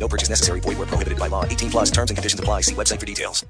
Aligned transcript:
No 0.00 0.08
purchase 0.08 0.30
necessary. 0.30 0.60
Void 0.60 0.78
where 0.78 0.86
prohibited 0.86 1.18
by 1.18 1.26
law. 1.28 1.44
18 1.44 1.70
plus 1.70 1.90
terms 1.90 2.10
and 2.10 2.16
conditions 2.16 2.40
apply. 2.40 2.62
See 2.62 2.74
website 2.74 2.98
for 2.98 3.06
details. 3.06 3.44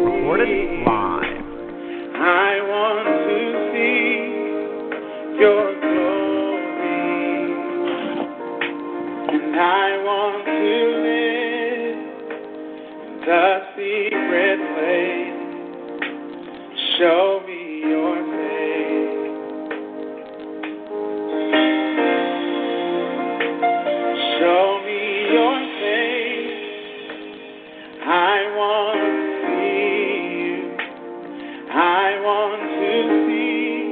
Recorded 0.00 0.84
live. 0.84 1.44
I 2.16 2.60
want 2.68 3.06
to 3.28 3.38
see 3.70 4.04
your 5.38 5.66
glory, 5.80 6.98
and 9.28 9.56
I 9.56 10.02
want 10.04 10.44
to 10.46 10.52
live 11.06 12.00
the 13.24 13.46
secret 13.76 14.58
place. 14.74 15.40
Show 16.98 17.40
me 17.46 17.60
your 17.88 18.39
Show 24.40 24.80
me 24.86 25.00
your 25.34 25.56
face. 25.80 26.60
I 28.06 28.40
want 28.56 29.00
to 29.04 29.12
see 29.44 29.84
you. 30.40 30.56
I 31.70 32.16
want 32.24 32.62
to 32.80 32.92
see 33.28 33.84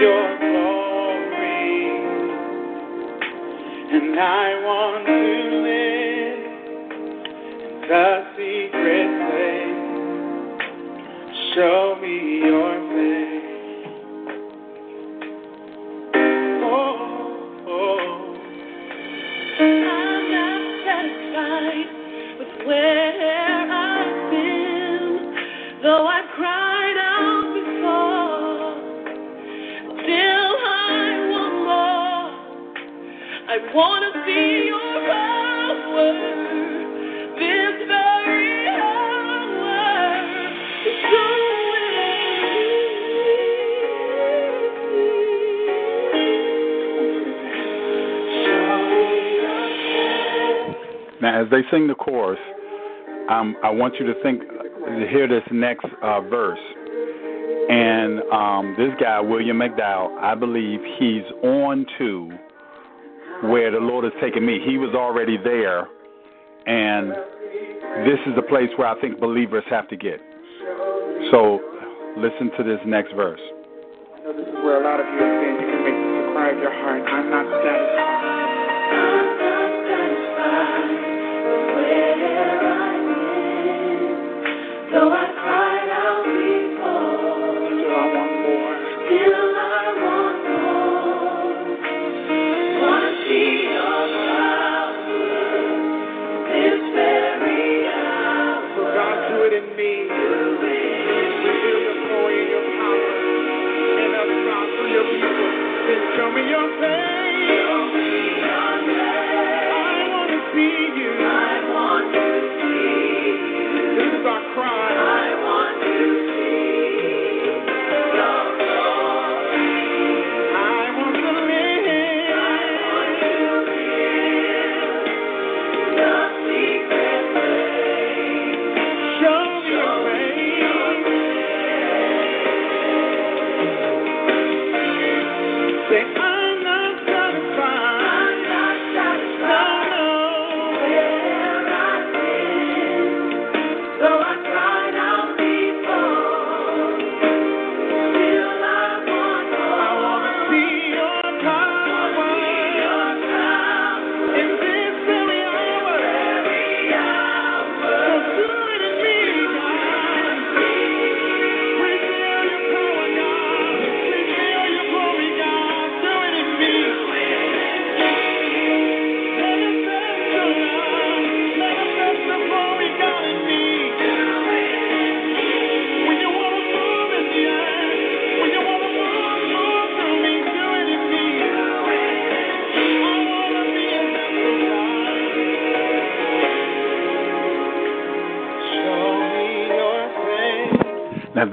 your 0.00 0.28
glory, 0.40 1.74
and 3.92 4.16
I 4.18 4.48
want 4.64 5.04
to 5.12 5.20
live 5.68 6.40
in 7.60 7.84
the 7.86 8.08
secret 8.32 9.08
place. 9.28 9.82
Show 11.54 11.82
me 12.00 12.14
your 12.46 12.74
face. 12.94 13.52
Oh, 16.64 16.96
oh. 17.68 18.23
I'm 19.60 20.32
not 20.32 20.62
satisfied 20.84 21.88
with 22.40 22.66
where 22.66 23.72
I've 23.72 24.30
been, 24.30 25.80
though 25.82 26.06
I've 26.08 26.30
cried 26.34 26.96
out 26.98 27.54
before. 27.54 28.74
Still, 30.02 30.56
I 30.66 31.28
want 31.30 31.54
more. 31.66 32.26
I 33.48 33.58
want 33.74 34.02
to 34.04 34.10
see 34.26 34.66
your 34.66 34.94
power 35.06 36.12
this 37.38 37.76
very 37.88 38.68
hour. 38.68 39.03
Now, 51.24 51.40
as 51.40 51.48
they 51.50 51.62
sing 51.70 51.88
the 51.88 51.94
chorus, 51.94 52.38
um, 53.30 53.56
I 53.64 53.70
want 53.70 53.94
you 53.98 54.04
to 54.04 54.12
think, 54.22 54.42
to 54.42 55.06
hear 55.08 55.26
this 55.26 55.42
next 55.50 55.86
uh, 56.02 56.20
verse. 56.20 56.60
And 57.70 58.20
um, 58.30 58.74
this 58.76 58.92
guy, 59.00 59.20
William 59.20 59.56
McDowell, 59.56 60.20
I 60.20 60.34
believe 60.34 60.80
he's 60.98 61.24
on 61.42 61.86
to 61.96 62.28
where 63.48 63.70
the 63.70 63.78
Lord 63.78 64.04
has 64.04 64.12
taken 64.20 64.44
me. 64.44 64.60
He 64.66 64.76
was 64.76 64.94
already 64.94 65.38
there, 65.42 65.88
and 66.66 67.12
this 68.04 68.20
is 68.26 68.36
the 68.36 68.44
place 68.46 68.68
where 68.76 68.88
I 68.88 69.00
think 69.00 69.18
believers 69.18 69.64
have 69.70 69.88
to 69.88 69.96
get. 69.96 70.20
So, 71.32 71.58
listen 72.18 72.50
to 72.58 72.64
this 72.64 72.80
next 72.84 73.14
verse. 73.16 73.40
I 73.40 74.24
know 74.24 74.36
this 74.36 74.46
is 74.46 74.54
where 74.60 74.78
a 74.78 74.84
lot 74.84 75.00
of 75.00 75.06
you 75.06 75.24
have 75.24 75.40
been. 75.40 75.56
You 75.56 75.72
can 75.72 75.84
make 75.88 75.96
this 75.96 76.32
cry 76.36 76.50
of 76.52 76.58
your 76.58 76.74
heart. 76.84 77.00
I'm 77.00 77.30
not 77.30 77.46
satisfied. 77.64 78.43
Though 84.94 85.10
I 85.10 85.33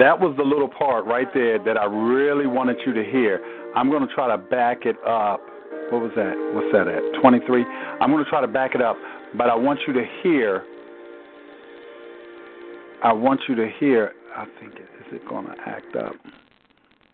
that 0.02 0.20
was 0.20 0.36
the 0.36 0.44
little 0.44 0.68
part 0.68 1.06
right 1.06 1.28
there 1.34 1.60
that 1.64 1.78
I 1.78 1.86
really 1.86 2.48
wanted 2.48 2.78
you 2.86 2.94
to 2.94 3.04
hear. 3.04 3.40
I'm 3.76 3.90
going 3.92 4.06
to 4.06 4.14
try 4.14 4.36
to 4.36 4.38
back 4.38 4.86
it 4.86 4.96
up. 5.08 5.40
What 5.92 6.02
was 6.02 6.12
that? 6.16 6.34
What's 6.56 6.74
that 6.74 6.88
at? 6.88 7.22
23? 7.22 7.64
I'm 8.02 8.10
going 8.10 8.24
to 8.24 8.30
try 8.30 8.42
to 8.42 8.48
back 8.48 8.74
it 8.74 8.82
up, 8.82 8.98
but 9.38 9.50
I 9.50 9.56
want 9.56 9.80
you 9.88 9.94
to 9.94 10.04
hear. 10.24 10.64
I 13.04 13.14
want 13.14 13.42
you 13.48 13.56
to 13.56 13.70
hear. 13.80 14.14
I 14.36 14.46
think, 14.60 14.76
it, 14.76 14.88
is 15.00 15.14
it 15.14 15.28
going 15.30 15.46
to 15.46 15.56
act 15.68 15.96
up? 15.96 16.14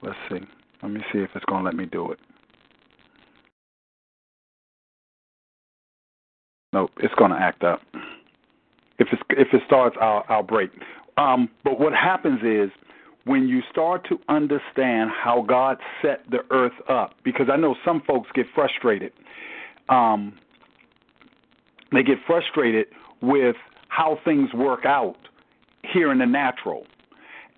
Let's 0.02 0.18
see. 0.30 0.40
Let 0.82 0.92
me 0.92 1.02
see 1.12 1.20
if 1.20 1.30
it's 1.36 1.46
going 1.46 1.64
to 1.64 1.66
let 1.66 1.76
me 1.76 1.88
do 1.88 2.12
it. 2.12 2.20
Nope, 6.72 6.92
it's 7.00 7.14
going 7.16 7.32
to 7.32 7.38
act 7.38 7.64
up. 7.64 7.82
If 9.00 9.08
it's 9.12 9.22
if 9.32 9.48
it 9.54 9.62
starts, 9.66 9.96
I'll 10.02 10.24
I'll 10.28 10.44
break. 10.44 10.72
Um, 11.18 11.50
but 11.64 11.80
what 11.80 11.94
happens 11.94 12.40
is 12.44 12.70
when 13.26 13.48
you 13.48 13.62
start 13.72 14.08
to 14.08 14.20
understand 14.30 15.12
how 15.12 15.44
God 15.48 15.78
set 16.02 16.22
the 16.32 16.40
earth 16.52 16.74
up, 16.88 17.14
because 17.24 17.48
I 17.52 17.58
know 17.58 17.76
some 17.84 18.02
folks 18.08 18.30
get 18.34 18.46
frustrated. 18.56 19.12
Um, 19.90 20.38
they 21.92 22.04
get 22.04 22.18
frustrated 22.26 22.88
with 23.22 23.56
how 23.90 24.20
things 24.24 24.54
work 24.54 24.86
out 24.86 25.18
here 25.92 26.12
in 26.12 26.20
the 26.20 26.26
natural. 26.26 26.86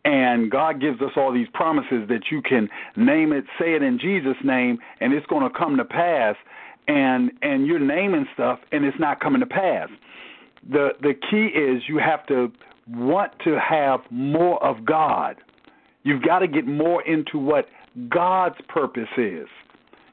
And 0.06 0.50
God 0.50 0.80
gives 0.80 1.02
us 1.02 1.12
all 1.18 1.34
these 1.34 1.48
promises 1.54 2.08
that 2.08 2.32
you 2.32 2.42
can 2.42 2.70
name 2.96 3.34
it, 3.34 3.44
say 3.60 3.74
it 3.76 3.84
in 3.84 4.00
Jesus' 4.00 4.38
name, 4.44 4.80
and 5.02 5.14
it's 5.14 5.26
going 5.28 5.44
to 5.44 5.56
come 5.56 5.78
to 5.78 5.86
pass. 5.86 6.36
And 6.88 7.32
and 7.42 7.68
you're 7.68 7.80
naming 7.80 8.26
stuff, 8.34 8.60
and 8.72 8.84
it's 8.86 8.98
not 9.00 9.20
coming 9.20 9.42
to 9.42 9.46
pass. 9.46 9.90
The 10.68 10.90
the 11.02 11.14
key 11.30 11.48
is 11.48 11.84
you 11.88 11.98
have 11.98 12.26
to 12.28 12.52
want 12.90 13.32
to 13.44 13.60
have 13.60 14.02
more 14.10 14.64
of 14.64 14.86
God. 14.86 15.38
You've 16.04 16.24
got 16.24 16.40
to 16.40 16.48
get 16.48 16.66
more 16.66 17.02
into 17.04 17.38
what 17.38 17.68
God's 18.10 18.56
purpose 18.68 19.10
is. 19.18 19.48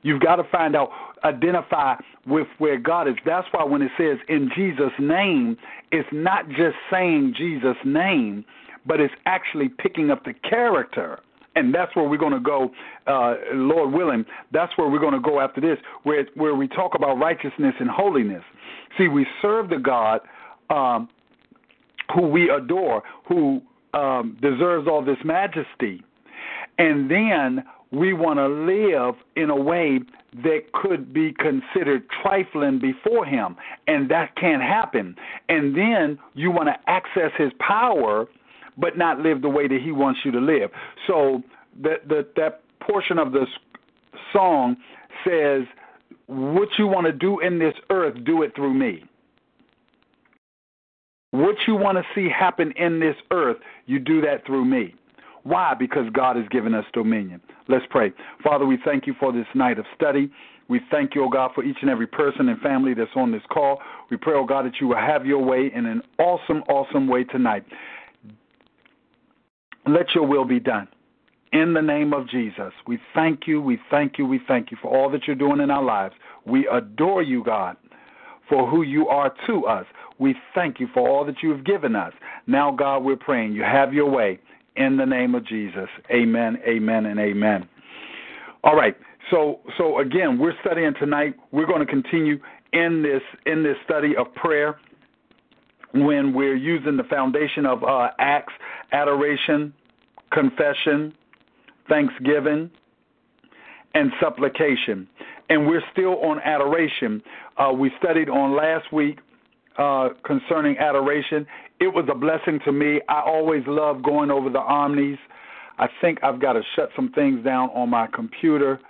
You've 0.02 0.20
got 0.20 0.36
to 0.36 0.44
find 0.50 0.76
out, 0.76 0.90
identify 1.24 1.96
with 2.26 2.46
where 2.58 2.78
God 2.78 3.08
is. 3.08 3.14
That's 3.24 3.46
why 3.50 3.64
when 3.64 3.82
it 3.82 3.90
says 3.98 4.18
in 4.28 4.50
Jesus' 4.54 4.92
name, 5.00 5.56
it's 5.90 6.08
not 6.12 6.48
just 6.48 6.76
saying 6.90 7.34
Jesus' 7.36 7.76
name, 7.84 8.44
but 8.86 9.00
it's 9.00 9.14
actually 9.26 9.68
picking 9.68 10.10
up 10.10 10.24
the 10.24 10.34
character. 10.48 11.20
And 11.56 11.74
that's 11.74 11.94
where 11.96 12.06
we're 12.06 12.18
going 12.18 12.34
to 12.34 12.40
go, 12.40 12.70
uh, 13.06 13.34
Lord 13.54 13.92
willing. 13.92 14.26
That's 14.52 14.70
where 14.76 14.88
we're 14.90 15.00
going 15.00 15.14
to 15.14 15.20
go 15.20 15.40
after 15.40 15.60
this, 15.60 15.78
where 16.02 16.26
where 16.34 16.54
we 16.54 16.68
talk 16.68 16.94
about 16.94 17.14
righteousness 17.14 17.74
and 17.80 17.88
holiness. 17.88 18.42
See, 18.98 19.08
we 19.08 19.26
serve 19.40 19.70
the 19.70 19.78
God 19.78 20.20
um, 20.68 21.08
who 22.14 22.28
we 22.28 22.50
adore, 22.50 23.02
who 23.28 23.60
um, 23.94 24.36
deserves 24.40 24.86
all 24.88 25.04
this 25.04 25.18
majesty, 25.24 26.02
and 26.78 27.10
then 27.10 27.64
we 27.92 28.12
want 28.12 28.38
to 28.38 28.46
live 28.46 29.14
in 29.36 29.50
a 29.50 29.56
way 29.56 30.00
that 30.42 30.72
could 30.74 31.12
be 31.12 31.32
considered 31.32 32.04
trifling 32.22 32.78
before 32.78 33.24
him 33.24 33.56
and 33.86 34.10
that 34.10 34.34
can't 34.36 34.62
happen. 34.62 35.14
And 35.48 35.74
then 35.74 36.18
you 36.34 36.50
want 36.50 36.68
to 36.68 36.90
access 36.90 37.30
his 37.38 37.52
power 37.58 38.26
but 38.76 38.98
not 38.98 39.20
live 39.20 39.40
the 39.40 39.48
way 39.48 39.66
that 39.66 39.80
he 39.82 39.92
wants 39.92 40.20
you 40.24 40.30
to 40.32 40.40
live. 40.40 40.70
So 41.06 41.42
that 41.82 42.08
that 42.08 42.34
that 42.36 42.62
portion 42.80 43.18
of 43.18 43.32
the 43.32 43.46
song 44.32 44.76
says 45.26 45.62
what 46.26 46.68
you 46.78 46.86
want 46.86 47.06
to 47.06 47.12
do 47.12 47.40
in 47.40 47.58
this 47.58 47.74
earth 47.90 48.16
do 48.24 48.42
it 48.42 48.54
through 48.54 48.74
me 48.74 49.04
what 51.38 51.56
you 51.66 51.74
want 51.74 51.98
to 51.98 52.04
see 52.14 52.28
happen 52.28 52.72
in 52.76 53.00
this 53.00 53.16
earth 53.30 53.58
you 53.86 53.98
do 53.98 54.20
that 54.20 54.44
through 54.46 54.64
me 54.64 54.94
why? 55.46 55.74
Because 55.78 56.06
God 56.12 56.34
has 56.34 56.44
given 56.48 56.74
us 56.74 56.84
dominion. 56.92 57.40
Let's 57.68 57.84
pray. 57.88 58.12
Father, 58.42 58.66
we 58.66 58.78
thank 58.84 59.06
you 59.06 59.14
for 59.20 59.32
this 59.32 59.46
night 59.54 59.78
of 59.78 59.84
study. 59.94 60.28
We 60.68 60.80
thank 60.90 61.14
you, 61.14 61.24
O 61.24 61.28
God, 61.28 61.52
for 61.54 61.62
each 61.62 61.76
and 61.82 61.88
every 61.88 62.08
person 62.08 62.48
and 62.48 62.60
family 62.60 62.94
that's 62.94 63.12
on 63.14 63.30
this 63.30 63.42
call. 63.48 63.78
We 64.10 64.16
pray, 64.16 64.34
O 64.34 64.44
God, 64.44 64.66
that 64.66 64.80
you 64.80 64.88
will 64.88 64.96
have 64.96 65.24
your 65.24 65.38
way 65.38 65.70
in 65.72 65.86
an 65.86 66.02
awesome, 66.18 66.64
awesome 66.68 67.06
way 67.06 67.22
tonight. 67.22 67.64
Let 69.86 70.06
your 70.16 70.26
will 70.26 70.44
be 70.44 70.58
done. 70.58 70.88
In 71.52 71.74
the 71.74 71.80
name 71.80 72.12
of 72.12 72.28
Jesus, 72.28 72.72
we 72.88 72.98
thank 73.14 73.46
you, 73.46 73.60
we 73.62 73.78
thank 73.88 74.18
you, 74.18 74.26
we 74.26 74.40
thank 74.48 74.72
you 74.72 74.76
for 74.82 74.94
all 74.94 75.08
that 75.10 75.28
you're 75.28 75.36
doing 75.36 75.60
in 75.60 75.70
our 75.70 75.84
lives. 75.84 76.14
We 76.44 76.66
adore 76.66 77.22
you, 77.22 77.44
God, 77.44 77.76
for 78.48 78.68
who 78.68 78.82
you 78.82 79.06
are 79.06 79.32
to 79.46 79.64
us. 79.66 79.86
We 80.18 80.34
thank 80.54 80.80
you 80.80 80.88
for 80.94 81.08
all 81.08 81.24
that 81.26 81.36
you 81.42 81.50
have 81.50 81.64
given 81.64 81.94
us. 81.94 82.12
Now, 82.46 82.70
God, 82.70 83.04
we're 83.04 83.16
praying 83.16 83.52
you 83.52 83.62
have 83.62 83.92
your 83.92 84.10
way 84.10 84.38
in 84.76 84.96
the 84.96 85.06
name 85.06 85.34
of 85.34 85.46
Jesus. 85.46 85.88
Amen, 86.10 86.58
amen, 86.66 87.06
and 87.06 87.18
amen. 87.18 87.68
All 88.64 88.76
right. 88.76 88.96
So 89.30 89.60
so 89.76 89.98
again, 89.98 90.38
we're 90.38 90.54
studying 90.60 90.94
tonight. 90.98 91.34
We're 91.50 91.66
going 91.66 91.84
to 91.84 91.86
continue 91.86 92.38
in 92.72 93.02
this 93.02 93.22
in 93.46 93.62
this 93.62 93.76
study 93.84 94.16
of 94.16 94.32
prayer 94.34 94.78
when 95.92 96.34
we're 96.34 96.56
using 96.56 96.96
the 96.96 97.04
foundation 97.04 97.66
of 97.66 97.82
uh, 97.82 98.08
acts, 98.18 98.52
adoration, 98.92 99.72
confession, 100.32 101.14
thanksgiving, 101.88 102.70
and 103.94 104.12
supplication. 104.20 105.08
And 105.48 105.66
we're 105.66 105.82
still 105.92 106.20
on 106.24 106.40
adoration. 106.40 107.22
Uh, 107.56 107.72
we 107.72 107.90
studied 107.98 108.28
on 108.28 108.56
last 108.56 108.92
week 108.92 109.18
uh, 109.78 110.10
concerning 110.24 110.78
adoration. 110.78 111.46
It 111.80 111.88
was 111.88 112.06
a 112.10 112.14
blessing 112.14 112.60
to 112.64 112.72
me. 112.72 113.00
I 113.08 113.20
always 113.20 113.62
love 113.66 114.02
going 114.02 114.30
over 114.30 114.48
the 114.50 114.60
omnis. 114.60 115.18
I 115.78 115.88
think 116.00 116.18
I've 116.22 116.40
got 116.40 116.54
to 116.54 116.62
shut 116.74 116.90
some 116.96 117.12
things 117.12 117.44
down 117.44 117.68
on 117.70 117.90
my 117.90 118.06
computer 118.06 118.80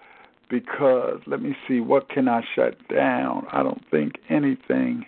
because 0.48 1.20
let 1.26 1.42
me 1.42 1.56
see 1.66 1.80
what 1.80 2.08
can 2.08 2.28
I 2.28 2.42
shut 2.54 2.76
down. 2.88 3.46
I 3.52 3.62
don't 3.62 3.82
think 3.90 4.14
anything. 4.30 5.04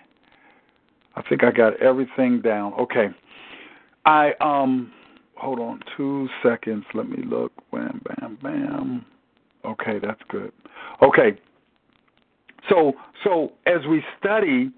I 1.15 1.23
think 1.29 1.45
I 1.45 1.51
got 1.53 1.81
everything 1.81 2.41
down. 2.41 2.75
Okay. 2.75 3.09
I 4.05 4.33
um 4.41 4.93
hold 5.37 5.61
on 5.61 5.81
two 5.97 6.29
seconds. 6.43 6.85
Let 6.95 7.09
me 7.09 7.23
look. 7.25 7.53
Bam 7.71 8.01
bam 8.05 8.39
bam. 8.43 9.07
Okay, 9.65 9.99
that's 10.03 10.21
good. 10.29 10.53
Okay. 11.03 11.39
So 12.69 12.95
so 13.23 13.53
as 13.67 13.87
we 13.89 14.03
study 14.19 14.73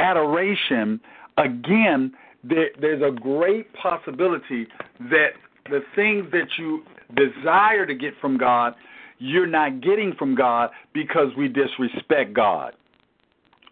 adoration, 0.00 1.00
again, 1.36 2.12
there, 2.42 2.70
there's 2.80 3.02
a 3.02 3.14
great 3.14 3.72
possibility 3.74 4.66
that 5.10 5.30
the 5.68 5.80
things 5.94 6.26
that 6.32 6.48
you 6.58 6.82
desire 7.14 7.86
to 7.86 7.94
get 7.94 8.14
from 8.20 8.38
God, 8.38 8.74
you're 9.18 9.46
not 9.46 9.80
getting 9.80 10.14
from 10.18 10.34
God 10.34 10.70
because 10.94 11.28
we 11.36 11.48
disrespect 11.48 12.32
God. 12.32 12.74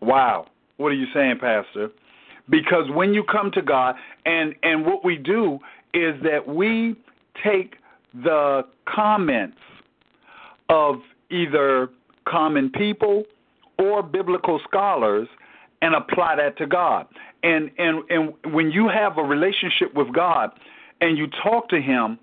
Wow. 0.00 0.46
What 0.76 0.88
are 0.88 0.94
you 0.96 1.06
saying, 1.14 1.38
Pastor? 1.40 1.90
Because 2.50 2.90
when 2.90 3.12
you 3.12 3.24
come 3.24 3.50
to 3.52 3.62
God, 3.62 3.96
and, 4.24 4.54
and 4.62 4.86
what 4.86 5.04
we 5.04 5.16
do 5.16 5.58
is 5.92 6.14
that 6.22 6.46
we 6.46 6.96
take 7.44 7.76
the 8.14 8.62
comments 8.86 9.58
of 10.68 10.96
either 11.30 11.90
common 12.26 12.70
people 12.70 13.24
or 13.78 14.02
biblical 14.02 14.60
scholars 14.68 15.28
and 15.82 15.94
apply 15.94 16.36
that 16.36 16.58
to 16.58 16.66
God. 16.66 17.06
And 17.42 17.70
and 17.78 18.02
and 18.10 18.54
when 18.54 18.70
you 18.70 18.88
have 18.88 19.18
a 19.18 19.22
relationship 19.22 19.94
with 19.94 20.12
God 20.12 20.50
and 21.00 21.16
you 21.16 21.26
talk 21.42 21.68
to 21.68 21.80
him 21.80 22.18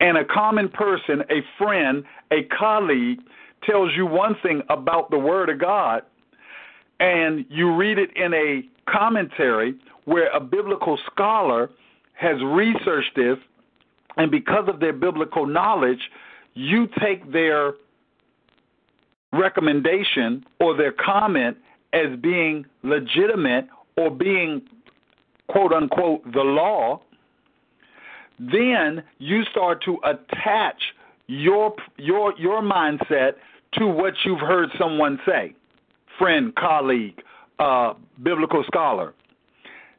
and 0.00 0.16
a 0.18 0.24
common 0.24 0.68
person, 0.68 1.22
a 1.30 1.42
friend, 1.58 2.04
a 2.32 2.44
colleague 2.58 3.18
tells 3.64 3.90
you 3.96 4.06
one 4.06 4.34
thing 4.42 4.62
about 4.70 5.10
the 5.10 5.18
word 5.18 5.48
of 5.48 5.60
God 5.60 6.02
and 6.98 7.44
you 7.48 7.76
read 7.76 7.98
it 7.98 8.10
in 8.16 8.32
a 8.34 8.62
commentary 8.90 9.74
where 10.04 10.30
a 10.30 10.40
biblical 10.40 10.98
scholar 11.12 11.70
has 12.14 12.36
researched 12.42 13.14
this 13.14 13.36
and 14.16 14.30
because 14.30 14.68
of 14.68 14.80
their 14.80 14.92
biblical 14.92 15.46
knowledge, 15.46 16.00
you 16.54 16.86
take 17.00 17.32
their 17.32 17.74
recommendation 19.32 20.44
or 20.60 20.76
their 20.76 20.92
comment 20.92 21.56
as 21.92 22.18
being 22.20 22.64
legitimate 22.82 23.66
or 23.96 24.10
being 24.10 24.62
quote 25.48 25.72
unquote 25.72 26.24
the 26.32 26.40
law, 26.40 27.00
then 28.38 29.02
you 29.18 29.44
start 29.50 29.82
to 29.84 29.98
attach 30.04 30.80
your 31.26 31.74
your 31.98 32.34
your 32.38 32.62
mindset 32.62 33.32
to 33.74 33.86
what 33.86 34.14
you've 34.24 34.40
heard 34.40 34.68
someone 34.78 35.18
say, 35.26 35.54
friend, 36.18 36.54
colleague, 36.56 37.22
uh, 37.58 37.94
biblical 38.22 38.64
scholar, 38.66 39.14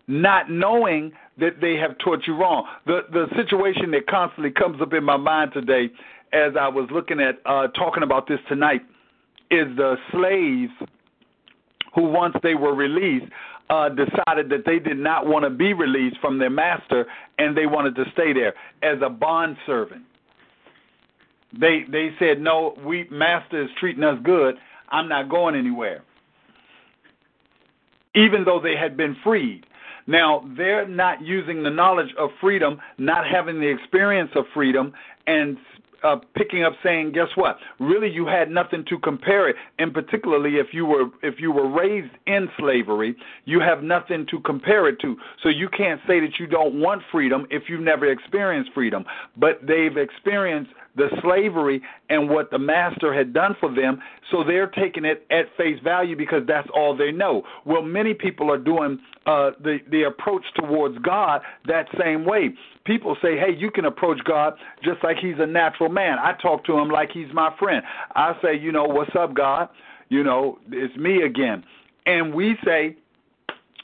not 0.07 0.49
knowing 0.49 1.11
that 1.39 1.59
they 1.61 1.75
have 1.75 1.97
taught 1.99 2.19
you 2.27 2.35
wrong. 2.35 2.67
The 2.85 3.01
the 3.11 3.27
situation 3.35 3.91
that 3.91 4.07
constantly 4.07 4.51
comes 4.51 4.81
up 4.81 4.93
in 4.93 5.03
my 5.03 5.17
mind 5.17 5.51
today, 5.53 5.89
as 6.33 6.53
I 6.59 6.67
was 6.67 6.89
looking 6.91 7.19
at 7.19 7.39
uh, 7.45 7.67
talking 7.69 8.03
about 8.03 8.27
this 8.27 8.39
tonight, 8.47 8.81
is 9.53 9.75
the 9.77 9.95
slaves 10.11 10.71
who 11.95 12.03
once 12.03 12.35
they 12.41 12.55
were 12.55 12.73
released 12.73 13.31
uh, 13.69 13.89
decided 13.89 14.49
that 14.49 14.63
they 14.65 14.79
did 14.79 14.97
not 14.97 15.25
want 15.25 15.43
to 15.43 15.49
be 15.49 15.73
released 15.73 16.17
from 16.19 16.39
their 16.39 16.49
master 16.49 17.05
and 17.37 17.55
they 17.55 17.65
wanted 17.65 17.95
to 17.95 18.03
stay 18.13 18.33
there 18.33 18.53
as 18.81 18.99
a 19.03 19.09
bond 19.09 19.55
servant. 19.65 20.03
They 21.59 21.83
they 21.89 22.09
said 22.17 22.41
no, 22.41 22.75
we 22.83 23.07
master 23.11 23.63
is 23.63 23.69
treating 23.79 24.03
us 24.03 24.17
good. 24.23 24.55
I'm 24.89 25.07
not 25.07 25.29
going 25.29 25.55
anywhere. 25.55 26.03
Even 28.15 28.43
though 28.43 28.59
they 28.59 28.75
had 28.75 28.97
been 28.97 29.15
freed. 29.23 29.65
Now, 30.05 30.43
they're 30.57 30.87
not 30.87 31.21
using 31.21 31.63
the 31.63 31.69
knowledge 31.69 32.13
of 32.19 32.29
freedom, 32.41 32.79
not 32.97 33.25
having 33.25 33.59
the 33.59 33.67
experience 33.67 34.31
of 34.35 34.43
freedom, 34.53 34.93
and 35.27 35.57
uh, 36.03 36.17
picking 36.35 36.63
up 36.63 36.73
saying, 36.83 37.13
guess 37.13 37.29
what? 37.35 37.57
Really, 37.79 38.09
you 38.09 38.25
had 38.25 38.49
nothing 38.49 38.83
to 38.89 38.99
compare 38.99 39.49
it, 39.49 39.55
and 39.79 39.93
particularly 39.93 40.55
if 40.55 40.67
you 40.73 40.85
were 40.85 41.05
if 41.21 41.35
you 41.39 41.51
were 41.51 41.69
raised 41.69 42.13
in 42.27 42.47
slavery, 42.57 43.15
you 43.45 43.59
have 43.59 43.83
nothing 43.83 44.25
to 44.31 44.39
compare 44.41 44.87
it 44.87 44.99
to. 45.01 45.15
So 45.41 45.49
you 45.49 45.69
can't 45.69 46.01
say 46.07 46.19
that 46.19 46.39
you 46.39 46.47
don't 46.47 46.79
want 46.79 47.01
freedom 47.11 47.47
if 47.49 47.63
you've 47.69 47.81
never 47.81 48.11
experienced 48.11 48.71
freedom. 48.73 49.05
But 49.37 49.61
they've 49.65 49.97
experienced 49.97 50.71
the 50.95 51.09
slavery 51.21 51.81
and 52.09 52.29
what 52.29 52.51
the 52.51 52.59
master 52.59 53.13
had 53.13 53.33
done 53.33 53.55
for 53.59 53.73
them, 53.73 53.99
so 54.31 54.43
they're 54.43 54.67
taking 54.67 55.05
it 55.05 55.25
at 55.31 55.45
face 55.57 55.79
value 55.83 56.15
because 56.15 56.43
that's 56.47 56.67
all 56.73 56.95
they 56.95 57.11
know. 57.11 57.43
Well, 57.65 57.81
many 57.81 58.13
people 58.13 58.51
are 58.51 58.57
doing 58.57 58.99
uh, 59.25 59.51
the 59.63 59.79
the 59.89 60.03
approach 60.03 60.43
towards 60.55 60.97
God 60.99 61.41
that 61.67 61.87
same 61.99 62.25
way. 62.25 62.51
People 62.85 63.17
say, 63.21 63.37
"Hey, 63.37 63.55
you 63.57 63.71
can 63.71 63.85
approach 63.85 64.23
God 64.23 64.53
just 64.83 65.03
like 65.03 65.17
He's 65.17 65.39
a 65.39 65.47
natural 65.47 65.89
man." 65.89 66.19
I 66.19 66.33
talk 66.41 66.63
to 66.65 66.77
Him 66.77 66.89
like 66.89 67.09
He's 67.11 67.33
my 67.33 67.53
friend. 67.57 67.83
I 68.15 68.33
say, 68.41 68.57
"You 68.57 68.71
know, 68.71 68.85
what's 68.85 69.15
up, 69.15 69.33
God? 69.33 69.69
You 70.09 70.23
know, 70.23 70.59
it's 70.69 70.95
me 70.97 71.23
again," 71.23 71.63
and 72.05 72.33
we 72.33 72.55
say, 72.63 72.95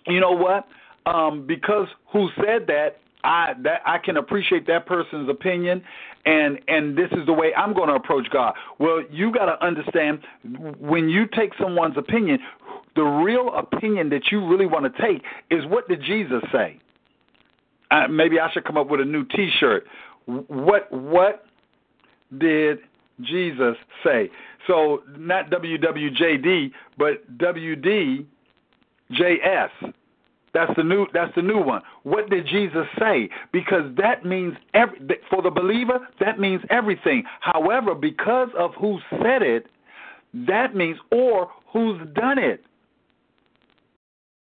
"You 0.05 0.19
know 0.19 0.31
what?" 0.31 0.67
Um, 1.05 1.47
because 1.47 1.87
who 2.11 2.29
said 2.35 2.67
that 2.67 2.97
I 3.23 3.53
that 3.63 3.81
I 3.85 3.97
can 3.97 4.17
appreciate 4.17 4.65
that 4.67 4.85
person's 4.85 5.29
opinion 5.29 5.81
and 6.25 6.59
and 6.67 6.97
this 6.97 7.09
is 7.11 7.25
the 7.25 7.33
way 7.33 7.53
I'm 7.55 7.73
going 7.73 7.89
to 7.89 7.95
approach 7.95 8.27
God. 8.31 8.53
Well, 8.77 9.01
you 9.11 9.31
got 9.31 9.45
to 9.45 9.65
understand 9.65 10.19
when 10.79 11.09
you 11.09 11.25
take 11.27 11.51
someone's 11.59 11.97
opinion, 11.97 12.39
the 12.95 13.03
real 13.03 13.53
opinion 13.55 14.09
that 14.09 14.31
you 14.31 14.45
really 14.47 14.65
want 14.65 14.93
to 14.93 15.01
take 15.01 15.23
is 15.49 15.65
what 15.65 15.88
did 15.88 16.01
Jesus 16.03 16.41
say? 16.51 16.79
Uh, 17.91 18.07
maybe 18.07 18.39
I 18.39 18.51
should 18.51 18.65
come 18.65 18.77
up 18.77 18.89
with 18.89 19.01
a 19.01 19.05
new 19.05 19.25
T-shirt. 19.25 19.85
What 20.25 20.91
what 20.91 21.45
did 22.38 22.79
Jesus 23.21 23.75
say? 24.03 24.29
So 24.67 25.03
not 25.17 25.49
WWJD, 25.49 26.71
but 26.97 27.38
WDJS. 27.38 28.25
That's 30.53 30.71
the 30.75 30.83
new. 30.83 31.07
That's 31.13 31.33
the 31.35 31.41
new 31.41 31.61
one. 31.61 31.81
What 32.03 32.29
did 32.29 32.47
Jesus 32.47 32.85
say? 32.97 33.29
Because 33.51 33.95
that 33.97 34.25
means 34.25 34.55
every, 34.73 34.99
for 35.29 35.41
the 35.41 35.51
believer. 35.51 36.07
That 36.19 36.39
means 36.39 36.61
everything. 36.69 37.23
However, 37.41 37.95
because 37.95 38.49
of 38.57 38.71
who 38.75 38.99
said 39.21 39.41
it, 39.41 39.67
that 40.33 40.75
means 40.75 40.97
or 41.11 41.49
who's 41.71 41.99
done 42.13 42.39
it. 42.39 42.63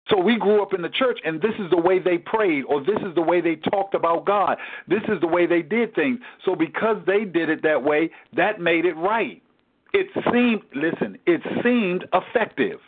So 0.09 0.21
we 0.21 0.37
grew 0.37 0.63
up 0.63 0.75
in 0.75 0.83
the 0.83 0.91
church, 0.91 1.19
and 1.25 1.41
this 1.41 1.55
is 1.59 1.71
the 1.71 1.81
way 1.81 1.99
they 1.99 2.19
prayed, 2.19 2.65
or 2.65 2.81
this 2.81 2.99
is 3.07 3.15
the 3.15 3.23
way 3.23 3.41
they 3.41 3.57
talked 3.57 3.95
about 3.95 4.27
God. 4.27 4.59
This 4.87 5.03
is 5.09 5.19
the 5.23 5.27
way 5.27 5.47
they 5.47 5.63
did 5.63 5.95
things. 5.95 6.19
So 6.45 6.55
because 6.55 6.99
they 7.07 7.25
did 7.25 7.49
it 7.49 7.63
that 7.63 7.83
way, 7.83 8.11
that 8.37 8.61
made 8.61 8.85
it 8.85 8.95
right. 8.95 9.43
It 9.95 10.09
seemed. 10.31 10.63
Listen, 10.75 11.17
it 11.27 11.41
seemed 11.63 12.07
effective. 12.13 12.81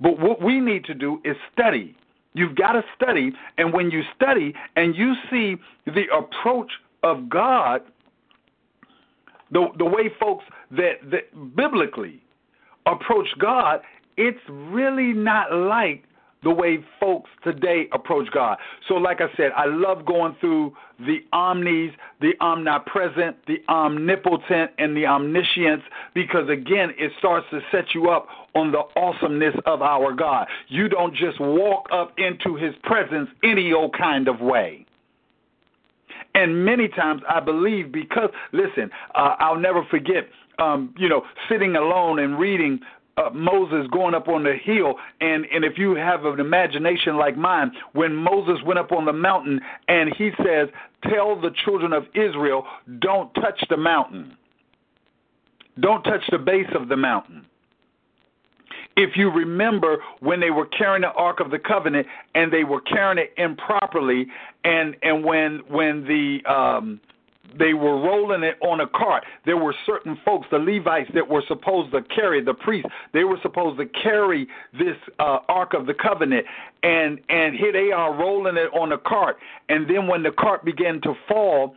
But 0.00 0.18
what 0.18 0.42
we 0.42 0.60
need 0.60 0.84
to 0.86 0.94
do 0.94 1.20
is 1.24 1.36
study. 1.52 1.96
You've 2.32 2.54
got 2.54 2.72
to 2.72 2.84
study, 2.94 3.32
and 3.58 3.72
when 3.72 3.90
you 3.90 4.02
study 4.14 4.54
and 4.76 4.94
you 4.94 5.14
see 5.30 5.56
the 5.86 6.04
approach 6.16 6.70
of 7.02 7.28
God, 7.28 7.82
the 9.50 9.66
the 9.78 9.84
way 9.84 10.10
folks 10.20 10.44
that, 10.70 10.98
that 11.10 11.56
biblically 11.56 12.22
approach 12.86 13.26
God, 13.38 13.80
it's 14.16 14.40
really 14.48 15.12
not 15.12 15.52
like 15.52 16.04
the 16.42 16.50
way 16.50 16.78
folks 16.98 17.28
today 17.44 17.88
approach 17.92 18.28
God. 18.32 18.56
So, 18.88 18.94
like 18.94 19.20
I 19.20 19.28
said, 19.36 19.50
I 19.56 19.66
love 19.66 20.06
going 20.06 20.36
through 20.40 20.72
the 21.00 21.18
omnis, 21.32 21.92
the 22.20 22.32
omnipresent, 22.40 23.36
the 23.46 23.58
omnipotent, 23.68 24.70
and 24.78 24.96
the 24.96 25.06
omniscience 25.06 25.82
because, 26.14 26.48
again, 26.48 26.92
it 26.98 27.12
starts 27.18 27.46
to 27.50 27.60
set 27.70 27.94
you 27.94 28.08
up 28.10 28.28
on 28.54 28.72
the 28.72 28.82
awesomeness 28.96 29.54
of 29.66 29.82
our 29.82 30.12
God. 30.12 30.46
You 30.68 30.88
don't 30.88 31.14
just 31.14 31.38
walk 31.40 31.88
up 31.92 32.14
into 32.18 32.56
his 32.56 32.74
presence 32.82 33.28
any 33.44 33.72
old 33.72 33.96
kind 33.96 34.28
of 34.28 34.40
way. 34.40 34.86
And 36.34 36.64
many 36.64 36.88
times 36.88 37.22
I 37.28 37.40
believe 37.40 37.92
because, 37.92 38.30
listen, 38.52 38.90
uh, 39.14 39.36
I'll 39.38 39.58
never 39.58 39.84
forget, 39.90 40.28
um, 40.58 40.94
you 40.96 41.08
know, 41.08 41.22
sitting 41.48 41.76
alone 41.76 42.20
and 42.20 42.38
reading 42.38 42.80
uh, 43.20 43.30
Moses 43.30 43.86
going 43.92 44.14
up 44.14 44.28
on 44.28 44.42
the 44.42 44.54
hill, 44.62 44.94
and 45.20 45.44
and 45.52 45.64
if 45.64 45.78
you 45.78 45.94
have 45.94 46.24
an 46.24 46.40
imagination 46.40 47.16
like 47.16 47.36
mine, 47.36 47.72
when 47.92 48.14
Moses 48.14 48.62
went 48.64 48.78
up 48.78 48.92
on 48.92 49.04
the 49.04 49.12
mountain 49.12 49.60
and 49.88 50.14
he 50.16 50.30
says, 50.44 50.68
"Tell 51.08 51.40
the 51.40 51.50
children 51.64 51.92
of 51.92 52.04
Israel, 52.14 52.64
don't 53.00 53.32
touch 53.34 53.62
the 53.68 53.76
mountain, 53.76 54.36
don't 55.80 56.02
touch 56.02 56.22
the 56.30 56.38
base 56.38 56.68
of 56.74 56.88
the 56.88 56.96
mountain." 56.96 57.46
If 58.96 59.16
you 59.16 59.30
remember 59.30 59.98
when 60.20 60.40
they 60.40 60.50
were 60.50 60.66
carrying 60.66 61.02
the 61.02 61.12
Ark 61.12 61.40
of 61.40 61.50
the 61.50 61.58
Covenant 61.58 62.06
and 62.34 62.52
they 62.52 62.64
were 62.64 62.80
carrying 62.82 63.18
it 63.18 63.32
improperly, 63.36 64.26
and 64.64 64.96
and 65.02 65.24
when 65.24 65.60
when 65.68 66.04
the 66.04 66.44
um, 66.50 67.00
they 67.58 67.74
were 67.74 68.00
rolling 68.00 68.42
it 68.42 68.56
on 68.62 68.80
a 68.80 68.86
cart. 68.86 69.24
There 69.44 69.56
were 69.56 69.74
certain 69.86 70.18
folks, 70.24 70.46
the 70.50 70.58
Levites, 70.58 71.10
that 71.14 71.28
were 71.28 71.42
supposed 71.48 71.92
to 71.92 72.02
carry 72.14 72.42
the 72.42 72.54
priests. 72.54 72.90
They 73.12 73.24
were 73.24 73.38
supposed 73.42 73.78
to 73.78 73.86
carry 73.86 74.46
this 74.72 74.96
uh, 75.18 75.38
Ark 75.48 75.74
of 75.74 75.86
the 75.86 75.94
Covenant, 75.94 76.46
and 76.82 77.20
and 77.28 77.54
here 77.54 77.72
they 77.72 77.92
are 77.92 78.14
rolling 78.14 78.56
it 78.56 78.70
on 78.72 78.92
a 78.92 78.98
cart. 78.98 79.36
And 79.68 79.88
then 79.88 80.06
when 80.06 80.22
the 80.22 80.32
cart 80.32 80.64
began 80.64 81.00
to 81.02 81.14
fall, 81.28 81.74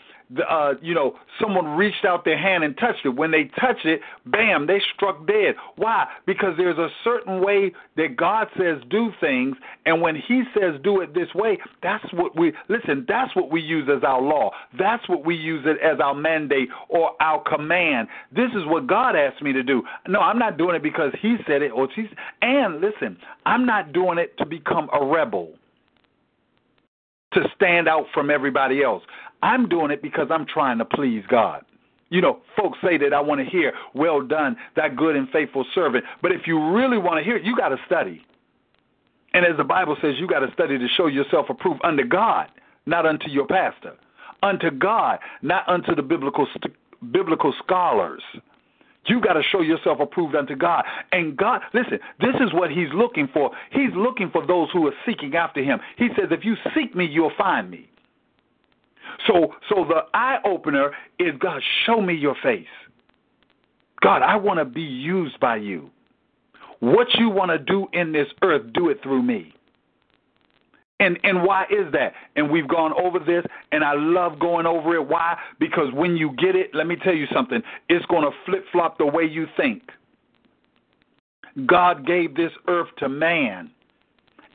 uh, 0.50 0.74
you 0.82 0.94
know, 0.94 1.16
someone 1.40 1.78
reached 1.78 2.06
out 2.06 2.26
their 2.26 2.38
hand 2.38 2.64
and 2.64 2.78
touched 2.78 3.06
it. 3.06 3.10
When 3.10 3.32
they 3.32 3.46
touched 3.60 3.86
it, 3.86 4.02
bam, 4.26 4.68
they 4.68 4.82
struck 4.96 5.26
dead. 5.28 5.56
Why? 5.76 6.08
Because 6.26 6.54
there's 6.58 6.78
a 6.78 6.90
certain 7.04 7.42
way 7.42 7.72
that 7.98 8.16
God 8.18 8.48
says 8.58 8.78
do 8.90 9.12
things, 9.20 9.56
and 9.86 10.02
when 10.02 10.16
He 10.16 10.44
says 10.54 10.80
do 10.84 11.02
it 11.02 11.14
this 11.14 11.34
way, 11.36 11.58
that's 11.82 12.06
what 12.14 12.38
we 12.38 12.54
listen. 12.70 13.06
That's 13.08 13.36
what 13.36 13.52
we 13.52 13.62
use 13.62 13.90
as 13.96 14.04
our 14.04 14.22
law. 14.22 14.52
That's 14.78 15.08
what 15.08 15.26
we 15.26 15.36
use 15.36 15.66
it 15.66 15.78
as 15.84 16.00
our 16.00 16.16
mandate 16.16 16.70
or 16.90 17.12
our 17.22 17.42
command. 17.44 18.08
This 18.32 18.50
is 18.56 18.66
what 18.66 18.88
God 18.88 19.16
asked 19.16 19.42
me 19.42 19.54
to 19.54 19.64
do. 19.64 19.84
No, 20.08 20.20
I'm 20.20 20.40
not 20.40 20.58
doing 20.58 20.76
it 20.76 20.84
because 20.84 21.12
He 21.22 21.38
said 21.48 21.62
it 21.62 21.70
or 21.70 21.88
He. 21.96 22.08
And 22.42 22.82
listen, 22.82 23.18
I'm 23.46 23.66
not 23.66 23.94
doing 23.94 24.18
it 24.18 24.38
to 24.38 24.46
become 24.46 24.90
a 24.94 25.06
rebel 25.06 25.54
to 27.34 27.42
stand 27.56 27.88
out 27.88 28.06
from 28.14 28.30
everybody 28.30 28.84
else. 28.84 29.04
I'm 29.44 29.68
doing 29.68 29.92
it 29.92 30.02
because 30.02 30.28
I'm 30.32 30.46
trying 30.46 30.78
to 30.78 30.86
please 30.86 31.24
God. 31.28 31.66
You 32.10 32.22
know, 32.22 32.40
folks 32.56 32.78
say 32.82 32.98
that 33.00 33.14
I 33.14 33.20
want 33.20 33.44
to 33.44 33.46
hear, 33.46 33.74
well 33.94 34.22
done, 34.22 34.56
that 34.78 34.96
good 34.96 35.18
and 35.18 35.28
faithful 35.30 35.66
servant. 35.76 36.06
But 36.22 36.32
if 36.32 36.48
you 36.48 36.74
really 36.74 36.98
want 36.98 37.20
to 37.20 37.24
hear 37.24 37.36
it, 37.36 37.44
you 37.44 37.56
got 37.56 37.70
to 37.70 37.78
study. 37.86 38.26
And 39.34 39.46
as 39.46 39.58
the 39.58 39.64
Bible 39.66 39.98
says, 40.02 40.14
you 40.18 40.28
got 40.28 40.40
to 40.40 40.52
study 40.54 40.78
to 40.78 40.88
show 40.96 41.08
yourself 41.08 41.48
approved 41.50 41.82
unto 41.84 42.06
God, 42.06 42.48
not 42.86 43.06
unto 43.06 43.30
your 43.30 43.46
pastor. 43.46 43.96
Unto 44.42 44.72
God, 44.72 45.20
not 45.42 45.68
unto 45.68 45.94
the 45.94 46.04
biblical 46.04 46.48
biblical 47.12 47.54
scholars. 47.64 48.22
You 49.08 49.20
got 49.20 49.34
to 49.34 49.44
show 49.44 49.60
yourself 49.60 50.00
approved 50.00 50.36
unto 50.36 50.56
God. 50.56 50.86
And 51.12 51.36
God, 51.36 51.62
listen, 51.74 52.00
this 52.22 52.36
is 52.40 52.54
what 52.54 52.72
He's 52.72 52.88
looking 52.94 53.28
for. 53.34 53.52
He's 53.72 53.92
looking 53.94 54.30
for 54.30 54.46
those 54.46 54.70
who 54.72 54.88
are 54.88 54.94
seeking 55.06 55.36
after 55.36 55.62
Him. 55.62 55.80
He 55.98 56.10
says, 56.16 56.28
if 56.32 56.46
you 56.46 56.56
seek 56.74 56.96
me, 56.96 57.06
you'll 57.06 57.34
find 57.38 57.70
me. 57.70 57.90
So, 59.28 59.54
so 59.70 59.86
the 59.86 60.02
eye 60.14 60.38
opener 60.46 60.92
is 61.20 61.34
God, 61.40 61.62
show 61.86 62.02
me 62.02 62.14
your 62.14 62.36
face. 62.44 62.66
God, 64.02 64.22
I 64.22 64.36
want 64.36 64.60
to 64.60 64.66
be 64.66 64.82
used 64.82 65.40
by 65.40 65.58
you. 65.58 65.90
What 66.80 67.08
you 67.14 67.30
want 67.30 67.52
to 67.52 67.58
do 67.58 67.88
in 67.94 68.12
this 68.12 68.28
earth, 68.42 68.74
do 68.74 68.90
it 68.90 69.02
through 69.02 69.24
me. 69.24 69.54
And 71.00 71.18
and 71.24 71.44
why 71.44 71.64
is 71.64 71.92
that? 71.94 72.14
And 72.36 72.52
we've 72.52 72.68
gone 72.68 72.94
over 73.02 73.20
this, 73.20 73.44
and 73.72 73.84
I 73.84 73.94
love 73.96 74.40
going 74.40 74.66
over 74.66 74.96
it. 74.96 75.08
Why? 75.08 75.38
Because 75.60 75.92
when 75.94 76.16
you 76.16 76.34
get 76.38 76.56
it, 76.56 76.72
let 76.74 76.88
me 76.88 76.96
tell 76.96 77.16
you 77.16 77.26
something. 77.34 77.62
It's 77.90 78.06
going 78.06 78.24
to 78.24 78.32
flip 78.46 78.64
flop 78.72 78.98
the 78.98 79.06
way 79.06 79.24
you 79.24 79.48
think. 79.58 79.84
God 81.66 82.06
gave 82.06 82.36
this 82.36 82.52
earth 82.68 82.88
to 82.98 83.10
man, 83.10 83.72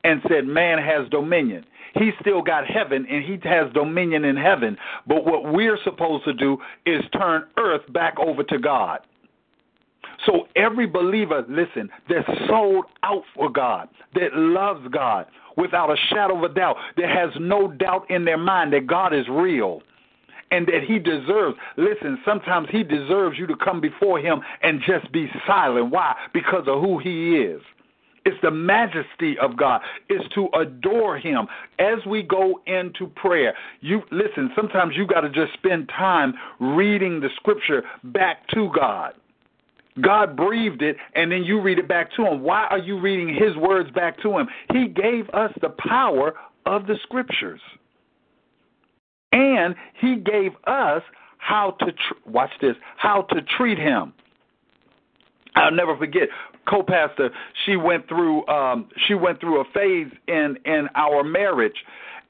and 0.05 0.23
said 0.29 0.47
man 0.47 0.79
has 0.79 1.09
dominion. 1.11 1.65
He 1.95 2.11
still 2.21 2.43
got 2.43 2.67
heaven, 2.67 3.07
and 3.09 3.25
he 3.25 3.39
has 3.49 3.73
dominion 3.73 4.25
in 4.25 4.37
heaven. 4.37 4.77
But 5.07 5.25
what 5.25 5.53
we're 5.53 5.79
supposed 5.85 6.25
to 6.25 6.35
do 6.35 6.59
is 6.87 7.03
turn 7.13 7.45
earth 7.57 7.91
back 7.93 8.19
over 8.19 8.43
to 8.45 8.59
God. 8.59 9.01
So 10.27 10.49
every 10.57 10.87
believer, 10.87 11.45
listen, 11.49 11.89
that's 12.09 12.29
sold 12.49 12.87
out 13.03 13.23
for 13.35 13.51
God, 13.51 13.89
that 14.15 14.35
loves 14.35 14.87
God 14.89 15.27
without 15.57 15.91
a 15.91 15.97
shadow 16.11 16.37
of 16.37 16.51
a 16.51 16.55
doubt, 16.55 16.77
that 16.97 17.09
has 17.09 17.31
no 17.41 17.69
doubt 17.69 18.11
in 18.11 18.25
their 18.25 18.39
mind 18.39 18.73
that 18.73 18.87
God 18.87 19.13
is 19.13 19.27
real 19.29 19.83
and 20.51 20.67
that 20.67 20.83
he 20.87 20.99
deserves. 20.99 21.57
Listen, 21.77 22.19
sometimes 22.25 22.69
he 22.71 22.83
deserves 22.83 23.39
you 23.39 23.47
to 23.47 23.57
come 23.57 23.81
before 23.81 24.19
him 24.19 24.41
and 24.63 24.81
just 24.87 25.11
be 25.13 25.29
silent. 25.47 25.91
Why? 25.91 26.15
Because 26.33 26.65
of 26.67 26.81
who 26.81 26.99
he 26.99 27.37
is. 27.37 27.61
It's 28.29 28.37
the 28.43 28.51
majesty 28.51 29.39
of 29.39 29.57
God. 29.57 29.81
It's 30.11 30.29
to 30.35 30.49
adore 30.61 31.17
Him 31.17 31.47
as 31.79 32.05
we 32.07 32.23
go 32.23 32.61
into 32.67 33.07
prayer. 33.07 33.55
You 33.81 34.03
listen. 34.11 34.51
Sometimes 34.55 34.93
you 34.95 35.07
got 35.07 35.23
to 35.23 35.31
just 35.31 35.55
spend 35.55 35.89
time 35.89 36.35
reading 36.61 37.21
the 37.21 37.31
Scripture 37.37 37.83
back 38.05 38.47
to 38.49 38.71
God. 38.79 39.15
God 40.03 40.37
breathed 40.37 40.83
it, 40.83 40.97
and 41.15 41.33
then 41.33 41.43
you 41.43 41.63
read 41.63 41.79
it 41.79 41.89
back 41.89 42.13
to 42.17 42.27
Him. 42.27 42.43
Why 42.43 42.67
are 42.67 42.79
you 42.79 43.01
reading 43.01 43.35
His 43.35 43.57
words 43.57 43.91
back 43.93 44.21
to 44.21 44.37
Him? 44.37 44.47
He 44.75 44.89
gave 44.89 45.27
us 45.31 45.51
the 45.63 45.71
power 45.71 46.35
of 46.67 46.87
the 46.87 46.97
Scriptures, 47.05 47.63
and 49.33 49.75
He 50.03 50.17
gave 50.17 50.53
us 50.67 51.03
how 51.39 51.77
to 51.81 51.87
tr- 51.87 52.31
watch 52.31 52.51
this, 52.61 52.77
how 52.99 53.23
to 53.23 53.41
treat 53.57 53.79
him. 53.79 54.13
I'll 55.55 55.73
never 55.73 55.97
forget 55.97 56.29
co-pastor. 56.69 57.31
She 57.67 57.77
went 57.77 58.09
through 58.09 58.47
um, 58.49 58.89
she 59.07 59.15
went 59.15 59.41
through 59.41 59.61
a 59.61 59.65
phase 59.73 60.13
in 60.27 60.59
in 60.65 60.89
our 60.95 61.25
marriage, 61.25 61.77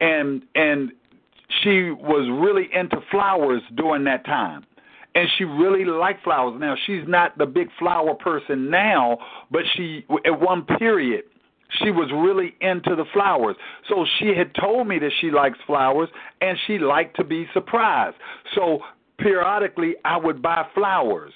and 0.01 0.43
and 0.55 0.93
she 1.63 1.91
was 1.91 2.29
really 2.43 2.69
into 2.73 2.99
flowers 3.11 3.63
during 3.77 4.05
that 4.05 4.25
time. 4.25 4.65
And 5.15 5.27
she 5.37 5.45
really 5.45 5.85
liked 5.85 6.23
flowers. 6.23 6.61
Now 6.61 6.77
she's 6.87 7.03
not 7.07 7.37
the 7.39 7.47
big 7.47 7.69
flower 7.79 8.15
person 8.15 8.71
now, 8.71 9.19
but 9.51 9.63
she 9.75 10.05
at 10.27 10.39
one 10.41 10.65
period 10.65 11.25
she 11.83 11.91
was 11.91 12.11
really 12.13 12.55
into 12.61 12.97
the 12.97 13.05
flowers. 13.13 13.57
So 13.89 14.07
she 14.19 14.29
had 14.29 14.55
told 14.55 14.89
me 14.89 14.99
that 14.99 15.11
she 15.21 15.31
likes 15.31 15.59
flowers 15.67 16.09
and 16.41 16.57
she 16.67 16.79
liked 16.79 17.17
to 17.17 17.25
be 17.25 17.47
surprised. 17.53 18.17
So 18.55 18.81
periodically 19.19 19.95
I 20.05 20.17
would 20.17 20.41
buy 20.41 20.67
flowers 20.75 21.33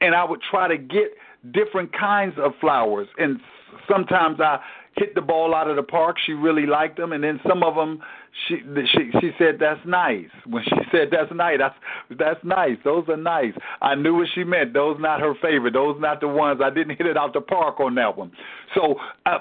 and 0.00 0.14
I 0.14 0.24
would 0.24 0.40
try 0.50 0.68
to 0.68 0.76
get 0.76 1.12
different 1.52 1.92
kinds 1.92 2.34
of 2.38 2.52
flowers. 2.60 3.08
And 3.18 3.40
sometimes 3.88 4.40
I 4.40 4.58
hit 4.96 5.14
the 5.14 5.20
ball 5.20 5.54
out 5.54 5.68
of 5.68 5.76
the 5.76 5.82
park. 5.82 6.16
She 6.24 6.32
really 6.32 6.66
liked 6.66 6.96
them, 6.96 7.12
and 7.12 7.22
then 7.22 7.40
some 7.48 7.62
of 7.62 7.74
them, 7.74 8.00
she 8.46 8.60
she 8.92 9.10
she 9.20 9.30
said 9.38 9.56
that's 9.60 9.80
nice. 9.86 10.28
When 10.46 10.62
she 10.64 10.76
said 10.92 11.08
that's 11.10 11.32
nice, 11.34 11.58
that's 11.58 11.74
that's 12.18 12.40
nice. 12.44 12.76
Those 12.84 13.04
are 13.08 13.16
nice. 13.16 13.52
I 13.80 13.94
knew 13.94 14.16
what 14.16 14.28
she 14.34 14.44
meant. 14.44 14.74
Those 14.74 14.96
not 15.00 15.20
her 15.20 15.34
favorite. 15.40 15.74
Those 15.74 15.96
not 16.00 16.20
the 16.20 16.28
ones. 16.28 16.60
I 16.62 16.70
didn't 16.70 16.96
hit 16.96 17.06
it 17.06 17.16
out 17.16 17.32
the 17.32 17.40
park 17.40 17.80
on 17.80 17.94
that 17.96 18.16
one. 18.16 18.32
So. 18.74 18.96
Uh, 19.26 19.38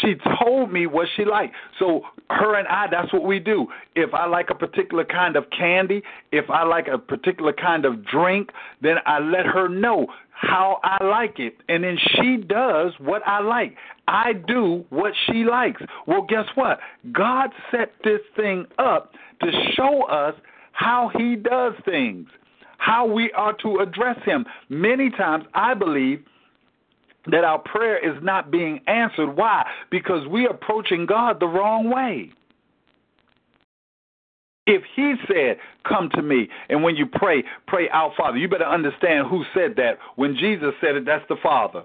she 0.00 0.14
told 0.40 0.72
me 0.72 0.86
what 0.86 1.06
she 1.16 1.24
liked. 1.24 1.54
So 1.78 2.02
her 2.30 2.58
and 2.58 2.66
I, 2.68 2.86
that's 2.90 3.12
what 3.12 3.24
we 3.24 3.38
do. 3.38 3.66
If 3.94 4.14
I 4.14 4.26
like 4.26 4.48
a 4.50 4.54
particular 4.54 5.04
kind 5.04 5.36
of 5.36 5.44
candy, 5.56 6.02
if 6.32 6.48
I 6.48 6.64
like 6.64 6.88
a 6.88 6.98
particular 6.98 7.52
kind 7.52 7.84
of 7.84 8.04
drink, 8.06 8.50
then 8.80 8.96
I 9.06 9.18
let 9.18 9.46
her 9.46 9.68
know 9.68 10.06
how 10.32 10.80
I 10.82 11.04
like 11.04 11.38
it. 11.38 11.56
And 11.68 11.84
then 11.84 11.98
she 12.16 12.38
does 12.38 12.92
what 12.98 13.22
I 13.26 13.40
like. 13.40 13.76
I 14.08 14.32
do 14.32 14.84
what 14.88 15.12
she 15.26 15.44
likes. 15.44 15.82
Well, 16.06 16.22
guess 16.22 16.46
what? 16.54 16.80
God 17.12 17.50
set 17.70 17.92
this 18.02 18.20
thing 18.36 18.64
up 18.78 19.12
to 19.42 19.50
show 19.76 20.04
us 20.04 20.34
how 20.72 21.10
he 21.16 21.36
does 21.36 21.74
things, 21.84 22.26
how 22.78 23.06
we 23.06 23.30
are 23.32 23.54
to 23.62 23.80
address 23.80 24.16
him. 24.24 24.46
Many 24.70 25.10
times, 25.10 25.44
I 25.52 25.74
believe 25.74 26.24
that 27.26 27.44
our 27.44 27.58
prayer 27.58 27.98
is 27.98 28.22
not 28.22 28.50
being 28.50 28.80
answered. 28.86 29.36
Why? 29.36 29.66
Because 29.90 30.26
we're 30.26 30.50
approaching 30.50 31.06
God 31.06 31.40
the 31.40 31.46
wrong 31.46 31.90
way. 31.90 32.32
If 34.66 34.82
he 34.94 35.14
said, 35.26 35.56
Come 35.86 36.10
to 36.14 36.22
me, 36.22 36.48
and 36.68 36.82
when 36.82 36.94
you 36.94 37.06
pray, 37.06 37.42
pray 37.66 37.88
our 37.88 38.12
Father, 38.16 38.38
you 38.38 38.48
better 38.48 38.64
understand 38.64 39.26
who 39.28 39.44
said 39.54 39.74
that. 39.76 39.98
When 40.16 40.36
Jesus 40.36 40.74
said 40.80 40.96
it, 40.96 41.04
that's 41.06 41.24
the 41.28 41.36
Father. 41.42 41.84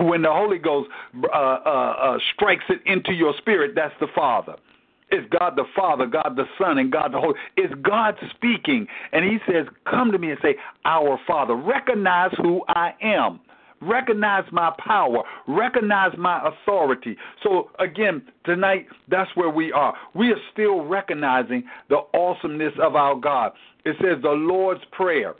When 0.00 0.22
the 0.22 0.30
Holy 0.30 0.58
Ghost 0.58 0.88
uh, 1.24 1.36
uh, 1.36 1.94
uh, 2.00 2.18
strikes 2.34 2.64
it 2.68 2.80
into 2.86 3.12
your 3.12 3.34
spirit, 3.38 3.72
that's 3.74 3.94
the 3.98 4.06
Father. 4.14 4.54
It's 5.10 5.26
God 5.36 5.56
the 5.56 5.64
Father, 5.74 6.06
God 6.06 6.34
the 6.36 6.44
Son, 6.56 6.78
and 6.78 6.92
God 6.92 7.12
the 7.12 7.18
Holy. 7.18 7.34
It's 7.56 7.74
God 7.82 8.14
speaking. 8.36 8.86
And 9.12 9.24
he 9.24 9.38
says, 9.50 9.66
Come 9.90 10.12
to 10.12 10.18
me 10.18 10.30
and 10.30 10.38
say, 10.40 10.54
Our 10.84 11.18
Father. 11.26 11.56
Recognize 11.56 12.30
who 12.36 12.62
I 12.68 12.92
am. 13.02 13.40
Recognize 13.82 14.44
my 14.52 14.72
power. 14.86 15.22
Recognize 15.48 16.12
my 16.18 16.46
authority. 16.46 17.16
So, 17.42 17.70
again, 17.78 18.22
tonight, 18.44 18.86
that's 19.08 19.30
where 19.34 19.48
we 19.48 19.72
are. 19.72 19.94
We 20.14 20.32
are 20.32 20.40
still 20.52 20.84
recognizing 20.84 21.64
the 21.88 22.00
awesomeness 22.12 22.74
of 22.82 22.94
our 22.94 23.14
God. 23.14 23.52
It 23.84 23.96
says 24.00 24.22
the 24.22 24.30
Lord's 24.30 24.82
Prayer. 24.92 25.34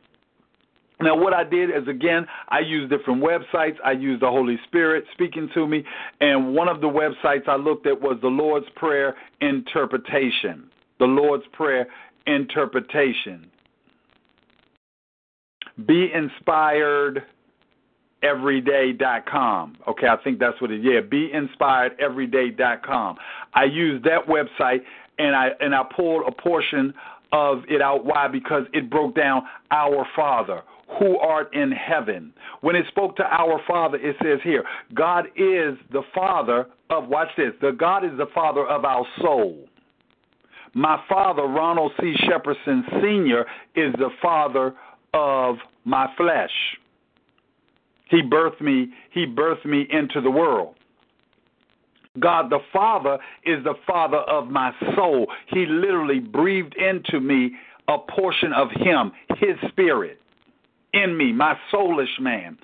Now, 1.02 1.16
what 1.16 1.32
I 1.32 1.44
did 1.44 1.70
is, 1.70 1.88
again, 1.88 2.26
I 2.48 2.60
used 2.60 2.90
different 2.90 3.22
websites. 3.22 3.76
I 3.84 3.92
used 3.92 4.22
the 4.22 4.28
Holy 4.28 4.58
Spirit 4.66 5.04
speaking 5.12 5.48
to 5.54 5.66
me. 5.66 5.82
And 6.20 6.54
one 6.54 6.68
of 6.68 6.80
the 6.80 6.88
websites 6.88 7.48
I 7.48 7.56
looked 7.56 7.86
at 7.86 8.00
was 8.00 8.18
the 8.20 8.28
Lord's 8.28 8.66
Prayer 8.76 9.16
Interpretation. 9.40 10.70
The 10.98 11.06
Lord's 11.06 11.44
Prayer 11.52 11.86
Interpretation. 12.26 13.50
Be 15.86 16.10
inspired 16.14 17.22
everyday.com. 18.22 19.78
Okay, 19.88 20.06
I 20.06 20.16
think 20.22 20.38
that's 20.38 20.60
what 20.60 20.70
it 20.70 20.80
is. 20.80 20.84
Yeah, 20.84 21.00
beinspiredeveryday.com. 21.00 23.16
I 23.54 23.64
used 23.64 24.04
that 24.04 24.26
website 24.26 24.82
and 25.18 25.34
I 25.34 25.50
and 25.60 25.74
I 25.74 25.82
pulled 25.94 26.26
a 26.26 26.32
portion 26.32 26.92
of 27.32 27.62
it 27.68 27.80
out. 27.80 28.04
Why? 28.04 28.28
Because 28.28 28.64
it 28.72 28.90
broke 28.90 29.14
down 29.14 29.42
our 29.70 30.06
Father 30.16 30.62
who 30.98 31.16
art 31.18 31.54
in 31.54 31.70
heaven. 31.70 32.32
When 32.62 32.74
it 32.74 32.84
spoke 32.88 33.14
to 33.16 33.22
our 33.22 33.60
Father, 33.66 33.96
it 33.96 34.16
says 34.22 34.40
here, 34.42 34.64
God 34.92 35.26
is 35.36 35.78
the 35.92 36.02
Father 36.12 36.66
of, 36.90 37.06
watch 37.06 37.28
this, 37.36 37.52
the 37.60 37.70
God 37.70 38.04
is 38.04 38.10
the 38.18 38.26
Father 38.34 38.66
of 38.66 38.84
our 38.84 39.06
soul. 39.22 39.68
My 40.74 41.02
father, 41.08 41.42
Ronald 41.42 41.92
C. 42.00 42.14
Shepperson 42.28 42.82
Sr., 43.00 43.44
is 43.74 43.92
the 43.98 44.10
father 44.22 44.74
of 45.14 45.56
my 45.84 46.06
flesh. 46.16 46.50
He 48.10 48.22
birthed 48.22 48.60
me, 48.60 48.88
he 49.12 49.24
birthed 49.26 49.64
me 49.64 49.86
into 49.90 50.20
the 50.20 50.30
world. 50.30 50.74
God 52.18 52.50
the 52.50 52.58
Father 52.72 53.18
is 53.46 53.62
the 53.62 53.74
father 53.86 54.18
of 54.18 54.48
my 54.48 54.72
soul. 54.96 55.28
He 55.48 55.64
literally 55.66 56.18
breathed 56.18 56.74
into 56.76 57.20
me 57.20 57.52
a 57.88 57.98
portion 57.98 58.52
of 58.52 58.68
him, 58.72 59.12
his 59.38 59.56
spirit 59.68 60.20
in 60.92 61.16
me, 61.16 61.32
my 61.32 61.56
soulish 61.72 62.20
man. 62.20 62.58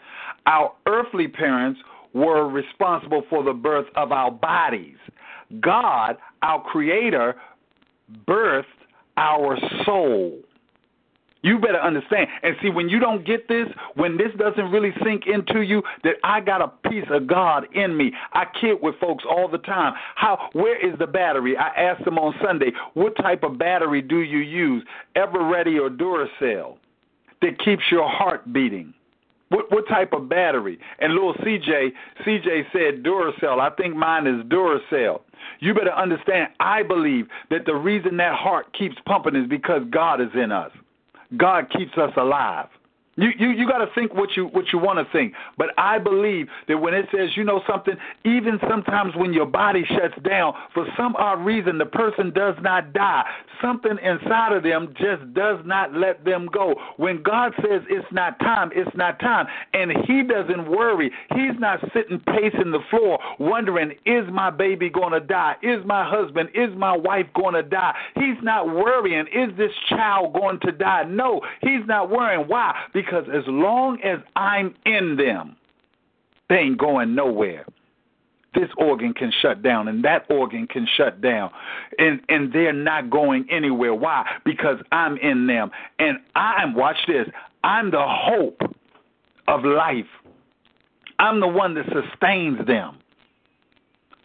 Our 0.46 0.72
earthly 0.86 1.28
parents 1.28 1.80
were 2.12 2.48
responsible 2.48 3.22
for 3.28 3.44
the 3.44 3.52
birth 3.52 3.86
of 3.94 4.12
our 4.12 4.30
bodies. 4.30 4.96
God, 5.60 6.16
our 6.42 6.62
creator, 6.62 7.36
birthed 8.26 8.64
our 9.16 9.58
soul. 9.84 10.38
You 11.46 11.60
better 11.60 11.80
understand. 11.80 12.26
And 12.42 12.56
see, 12.60 12.70
when 12.70 12.88
you 12.88 12.98
don't 12.98 13.24
get 13.24 13.46
this, 13.46 13.68
when 13.94 14.16
this 14.16 14.32
doesn't 14.36 14.68
really 14.72 14.90
sink 15.04 15.28
into 15.28 15.60
you, 15.60 15.80
that 16.02 16.14
I 16.24 16.40
got 16.40 16.60
a 16.60 16.88
piece 16.88 17.04
of 17.08 17.28
God 17.28 17.68
in 17.72 17.96
me. 17.96 18.10
I 18.32 18.46
kid 18.60 18.78
with 18.82 18.96
folks 18.98 19.22
all 19.24 19.46
the 19.46 19.58
time. 19.58 19.94
How? 20.16 20.48
Where 20.54 20.76
is 20.76 20.98
the 20.98 21.06
battery? 21.06 21.56
I 21.56 21.68
asked 21.68 22.04
them 22.04 22.18
on 22.18 22.34
Sunday, 22.44 22.72
what 22.94 23.14
type 23.18 23.44
of 23.44 23.58
battery 23.58 24.02
do 24.02 24.22
you 24.22 24.38
use? 24.38 24.84
Eveready 25.16 25.80
or 25.80 25.88
Duracell? 25.88 26.78
That 27.42 27.60
keeps 27.64 27.84
your 27.92 28.08
heart 28.08 28.52
beating. 28.52 28.92
What 29.50 29.70
what 29.70 29.86
type 29.86 30.14
of 30.14 30.28
battery? 30.28 30.80
And 30.98 31.12
little 31.12 31.34
CJ, 31.34 31.92
CJ 32.26 32.72
said 32.72 33.04
Duracell. 33.04 33.60
I 33.60 33.70
think 33.76 33.94
mine 33.94 34.26
is 34.26 34.44
Duracell. 34.46 35.20
You 35.60 35.74
better 35.74 35.92
understand. 35.92 36.48
I 36.58 36.82
believe 36.82 37.28
that 37.50 37.66
the 37.66 37.74
reason 37.76 38.16
that 38.16 38.34
heart 38.34 38.76
keeps 38.76 38.96
pumping 39.06 39.36
is 39.36 39.48
because 39.48 39.82
God 39.92 40.20
is 40.20 40.30
in 40.34 40.50
us. 40.50 40.72
God 41.36 41.70
keeps 41.76 41.96
us 41.96 42.12
alive. 42.16 42.68
You 43.16 43.30
you 43.38 43.50
you 43.50 43.66
got 43.66 43.78
to 43.78 43.88
think 43.94 44.14
what 44.14 44.36
you 44.36 44.46
what 44.46 44.66
you 44.72 44.78
want 44.78 44.98
to 44.98 45.10
think. 45.12 45.32
But 45.56 45.68
I 45.78 45.98
believe 45.98 46.48
that 46.68 46.76
when 46.78 46.92
it 46.92 47.06
says, 47.10 47.30
you 47.34 47.44
know 47.44 47.62
something, 47.68 47.94
even 48.24 48.58
sometimes 48.68 49.14
when 49.16 49.32
your 49.32 49.46
body 49.46 49.84
shuts 49.88 50.14
down 50.22 50.52
for 50.74 50.86
some 50.96 51.16
odd 51.16 51.44
reason, 51.44 51.78
the 51.78 51.86
person 51.86 52.30
does 52.32 52.54
not 52.60 52.92
die. 52.92 53.24
Something 53.62 53.96
inside 54.02 54.52
of 54.52 54.62
them 54.62 54.94
just 54.98 55.32
does 55.32 55.58
not 55.64 55.94
let 55.94 56.24
them 56.24 56.48
go. 56.52 56.74
When 56.98 57.22
God 57.22 57.52
says 57.56 57.82
it's 57.88 58.06
not 58.12 58.38
time, 58.40 58.70
it's 58.74 58.94
not 58.94 59.18
time, 59.18 59.46
and 59.72 59.92
He 60.06 60.22
doesn't 60.22 60.70
worry. 60.70 61.10
He's 61.30 61.58
not 61.58 61.80
sitting 61.94 62.20
pacing 62.20 62.70
the 62.70 62.80
floor 62.90 63.18
wondering, 63.38 63.92
is 64.04 64.24
my 64.30 64.50
baby 64.50 64.90
going 64.90 65.12
to 65.12 65.20
die? 65.20 65.54
Is 65.62 65.80
my 65.86 66.08
husband? 66.08 66.50
Is 66.54 66.70
my 66.76 66.94
wife 66.94 67.26
going 67.34 67.54
to 67.54 67.62
die? 67.62 67.94
He's 68.14 68.36
not 68.42 68.66
worrying. 68.66 69.26
Is 69.28 69.56
this 69.56 69.72
child 69.88 70.34
going 70.34 70.60
to 70.60 70.72
die? 70.72 71.04
No, 71.04 71.40
He's 71.62 71.86
not 71.86 72.10
worrying. 72.10 72.46
Why? 72.46 72.78
Because 72.92 73.05
because 73.06 73.26
as 73.32 73.44
long 73.46 74.00
as 74.02 74.18
I'm 74.34 74.74
in 74.84 75.16
them, 75.16 75.56
they 76.48 76.56
ain't 76.56 76.78
going 76.78 77.14
nowhere. 77.14 77.64
This 78.54 78.68
organ 78.78 79.12
can 79.12 79.32
shut 79.42 79.62
down 79.62 79.88
and 79.88 80.02
that 80.04 80.24
organ 80.30 80.66
can 80.66 80.88
shut 80.96 81.20
down. 81.20 81.50
And 81.98 82.20
and 82.28 82.52
they're 82.52 82.72
not 82.72 83.10
going 83.10 83.46
anywhere. 83.50 83.94
Why? 83.94 84.24
Because 84.44 84.78
I'm 84.92 85.18
in 85.18 85.46
them. 85.46 85.70
And 85.98 86.18
I'm 86.34 86.74
watch 86.74 86.96
this. 87.06 87.28
I'm 87.62 87.90
the 87.90 88.04
hope 88.04 88.60
of 89.46 89.64
life. 89.64 90.06
I'm 91.18 91.40
the 91.40 91.48
one 91.48 91.74
that 91.74 91.84
sustains 91.86 92.66
them. 92.66 92.98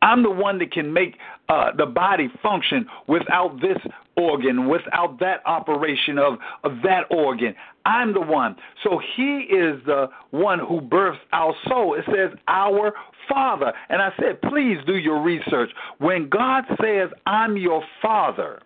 I'm 0.01 0.23
the 0.23 0.31
one 0.31 0.57
that 0.59 0.71
can 0.71 0.93
make 0.93 1.17
uh, 1.49 1.71
the 1.77 1.85
body 1.85 2.29
function 2.41 2.87
without 3.07 3.59
this 3.61 3.77
organ, 4.17 4.67
without 4.67 5.19
that 5.19 5.41
operation 5.45 6.17
of, 6.17 6.37
of 6.63 6.73
that 6.83 7.03
organ. 7.09 7.55
I'm 7.85 8.13
the 8.13 8.21
one. 8.21 8.55
So 8.83 8.99
he 9.15 9.47
is 9.49 9.81
the 9.85 10.07
one 10.31 10.59
who 10.59 10.81
births 10.81 11.19
our 11.31 11.53
soul. 11.67 11.95
It 11.95 12.05
says 12.05 12.37
our 12.47 12.93
Father. 13.29 13.71
And 13.89 14.01
I 14.01 14.11
said, 14.19 14.41
please 14.41 14.77
do 14.85 14.97
your 14.97 15.21
research. 15.21 15.71
When 15.99 16.29
God 16.29 16.65
says, 16.81 17.09
I'm 17.25 17.57
your 17.57 17.83
Father, 18.01 18.61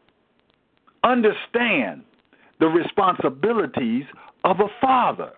understand 1.04 2.04
the 2.60 2.68
responsibilities 2.68 4.06
of 4.44 4.60
a 4.60 4.68
father. 4.82 5.34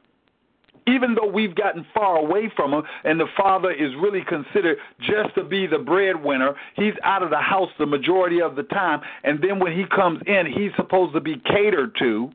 Even 0.87 1.15
though 1.15 1.27
we've 1.27 1.55
gotten 1.55 1.85
far 1.93 2.17
away 2.17 2.51
from 2.55 2.73
him 2.73 2.83
and 3.03 3.19
the 3.19 3.27
father 3.35 3.71
is 3.71 3.91
really 4.01 4.23
considered 4.23 4.77
just 5.01 5.35
to 5.35 5.43
be 5.43 5.67
the 5.67 5.77
breadwinner, 5.77 6.55
he's 6.75 6.93
out 7.03 7.23
of 7.23 7.29
the 7.29 7.37
house 7.37 7.69
the 7.77 7.85
majority 7.85 8.41
of 8.41 8.55
the 8.55 8.63
time. 8.63 9.01
And 9.23 9.41
then 9.41 9.59
when 9.59 9.73
he 9.77 9.85
comes 9.93 10.21
in, 10.25 10.45
he's 10.45 10.71
supposed 10.77 11.13
to 11.13 11.19
be 11.19 11.35
catered 11.45 11.95
to. 11.99 12.31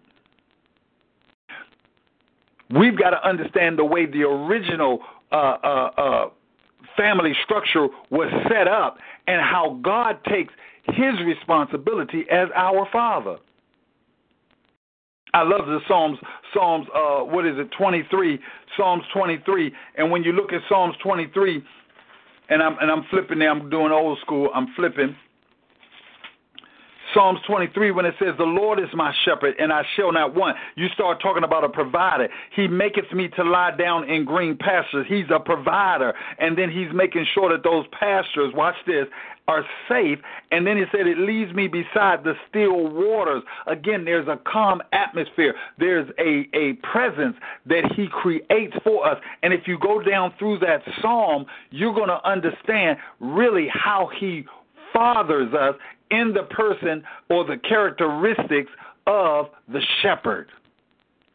We've 2.70 2.98
got 2.98 3.10
to 3.10 3.26
understand 3.26 3.78
the 3.78 3.84
way 3.84 4.06
the 4.06 4.22
original 4.22 5.00
uh, 5.30 5.34
uh, 5.34 5.90
uh, 5.96 6.30
family 6.96 7.32
structure 7.44 7.88
was 8.10 8.30
set 8.48 8.68
up 8.68 8.98
and 9.26 9.40
how 9.40 9.78
God 9.82 10.18
takes 10.24 10.52
his 10.84 11.14
responsibility 11.24 12.24
as 12.30 12.48
our 12.54 12.88
father. 12.92 13.38
I 15.34 15.42
love 15.42 15.66
the 15.66 15.78
Psalms. 15.88 16.18
Psalms, 16.52 16.86
uh, 16.94 17.20
what 17.20 17.46
is 17.46 17.54
it? 17.56 17.68
Twenty 17.78 18.02
three. 18.10 18.38
Psalms 18.76 19.02
twenty 19.14 19.38
three. 19.44 19.72
And 19.96 20.10
when 20.10 20.22
you 20.22 20.32
look 20.32 20.52
at 20.52 20.60
Psalms 20.68 20.94
twenty 21.02 21.30
three, 21.32 21.62
and 22.48 22.62
I'm 22.62 22.76
and 22.80 22.90
I'm 22.90 23.04
flipping 23.10 23.38
there. 23.38 23.50
I'm 23.50 23.70
doing 23.70 23.92
old 23.92 24.18
school. 24.20 24.50
I'm 24.54 24.68
flipping. 24.76 25.16
Psalms 27.14 27.40
23, 27.46 27.90
when 27.90 28.06
it 28.06 28.14
says, 28.18 28.34
The 28.38 28.44
Lord 28.44 28.78
is 28.78 28.88
my 28.94 29.12
shepherd, 29.24 29.54
and 29.58 29.72
I 29.72 29.82
shall 29.96 30.12
not 30.12 30.34
want, 30.34 30.56
you 30.76 30.88
start 30.94 31.20
talking 31.20 31.44
about 31.44 31.64
a 31.64 31.68
provider. 31.68 32.28
He 32.54 32.66
maketh 32.68 33.12
me 33.12 33.28
to 33.36 33.44
lie 33.44 33.76
down 33.76 34.08
in 34.08 34.24
green 34.24 34.56
pastures. 34.56 35.06
He's 35.08 35.26
a 35.34 35.40
provider. 35.40 36.14
And 36.38 36.56
then 36.56 36.70
he's 36.70 36.88
making 36.94 37.26
sure 37.34 37.50
that 37.50 37.62
those 37.62 37.86
pastures, 37.98 38.52
watch 38.54 38.76
this, 38.86 39.06
are 39.48 39.64
safe. 39.88 40.18
And 40.50 40.66
then 40.66 40.76
he 40.76 40.84
said, 40.92 41.06
It 41.06 41.18
leads 41.18 41.52
me 41.52 41.68
beside 41.68 42.24
the 42.24 42.34
still 42.48 42.88
waters. 42.88 43.42
Again, 43.66 44.04
there's 44.04 44.28
a 44.28 44.38
calm 44.50 44.80
atmosphere. 44.92 45.54
There's 45.78 46.08
a, 46.18 46.48
a 46.56 46.74
presence 46.92 47.36
that 47.66 47.92
he 47.96 48.06
creates 48.10 48.74
for 48.84 49.08
us. 49.08 49.18
And 49.42 49.52
if 49.52 49.66
you 49.66 49.78
go 49.78 50.02
down 50.02 50.32
through 50.38 50.60
that 50.60 50.82
psalm, 51.00 51.46
you're 51.70 51.94
going 51.94 52.08
to 52.08 52.26
understand 52.28 52.98
really 53.20 53.68
how 53.72 54.10
he 54.18 54.44
fathers 54.92 55.52
us 55.54 55.74
in 56.12 56.32
the 56.32 56.44
person 56.44 57.02
or 57.28 57.44
the 57.44 57.56
characteristics 57.56 58.70
of 59.06 59.46
the 59.68 59.80
shepherd. 60.02 60.48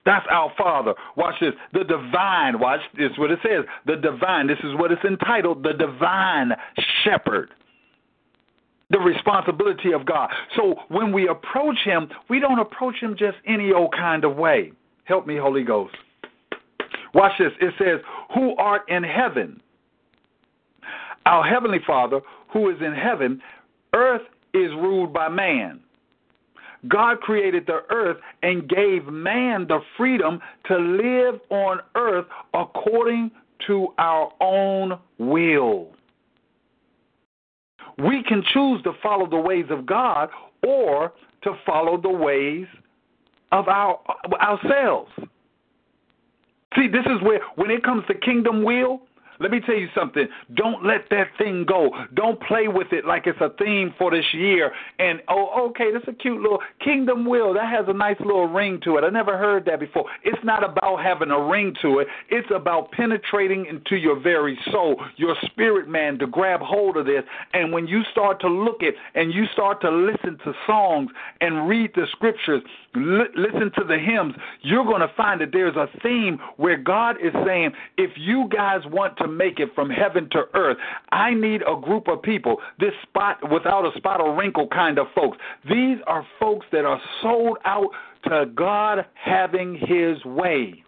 That's 0.06 0.26
our 0.32 0.54
Father. 0.58 0.94
Watch 1.18 1.36
this. 1.42 1.52
The 1.74 1.84
divine, 1.84 2.60
watch 2.60 2.80
this 2.98 3.12
what 3.18 3.30
it 3.30 3.40
says. 3.44 3.66
The 3.86 3.98
divine, 3.98 4.48
this 4.48 4.60
is 4.60 4.74
what 4.76 4.90
it's 4.90 5.04
entitled, 5.04 5.63
the 5.63 5.74
divine 5.74 6.52
shepherd. 7.04 7.50
The 8.90 9.00
responsibility 9.00 9.92
of 9.92 10.06
God. 10.06 10.30
So 10.56 10.76
when 10.88 11.12
we 11.12 11.28
approach 11.28 11.80
him, 11.84 12.08
we 12.30 12.40
don't 12.40 12.60
approach 12.60 12.96
him 13.02 13.18
just 13.20 13.36
any 13.46 13.74
old 13.74 13.92
kind 13.92 14.24
of 14.24 14.38
way. 14.38 14.72
Help 15.04 15.28
me, 15.28 15.36
Holy 15.36 15.66
Ghost. 15.66 15.96
Watch 17.13 17.34
this. 17.38 17.52
It 17.60 17.74
says, 17.78 18.00
Who 18.34 18.56
art 18.56 18.84
in 18.88 19.04
heaven? 19.04 19.62
Our 21.26 21.44
Heavenly 21.44 21.80
Father, 21.86 22.22
who 22.54 22.70
is 22.70 22.78
in 22.80 22.94
heaven, 22.94 23.42
earth 23.94 24.22
is 24.58 24.72
ruled 24.74 25.13
by 25.13 25.30
man. 25.30 25.80
God 26.88 27.20
created 27.22 27.65
the 27.65 27.82
earth 27.89 28.17
and 28.43 28.70
gave 28.70 29.06
man 29.08 29.65
the 29.67 29.80
freedom 29.98 30.39
to 30.65 30.78
live 30.78 31.39
on 31.50 31.80
earth 31.96 32.26
according 32.54 33.32
to 33.65 33.93
our 33.98 34.32
own 34.39 35.00
will. 35.17 35.89
We 37.98 38.24
can 38.28 38.43
choose 38.54 38.82
to 38.84 38.93
follow 39.02 39.28
the 39.28 39.39
ways 39.39 39.65
of 39.70 39.86
God 39.86 40.30
or 40.65 41.13
to 41.43 41.54
follow 41.65 42.00
the 42.00 42.10
ways 42.10 42.67
of 43.52 43.67
our 43.67 44.00
ourselves. 44.39 45.12
See, 46.76 46.88
this 46.88 47.06
is 47.06 47.22
where 47.24 47.39
when 47.56 47.72
it 47.72 47.84
comes 47.84 48.04
to 48.08 48.13
kingdom 48.13 48.63
will, 48.63 49.02
let 49.39 49.52
me 49.52 49.60
tell 49.60 49.76
you 49.76 49.88
something. 49.95 50.28
Don't 50.56 50.86
let 50.86 51.10
that 51.10 51.28
thing 51.38 51.65
go. 51.67 51.89
Don't 52.13 52.41
play 52.41 52.67
with 52.67 52.91
it 52.91 53.06
like 53.06 53.28
it's 53.28 53.39
a 53.41 53.50
theme 53.63 53.93
for 53.97 54.12
this 54.12 54.26
year. 54.34 54.71
And 55.00 55.21
oh, 55.30 55.69
okay, 55.69 55.91
that's 55.93 56.08
a 56.08 56.13
cute 56.13 56.41
little 56.41 56.60
kingdom 56.84 57.26
will. 57.26 57.54
That 57.54 57.69
has 57.69 57.86
a 57.88 57.93
nice 57.93 58.19
little 58.19 58.47
ring 58.47 58.80
to 58.84 58.97
it. 58.97 59.04
I 59.04 59.10
never 59.10 59.38
heard 59.38 59.65
that 59.65 59.80
before. 59.80 60.06
It's 60.23 60.43
not 60.43 60.63
about 60.63 61.04
having 61.04 61.32
a 61.32 61.39
ring 61.39 61.76
to 61.82 62.00
it. 62.00 62.08
It's 62.30 62.47
about 62.54 62.91
penetrating 62.91 63.65
into 63.65 63.95
your 63.95 64.19
very 64.19 64.58
soul, 64.71 65.02
your 65.17 65.36
spirit 65.45 65.88
man, 65.88 66.17
to 66.19 66.28
grab 66.28 66.62
hold 66.62 66.97
of 66.97 67.06
this. 67.06 67.23
And 67.54 67.71
when 67.71 67.88
you 67.88 68.02
start 68.12 68.41
to 68.41 68.47
look 68.47 68.82
at 68.84 68.93
and 69.15 69.34
you 69.34 69.45
start 69.54 69.82
to 69.82 69.89
listen 69.91 70.38
to 70.43 70.54
songs 70.65 71.12
and 71.41 71.67
read 71.67 71.91
the 71.95 72.06
scriptures, 72.12 72.62
li- 72.95 73.34
listen 73.36 73.71
to 73.76 73.84
the 73.88 73.97
hymns, 73.97 74.36
you're 74.62 74.86
going 74.86 75.02
to 75.02 75.12
find 75.15 75.41
that 75.41 75.52
there's 75.52 75.76
a 75.76 75.88
theme 76.02 76.39
where 76.58 76.78
God 76.78 77.17
is 77.21 77.34
saying, 77.45 77.71
if 77.97 78.12
you 78.15 78.50
guys 78.50 78.82
want 78.86 79.17
to 79.17 79.27
make 79.28 79.60
it 79.60 79.70
from 79.76 79.90
heaven 79.90 80.30
to 80.32 80.46
earth, 80.54 80.78
I 81.12 81.34
need 81.34 81.62
a 81.62 81.80
group 81.80 82.08
of 82.08 82.22
people, 82.22 82.58
this 82.80 82.94
spot 83.04 83.38
without 83.52 83.86
a 83.86 83.98
spot 83.98 84.22
or 84.22 84.36
wrinkle 84.36 84.68
kind 84.68 84.98
of 84.98 85.08
folks. 85.16 85.38
These 85.70 85.98
are 86.08 86.26
folks 86.40 86.66
that 86.72 86.86
are 86.86 87.02
sold 87.22 87.58
out 87.66 87.90
to 88.26 88.46
God 88.56 89.06
having 89.13 89.76
his 89.76 90.24
way. 90.26 90.84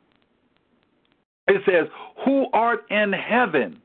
It 1.47 1.61
says, 1.65 1.87
Who 2.25 2.47
art 2.53 2.85
in 2.89 3.11
heaven? 3.11 3.81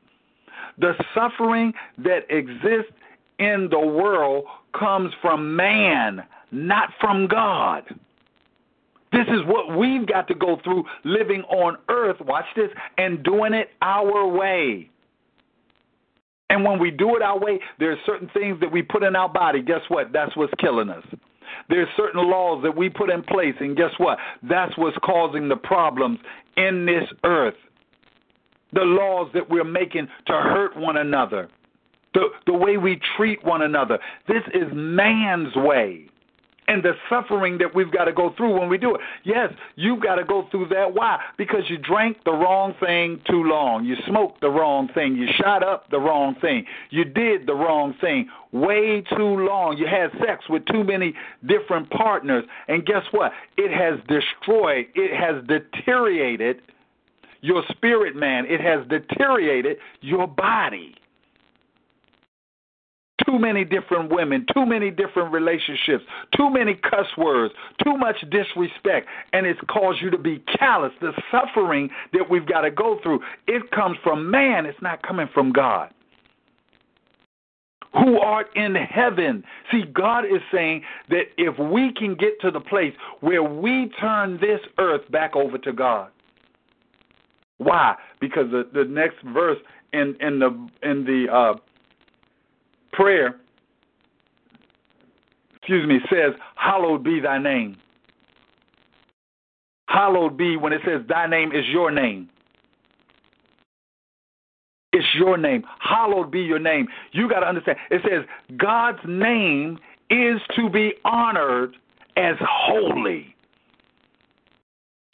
The 0.79 0.95
suffering 1.15 1.73
that 1.99 2.27
exists 2.29 2.93
in 3.39 3.69
the 3.71 3.79
world 3.79 4.45
comes 4.79 5.13
from 5.23 5.55
man, 5.57 6.25
not 6.51 6.91
from 7.01 7.27
God. 7.27 7.85
This 9.15 9.29
is 9.29 9.47
what 9.47 9.79
we've 9.79 10.07
got 10.09 10.27
to 10.27 10.35
go 10.35 10.59
through 10.65 10.85
living 11.05 11.43
on 11.43 11.77
earth, 11.89 12.17
watch 12.21 12.47
this, 12.57 12.71
and 12.99 13.23
doing 13.23 13.55
it 13.55 13.69
our 13.81 14.27
way. 14.27 14.91
And 16.51 16.65
when 16.65 16.81
we 16.81 16.91
do 16.91 17.15
it 17.15 17.23
our 17.23 17.39
way, 17.39 17.61
there's 17.79 17.99
certain 18.05 18.29
things 18.35 18.59
that 18.61 18.73
we 18.73 18.83
put 18.83 19.05
in 19.05 19.15
our 19.15 19.29
body. 19.29 19.63
Guess 19.63 19.83
what? 19.87 20.13
That's 20.13 20.37
what's 20.37 20.53
killing 20.61 20.91
us. 20.91 21.05
There's 21.69 21.87
certain 21.97 22.29
laws 22.29 22.63
that 22.65 22.77
we 22.77 22.89
put 22.89 23.09
in 23.09 23.23
place, 23.23 23.55
and 23.61 23.77
guess 23.77 23.93
what? 23.99 24.19
That's 24.43 24.77
what's 24.77 24.97
causing 25.05 25.49
the 25.49 25.57
problems 25.57 26.19
in 26.57 26.85
this 26.85 27.05
earth. 27.25 27.55
The 28.73 28.83
laws 28.83 29.31
that 29.35 29.49
we're 29.49 29.63
making 29.63 30.09
to 30.27 30.33
hurt 30.33 30.77
one 30.77 30.97
another, 30.97 31.49
the, 32.15 32.31
the 32.47 32.53
way 32.53 32.79
we 32.79 33.01
treat 33.17 33.45
one 33.45 33.63
another. 33.63 34.01
This 34.27 34.43
is 34.53 34.65
man's 34.73 35.55
way 35.55 36.09
and 36.69 36.83
the 36.83 36.93
suffering 37.09 37.59
that 37.59 37.75
we've 37.75 37.93
got 37.93 38.05
to 38.05 38.13
go 38.13 38.33
through 38.37 38.59
when 38.59 38.69
we 38.69 38.79
do 38.79 38.95
it. 38.95 39.01
Yes, 39.25 39.51
you've 39.77 40.03
got 40.03 40.17
to 40.17 40.25
go 40.25 40.47
through 40.51 40.69
that. 40.69 40.95
Why? 40.95 41.19
Because 41.37 41.63
you 41.69 41.79
drank 41.79 42.19
the 42.25 42.33
wrong 42.33 42.75
thing 42.81 43.21
too 43.29 43.45
long. 43.45 43.85
You 43.85 43.97
smoked 44.07 44.41
the 44.41 44.51
wrong 44.51 44.89
thing. 44.95 45.17
You 45.17 45.27
shot 45.37 45.63
up 45.63 45.91
the 45.91 45.99
wrong 45.99 46.35
thing. 46.41 46.65
You 46.91 47.05
did 47.05 47.47
the 47.47 47.55
wrong 47.55 47.95
thing 48.01 48.29
way 48.53 49.03
too 49.17 49.47
long. 49.47 49.77
You 49.77 49.87
had 49.87 50.11
sex 50.21 50.45
with 50.49 50.65
too 50.67 50.85
many 50.85 51.15
different 51.47 51.91
partners. 51.91 52.45
And 52.69 52.87
guess 52.87 53.03
what? 53.11 53.33
It 53.57 53.71
has 53.71 53.99
destroyed, 54.09 54.87
it 54.95 55.17
has 55.19 55.45
deteriorated 55.47 56.63
your 57.41 57.63
spirit, 57.71 58.17
man. 58.17 58.47
It 58.47 58.61
has 58.61 58.87
deteriorated 58.89 59.77
your 60.01 60.27
body 60.27 60.95
too 63.25 63.39
many 63.39 63.65
different 63.65 64.11
women, 64.11 64.45
too 64.53 64.67
many 64.67 64.91
different 64.91 65.33
relationships, 65.33 66.05
too 66.37 66.51
many 66.51 66.75
cuss 66.75 67.07
words, 67.17 67.55
too 67.83 67.97
much 67.97 68.17
disrespect, 68.31 69.07
and 69.33 69.47
it's 69.47 69.61
caused 69.69 70.03
you 70.03 70.11
to 70.11 70.19
be 70.19 70.43
callous. 70.59 70.93
The 71.01 71.13
suffering 71.31 71.91
that 72.13 72.29
we've 72.29 72.47
got 72.47 72.63
to 72.63 72.71
go 72.71 72.99
through, 73.03 73.21
it 73.47 73.71
comes 73.71 73.97
from 74.03 74.31
man, 74.31 74.67
it's 74.67 74.81
not 74.83 75.03
coming 75.03 75.29
from 75.33 75.53
God. 75.53 75.91
Who 77.93 78.19
art 78.19 78.49
in 78.57 78.75
heaven. 78.75 79.45
See, 79.71 79.83
God 79.93 80.25
is 80.25 80.41
saying 80.53 80.83
that 81.11 81.27
if 81.39 81.57
we 81.57 81.93
can 81.97 82.17
get 82.17 82.41
to 82.41 82.51
the 82.51 82.59
place 82.59 82.93
where 83.21 83.45
we 83.45 83.93
turn 84.01 84.39
this 84.41 84.59
earth 84.79 85.09
back 85.13 85.37
over 85.37 85.59
to 85.59 85.73
God. 85.73 86.11
Why? 87.59 87.95
Because 88.21 88.51
the, 88.51 88.69
the 88.75 88.85
next 88.85 89.23
verse 89.33 89.59
in, 89.93 90.17
in 90.21 90.41
the 90.41 90.69
in 90.83 91.05
the 91.05 91.33
uh, 91.33 91.55
prayer, 92.95 93.37
excuse 95.57 95.87
me, 95.87 95.99
says, 96.11 96.33
Hallowed 96.57 97.05
be 97.05 97.21
thy 97.21 97.39
name. 97.39 97.77
Hallowed 99.89 100.37
be 100.37 100.57
when 100.57 100.73
it 100.73 100.81
says 100.85 101.03
thy 101.09 101.27
name 101.27 101.53
is 101.53 101.65
your 101.69 101.91
name. 101.91 102.29
It's 104.93 105.07
your 105.15 105.37
name. 105.37 105.65
Hallowed 105.81 106.31
be 106.31 106.41
your 106.41 106.59
name. 106.59 106.89
You 107.13 107.29
got 107.29 107.41
to 107.41 107.47
understand. 107.47 107.79
It 107.91 108.03
says 108.03 108.25
God's 108.57 108.99
name 109.07 109.79
is 110.11 110.41
to 110.57 110.69
be 110.69 110.95
honored 111.05 111.77
as 112.17 112.37
holy. 112.41 113.34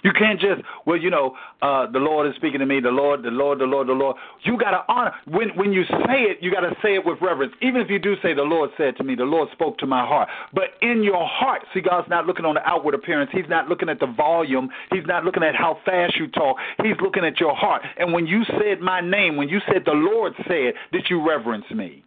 You 0.03 0.13
can't 0.19 0.41
just, 0.41 0.63
well, 0.87 0.97
you 0.97 1.11
know, 1.11 1.37
uh, 1.63 1.91
the 1.91 1.99
Lord 1.99 2.29
is 2.29 2.35
speaking 2.37 2.61
to 2.61 2.67
me, 2.67 2.81
the 2.81 2.91
Lord, 2.91 3.23
the 3.23 3.31
Lord, 3.31 3.59
the 3.59 3.65
Lord, 3.65 3.89
the 3.89 3.93
Lord. 3.93 4.17
You 4.45 4.59
got 4.59 4.71
to 4.71 4.83
honor. 4.89 5.13
When 5.27 5.51
when 5.51 5.73
you 5.73 5.85
say 5.85 6.23
it, 6.23 6.39
you 6.41 6.51
got 6.51 6.61
to 6.61 6.75
say 6.83 6.95
it 6.95 7.05
with 7.05 7.19
reverence. 7.21 7.53
Even 7.61 7.81
if 7.81 7.91
you 7.91 7.99
do 7.99 8.15
say, 8.23 8.35
the 8.35 8.43
Lord 8.43 8.71
said 8.77 8.97
to 8.97 9.05
me, 9.05 9.15
the 9.15 9.25
Lord 9.25 9.49
spoke 9.53 9.79
to 9.79 9.87
my 9.87 10.07
heart. 10.07 10.29
But 10.55 10.71
in 10.81 11.03
your 11.03 11.27
heart, 11.27 11.63
see, 11.75 11.81
God's 11.81 12.09
not 12.09 12.27
looking 12.27 12.45
on 12.45 12.55
the 12.55 12.67
outward 12.67 12.95
appearance. 12.95 13.31
He's 13.33 13.49
not 13.49 13.69
looking 13.69 13.89
at 13.89 14.01
the 14.01 14.07
volume. 14.07 14.71
He's 14.91 15.07
not 15.07 15.25
looking 15.25 15.43
at 15.43 15.55
how 15.55 15.79
fast 15.85 16.17
you 16.17 16.29
talk. 16.29 16.57
He's 16.83 16.97
looking 17.03 17.25
at 17.25 17.39
your 17.39 17.55
heart. 17.55 17.83
And 17.99 18.13
when 18.13 18.27
you 18.27 18.45
said 18.45 18.81
my 18.81 19.01
name, 19.01 19.37
when 19.37 19.49
you 19.49 19.61
said 19.67 19.83
the 19.85 19.93
Lord 19.93 20.33
said, 20.49 20.75
did 20.93 21.07
you 21.09 21.27
reverence 21.27 21.67
me? 21.75 22.05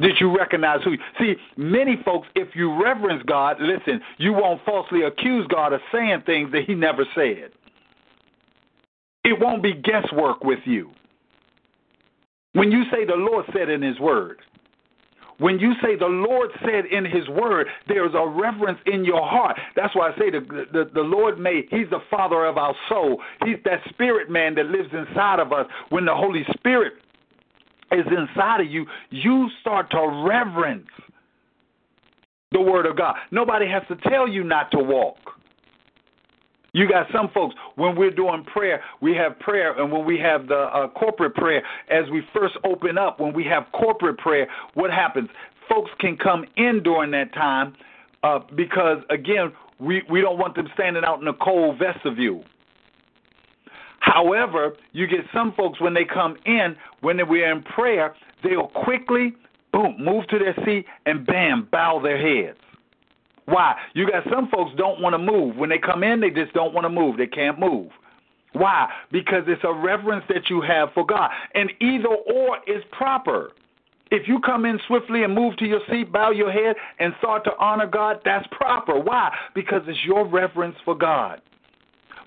Did 0.00 0.16
you 0.20 0.36
recognize 0.36 0.80
who? 0.84 0.94
See, 1.18 1.34
many 1.56 2.00
folks, 2.04 2.28
if 2.36 2.54
you 2.54 2.80
reverence 2.82 3.22
God, 3.26 3.56
listen, 3.60 4.00
you 4.18 4.32
won't 4.32 4.64
falsely 4.64 5.02
accuse 5.02 5.46
God 5.48 5.72
of 5.72 5.80
saying 5.92 6.22
things 6.24 6.52
that 6.52 6.62
He 6.66 6.74
never 6.74 7.04
said. 7.14 7.50
It 9.24 9.38
won't 9.40 9.62
be 9.62 9.74
guesswork 9.74 10.44
with 10.44 10.60
you. 10.64 10.90
When 12.52 12.70
you 12.70 12.84
say 12.92 13.04
the 13.04 13.16
Lord 13.16 13.44
said 13.52 13.68
in 13.68 13.82
His 13.82 13.98
Word, 13.98 14.40
when 15.38 15.58
you 15.58 15.72
say 15.82 15.96
the 15.96 16.06
Lord 16.06 16.50
said 16.60 16.86
in 16.86 17.04
His 17.04 17.28
Word, 17.28 17.66
there's 17.88 18.14
a 18.14 18.26
reverence 18.26 18.78
in 18.86 19.04
your 19.04 19.26
heart. 19.26 19.58
That's 19.76 19.94
why 19.94 20.10
I 20.10 20.18
say 20.18 20.30
the, 20.30 20.40
the, 20.72 20.90
the 20.94 21.00
Lord 21.00 21.38
made, 21.38 21.66
He's 21.70 21.90
the 21.90 22.00
Father 22.10 22.44
of 22.44 22.56
our 22.56 22.74
soul. 22.88 23.20
He's 23.44 23.58
that 23.64 23.80
spirit 23.88 24.30
man 24.30 24.54
that 24.56 24.66
lives 24.66 24.90
inside 24.92 25.40
of 25.40 25.52
us. 25.52 25.66
When 25.90 26.04
the 26.04 26.14
Holy 26.14 26.44
Spirit 26.54 26.94
is 27.92 28.06
inside 28.06 28.60
of 28.60 28.66
you, 28.68 28.86
you 29.10 29.48
start 29.60 29.90
to 29.90 30.24
reverence 30.28 30.88
the 32.52 32.60
Word 32.60 32.86
of 32.86 32.96
God. 32.96 33.16
Nobody 33.30 33.66
has 33.68 33.82
to 33.88 33.96
tell 34.08 34.28
you 34.28 34.44
not 34.44 34.70
to 34.72 34.78
walk. 34.78 35.16
You 36.72 36.88
got 36.88 37.06
some 37.12 37.30
folks, 37.32 37.54
when 37.76 37.96
we're 37.96 38.10
doing 38.10 38.44
prayer, 38.44 38.82
we 39.00 39.14
have 39.14 39.38
prayer, 39.38 39.78
and 39.80 39.90
when 39.90 40.04
we 40.04 40.18
have 40.18 40.48
the 40.48 40.54
uh, 40.54 40.88
corporate 40.88 41.34
prayer, 41.34 41.62
as 41.90 42.08
we 42.10 42.22
first 42.34 42.56
open 42.64 42.98
up, 42.98 43.20
when 43.20 43.32
we 43.32 43.44
have 43.44 43.64
corporate 43.72 44.18
prayer, 44.18 44.46
what 44.74 44.90
happens? 44.90 45.28
Folks 45.68 45.90
can 45.98 46.16
come 46.16 46.44
in 46.56 46.82
during 46.82 47.10
that 47.12 47.32
time 47.32 47.74
uh, 48.22 48.40
because, 48.54 48.98
again, 49.10 49.52
we, 49.80 50.02
we 50.10 50.20
don't 50.20 50.38
want 50.38 50.54
them 50.56 50.68
standing 50.74 51.04
out 51.04 51.18
in 51.18 51.24
the 51.24 51.32
cold 51.34 51.78
vestibule. 51.78 52.44
However, 54.00 54.76
you 54.92 55.06
get 55.06 55.20
some 55.34 55.52
folks 55.56 55.80
when 55.80 55.94
they 55.94 56.04
come 56.04 56.36
in, 56.46 56.76
when 57.00 57.18
we're 57.28 57.50
in 57.50 57.62
prayer, 57.62 58.14
they'll 58.42 58.68
quickly, 58.68 59.34
boom, 59.72 59.96
move 59.98 60.26
to 60.28 60.38
their 60.38 60.56
seat 60.64 60.86
and 61.06 61.26
bam, 61.26 61.68
bow 61.70 62.00
their 62.02 62.18
heads. 62.18 62.58
Why? 63.46 63.76
You 63.94 64.10
got 64.10 64.24
some 64.30 64.48
folks 64.48 64.72
don't 64.76 65.00
want 65.00 65.14
to 65.14 65.18
move. 65.18 65.56
When 65.56 65.70
they 65.70 65.78
come 65.78 66.02
in, 66.02 66.20
they 66.20 66.30
just 66.30 66.52
don't 66.52 66.74
want 66.74 66.84
to 66.84 66.90
move. 66.90 67.16
They 67.16 67.26
can't 67.26 67.58
move. 67.58 67.90
Why? 68.52 68.88
Because 69.10 69.44
it's 69.46 69.62
a 69.64 69.72
reverence 69.72 70.24
that 70.28 70.50
you 70.50 70.60
have 70.60 70.90
for 70.92 71.06
God. 71.06 71.30
And 71.54 71.70
either 71.80 72.08
or 72.08 72.58
is 72.66 72.82
proper. 72.92 73.52
If 74.10 74.26
you 74.26 74.40
come 74.40 74.64
in 74.64 74.78
swiftly 74.86 75.22
and 75.22 75.34
move 75.34 75.56
to 75.58 75.66
your 75.66 75.80
seat, 75.90 76.12
bow 76.12 76.30
your 76.30 76.50
head, 76.50 76.76
and 76.98 77.12
start 77.18 77.44
to 77.44 77.50
honor 77.58 77.86
God, 77.86 78.20
that's 78.24 78.46
proper. 78.50 78.98
Why? 78.98 79.34
Because 79.54 79.82
it's 79.86 79.98
your 80.04 80.26
reverence 80.26 80.76
for 80.84 80.94
God. 80.94 81.42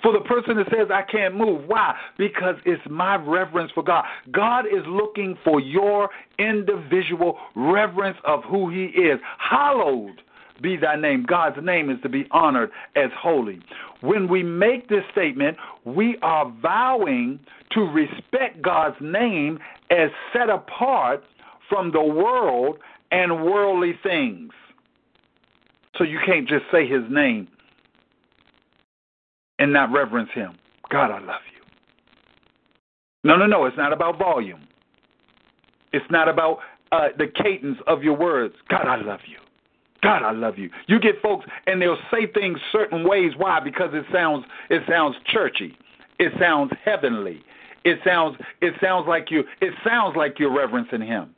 For 0.01 0.11
the 0.11 0.21
person 0.21 0.57
that 0.57 0.67
says, 0.67 0.87
I 0.91 1.03
can't 1.09 1.35
move. 1.35 1.67
Why? 1.67 1.95
Because 2.17 2.55
it's 2.65 2.81
my 2.89 3.15
reverence 3.15 3.71
for 3.73 3.83
God. 3.83 4.03
God 4.31 4.65
is 4.65 4.83
looking 4.87 5.37
for 5.43 5.59
your 5.59 6.09
individual 6.39 7.37
reverence 7.55 8.17
of 8.25 8.43
who 8.49 8.69
He 8.69 8.85
is. 8.85 9.19
Hallowed 9.37 10.21
be 10.61 10.77
thy 10.77 10.95
name. 10.95 11.25
God's 11.27 11.57
name 11.63 11.89
is 11.89 11.97
to 12.03 12.09
be 12.09 12.25
honored 12.31 12.71
as 12.95 13.09
holy. 13.19 13.59
When 14.01 14.27
we 14.27 14.43
make 14.43 14.89
this 14.89 15.03
statement, 15.11 15.57
we 15.85 16.17
are 16.21 16.51
vowing 16.61 17.39
to 17.73 17.81
respect 17.81 18.61
God's 18.61 18.97
name 19.01 19.59
as 19.89 20.09
set 20.33 20.49
apart 20.49 21.23
from 21.69 21.91
the 21.91 22.03
world 22.03 22.77
and 23.11 23.43
worldly 23.43 23.93
things. 24.03 24.51
So 25.97 26.03
you 26.03 26.19
can't 26.25 26.47
just 26.47 26.65
say 26.71 26.87
his 26.87 27.03
name 27.09 27.47
and 29.61 29.71
not 29.71 29.91
reverence 29.91 30.29
him. 30.33 30.57
God, 30.89 31.11
I 31.11 31.19
love 31.19 31.41
you. 31.53 31.61
No, 33.23 33.37
no, 33.37 33.45
no. 33.45 33.65
It's 33.65 33.77
not 33.77 33.93
about 33.93 34.17
volume. 34.17 34.67
It's 35.93 36.05
not 36.09 36.27
about 36.27 36.57
uh, 36.91 37.09
the 37.15 37.27
cadence 37.27 37.77
of 37.85 38.01
your 38.01 38.17
words. 38.17 38.55
God, 38.69 38.87
I 38.87 38.95
love 38.95 39.19
you. 39.27 39.37
God, 40.01 40.23
I 40.23 40.31
love 40.31 40.57
you. 40.57 40.71
You 40.87 40.99
get 40.99 41.21
folks 41.21 41.45
and 41.67 41.79
they'll 41.79 41.99
say 42.09 42.25
things 42.33 42.57
certain 42.71 43.07
ways. 43.07 43.33
Why? 43.37 43.59
Because 43.59 43.91
it 43.93 44.03
sounds 44.11 44.45
it 44.71 44.81
sounds 44.89 45.15
churchy. 45.27 45.77
It 46.17 46.33
sounds 46.39 46.71
heavenly. 46.83 47.43
It 47.85 47.99
sounds 48.03 48.37
it 48.61 48.73
sounds 48.81 49.07
like 49.07 49.29
you 49.29 49.43
it 49.61 49.73
sounds 49.85 50.15
like 50.17 50.39
you're 50.39 50.51
reverencing 50.51 51.01
him. 51.01 51.35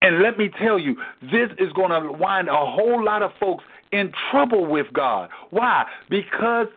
And 0.00 0.22
let 0.22 0.38
me 0.38 0.48
tell 0.62 0.78
you, 0.78 0.94
this 1.22 1.50
is 1.58 1.72
going 1.72 1.90
to 1.90 2.12
wind 2.12 2.48
a 2.48 2.52
whole 2.54 3.04
lot 3.04 3.22
of 3.22 3.32
folks 3.40 3.64
in 3.90 4.12
trouble 4.30 4.66
with 4.66 4.86
God. 4.92 5.30
Why? 5.50 5.86
Because 6.10 6.68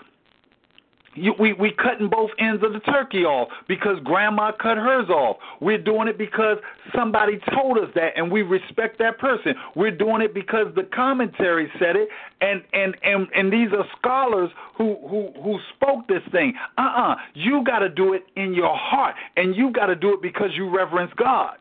you, 1.18 1.34
we 1.40 1.54
we 1.54 1.72
cutting 1.72 2.10
both 2.10 2.30
ends 2.40 2.64
of 2.64 2.74
the 2.74 2.80
turkey 2.80 3.26
off 3.26 3.50
because 3.68 3.98
grandma 4.04 4.52
cut 4.52 4.78
hers 4.78 5.10
off. 5.10 5.38
We're 5.60 5.78
doing 5.78 6.08
it 6.08 6.18
because 6.18 6.58
somebody 6.96 7.40
told 7.54 7.78
us 7.78 7.90
that, 7.96 8.14
and 8.16 8.32
we 8.32 8.44
respect 8.44 9.00
that 9.00 9.18
person. 9.18 9.56
We're 9.76 9.96
doing 9.96 10.22
it 10.22 10.34
because 10.34 10.68
the 10.76 10.84
commentary 10.84 11.70
said 11.80 11.96
it, 11.96 12.10
and 12.42 12.62
and 12.74 12.96
and 13.04 13.28
and 13.36 13.52
these 13.52 13.70
are 13.74 13.86
scholars 13.98 14.50
who 14.78 14.98
who 15.10 15.32
who 15.42 15.60
spoke 15.76 16.08
this 16.08 16.24
thing. 16.32 16.54
Uh-uh. 16.78 17.16
You 17.34 17.64
got 17.66 17.80
to 17.80 17.90
do 17.90 18.14
it 18.14 18.24
in 18.36 18.54
your 18.54 18.76
heart, 18.76 19.16
and 19.36 19.56
you 19.56 19.72
got 19.72 19.88
to 19.88 19.96
do 19.96 20.14
it 20.14 20.22
because 20.22 20.52
you 20.56 20.70
reverence 20.70 21.12
God. 21.18 21.58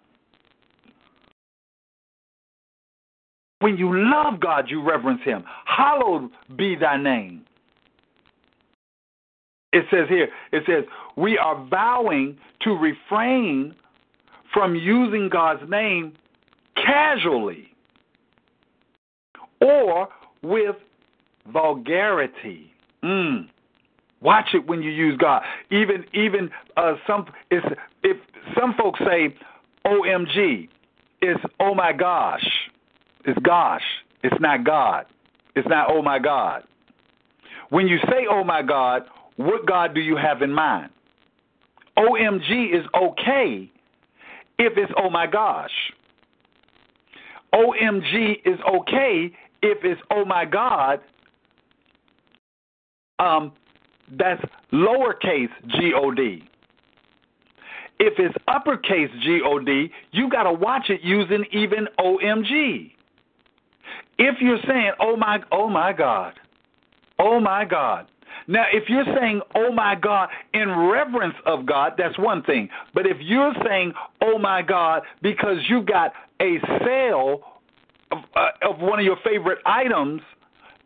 When 3.61 3.79
you 3.79 3.91
love 3.93 4.39
God, 4.39 4.67
you 4.69 4.87
reverence 4.87 5.23
Him. 5.25 5.43
Hallowed 5.65 6.31
be 6.57 6.77
Thy 6.77 7.03
name. 7.03 7.47
It 9.77 9.85
says 9.91 10.09
here, 10.09 10.29
it 10.53 10.63
says, 10.67 10.85
we 11.17 11.37
are 11.37 11.67
vowing 11.69 12.39
to 12.63 12.71
refrain 12.71 13.75
from 14.55 14.75
using 14.75 15.29
God's 15.29 15.69
name 15.69 16.15
casually 16.77 17.69
or 19.61 20.09
with 20.41 20.77
vulgarity. 21.53 22.73
Mm. 23.05 23.49
Watch 24.23 24.47
it 24.55 24.67
when 24.67 24.81
you 24.81 24.91
use 24.91 25.19
God. 25.19 25.43
Even 25.71 26.07
even 26.15 26.49
uh, 26.79 26.95
some 27.07 27.27
it's, 27.51 27.67
if 28.03 28.17
some 28.59 28.75
folks 28.81 28.99
say 29.01 29.37
OMG, 29.87 30.69
it's 31.21 31.41
oh 31.61 31.75
my 31.75 31.93
gosh. 31.93 32.47
It's 33.27 33.39
gosh. 33.41 33.83
It's 34.25 34.41
not 34.41 34.65
God. 34.65 35.05
It's 35.55 35.69
not 35.69 35.91
oh 35.91 36.01
my 36.01 36.19
God. 36.19 36.63
When 37.69 37.87
you 37.89 37.99
say 38.09 38.27
oh 38.31 38.43
my 38.43 38.63
God, 38.63 39.03
what 39.37 39.67
God 39.67 39.95
do 39.95 40.01
you 40.01 40.17
have 40.17 40.43
in 40.43 40.53
mind? 40.53 40.91
OMG 41.99 42.75
is 42.75 42.85
okay 42.95 43.71
if 44.59 44.73
it's 44.77 44.93
oh 44.97 45.11
my 45.11 45.27
gosh. 45.27 45.71
OMG 47.55 48.41
is 48.45 48.59
okay 48.69 49.33
if 49.63 49.79
it's 49.83 50.01
oh 50.11 50.25
my 50.25 50.45
God. 50.45 51.01
Um, 53.19 53.53
that's 54.19 54.43
lowercase 54.73 55.49
G 55.69 55.93
O 55.95 56.11
D. 56.11 56.43
If 57.99 58.15
it's 58.19 58.35
uppercase 58.47 59.11
G 59.23 59.41
O 59.45 59.59
D, 59.59 59.91
you 60.13 60.29
got 60.29 60.43
to 60.43 60.53
watch 60.53 60.91
it 60.91 61.01
using 61.03 61.45
even 61.51 61.89
OMG. 61.99 62.93
If 64.19 64.37
you're 64.41 64.61
saying 64.67 64.93
oh 65.01 65.17
my 65.17 65.39
oh 65.51 65.69
my 65.69 65.93
God, 65.93 66.35
oh 67.19 67.41
my 67.41 67.65
God, 67.65 68.07
now, 68.49 68.65
if 68.73 68.89
you're 68.89 69.05
saying, 69.19 69.41
oh 69.57 69.73
my 69.73 69.95
God, 69.95 70.29
in 70.55 70.69
reverence 70.69 71.35
of 71.47 71.67
God, 71.67 71.95
that's 71.99 72.17
one 72.19 72.43
thing. 72.45 72.69
But 72.95 73.07
if 73.07 73.17
you're 73.21 73.55
saying, 73.67 73.93
oh 74.23 74.39
my 74.39 74.63
God, 74.63 75.03
because 75.23 75.59
you 75.69 75.83
got 75.83 76.13
a 76.41 76.59
sale 76.85 77.41
of, 78.13 78.19
uh, 78.37 78.49
of 78.71 78.79
one 78.79 79.01
of 79.01 79.05
your 79.05 79.19
favorite 79.25 79.59
items 79.67 80.21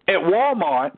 at 0.09 0.15
Walmart, 0.15 0.97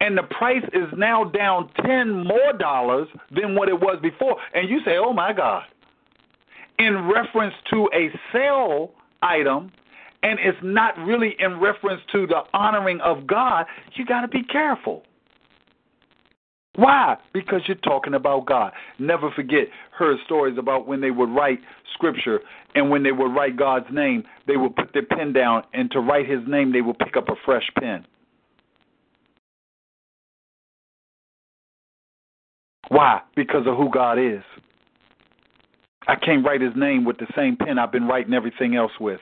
and 0.00 0.16
the 0.16 0.22
price 0.22 0.64
is 0.72 0.88
now 0.96 1.24
down 1.24 1.70
10 1.84 2.24
more 2.24 2.52
dollars 2.58 3.08
than 3.34 3.54
what 3.54 3.68
it 3.68 3.78
was 3.78 3.98
before, 4.00 4.36
and 4.54 4.68
you 4.68 4.80
say, 4.84 4.96
oh 4.96 5.12
my 5.12 5.32
God, 5.32 5.64
in 6.78 7.08
reference 7.08 7.54
to 7.70 7.88
a 7.92 8.10
sale 8.32 8.92
item, 9.22 9.70
and 10.22 10.38
it's 10.40 10.58
not 10.62 10.96
really 10.98 11.34
in 11.38 11.60
reference 11.60 12.00
to 12.12 12.26
the 12.26 12.42
honoring 12.54 13.00
of 13.00 13.26
God, 13.26 13.66
you 13.94 14.06
got 14.06 14.22
to 14.22 14.28
be 14.28 14.42
careful. 14.44 15.02
Why? 16.76 17.16
Because 17.32 17.62
you're 17.66 17.76
talking 17.78 18.14
about 18.14 18.46
God. 18.46 18.72
Never 18.98 19.30
forget, 19.34 19.66
her 19.98 20.16
stories 20.24 20.56
about 20.58 20.86
when 20.86 21.00
they 21.00 21.10
would 21.10 21.28
write 21.30 21.58
scripture 21.94 22.40
and 22.74 22.90
when 22.90 23.02
they 23.02 23.12
would 23.12 23.34
write 23.34 23.56
God's 23.56 23.86
name, 23.92 24.24
they 24.46 24.56
would 24.56 24.76
put 24.76 24.92
their 24.92 25.04
pen 25.04 25.32
down, 25.32 25.64
and 25.72 25.90
to 25.90 26.00
write 26.00 26.28
his 26.28 26.40
name, 26.46 26.72
they 26.72 26.80
would 26.80 26.98
pick 26.98 27.16
up 27.16 27.28
a 27.28 27.34
fresh 27.44 27.68
pen. 27.78 28.06
Why? 32.88 33.20
Because 33.36 33.66
of 33.66 33.76
who 33.76 33.90
God 33.90 34.18
is. 34.18 34.42
I 36.06 36.16
can't 36.16 36.44
write 36.44 36.60
his 36.60 36.72
name 36.76 37.04
with 37.04 37.18
the 37.18 37.26
same 37.36 37.56
pen 37.56 37.78
I've 37.78 37.92
been 37.92 38.06
writing 38.06 38.34
everything 38.34 38.74
else 38.74 38.92
with. 39.00 39.20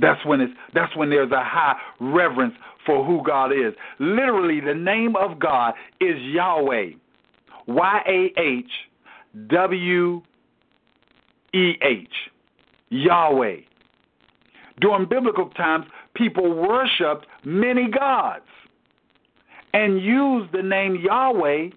That's 0.00 0.24
when 0.24 0.40
it's 0.40 0.52
that's 0.74 0.94
when 0.96 1.10
there's 1.10 1.32
a 1.32 1.42
high 1.42 1.76
reverence 2.00 2.54
for 2.86 3.04
who 3.04 3.22
God 3.24 3.52
is. 3.52 3.74
Literally 3.98 4.60
the 4.60 4.74
name 4.74 5.16
of 5.16 5.38
God 5.38 5.74
is 6.00 6.16
Yahweh. 6.20 6.90
Y 7.66 8.02
A 8.06 8.40
H 8.40 8.70
W 9.48 10.22
E 11.54 11.72
H. 11.82 12.08
Yahweh. 12.90 13.56
During 14.80 15.08
biblical 15.08 15.50
times, 15.50 15.86
people 16.14 16.54
worshiped 16.54 17.26
many 17.44 17.90
gods 17.90 18.44
and 19.74 20.00
used 20.00 20.52
the 20.52 20.62
name 20.62 20.96
Yahweh. 20.96 21.70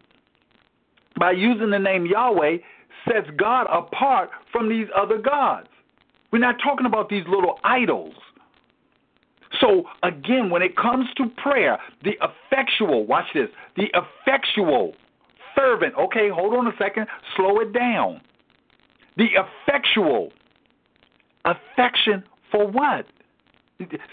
By 1.19 1.31
using 1.31 1.69
the 1.69 1.79
name 1.79 2.05
Yahweh, 2.05 2.57
sets 3.05 3.27
God 3.37 3.67
apart 3.71 4.29
from 4.51 4.69
these 4.69 4.87
other 4.95 5.17
gods. 5.17 5.67
We're 6.31 6.39
not 6.39 6.55
talking 6.63 6.85
about 6.85 7.09
these 7.09 7.23
little 7.27 7.59
idols. 7.63 8.13
So, 9.59 9.83
again, 10.03 10.49
when 10.49 10.61
it 10.61 10.77
comes 10.77 11.07
to 11.17 11.27
prayer, 11.37 11.77
the 12.03 12.11
effectual, 12.21 13.05
watch 13.05 13.25
this, 13.33 13.49
the 13.75 13.87
effectual, 13.93 14.93
fervent, 15.55 15.93
okay, 15.95 16.29
hold 16.29 16.53
on 16.53 16.67
a 16.67 16.71
second, 16.77 17.07
slow 17.35 17.59
it 17.59 17.73
down. 17.73 18.21
The 19.17 19.27
effectual, 19.35 20.31
affection 21.45 22.23
for 22.51 22.67
what? 22.67 23.05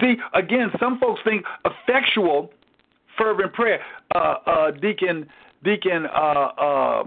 See, 0.01 0.17
again, 0.35 0.71
some 0.81 0.99
folks 0.99 1.21
think 1.25 1.45
effectual, 1.65 2.51
fervent 3.17 3.53
prayer. 3.53 3.81
Uh, 4.15 4.35
uh, 4.47 4.71
Deacon, 4.73 5.29
Deacon, 5.63 6.07
uh, 6.07 6.49
uh, 6.59 7.05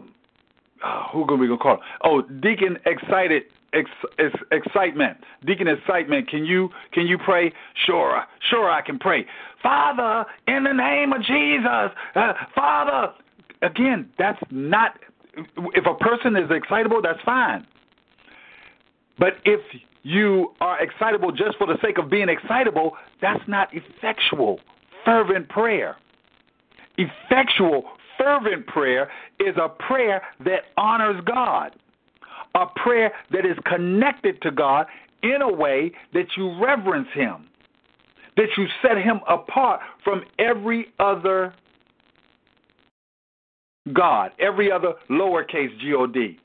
who 1.11 1.23
are 1.23 1.35
we 1.35 1.47
gonna 1.47 1.59
call? 1.59 1.79
Oh, 2.03 2.21
Deacon, 2.21 2.77
excited, 2.85 3.43
ex, 3.73 3.89
ex, 4.19 4.33
excitement. 4.51 5.17
Deacon, 5.45 5.67
excitement. 5.67 6.29
Can 6.29 6.45
you 6.45 6.69
can 6.93 7.07
you 7.07 7.17
pray? 7.17 7.51
Sure, 7.85 8.23
sure, 8.49 8.69
I 8.69 8.81
can 8.81 8.99
pray. 8.99 9.25
Father, 9.61 10.25
in 10.47 10.63
the 10.63 10.73
name 10.73 11.13
of 11.13 11.21
Jesus, 11.23 11.91
uh, 12.15 12.33
Father. 12.55 13.13
Again, 13.61 14.09
that's 14.17 14.41
not. 14.49 14.97
If 15.75 15.85
a 15.85 15.93
person 16.03 16.35
is 16.35 16.49
excitable, 16.49 17.01
that's 17.01 17.21
fine. 17.23 17.65
But 19.19 19.33
if 19.45 19.61
you 20.03 20.53
are 20.61 20.81
excitable 20.81 21.31
just 21.31 21.57
for 21.57 21.67
the 21.67 21.77
sake 21.81 21.97
of 21.97 22.09
being 22.09 22.27
excitable, 22.27 22.97
that's 23.21 23.43
not 23.47 23.69
effectual, 23.71 24.59
fervent 25.05 25.47
prayer. 25.47 25.95
Effectual, 26.97 27.83
fervent 28.21 28.67
prayer 28.67 29.09
is 29.39 29.55
a 29.57 29.69
prayer 29.69 30.21
that 30.45 30.63
honors 30.77 31.21
God, 31.25 31.75
a 32.55 32.65
prayer 32.83 33.11
that 33.31 33.45
is 33.45 33.57
connected 33.65 34.41
to 34.41 34.51
God 34.51 34.85
in 35.23 35.41
a 35.41 35.51
way 35.51 35.91
that 36.13 36.25
you 36.37 36.59
reverence 36.63 37.07
Him, 37.13 37.47
that 38.37 38.47
you 38.57 38.65
set 38.81 38.97
Him 38.97 39.21
apart 39.27 39.81
from 40.03 40.23
every 40.39 40.87
other 40.99 41.53
God, 43.93 44.31
every 44.39 44.71
other 44.71 44.93
lowercase 45.09 45.79
God. 45.79 46.37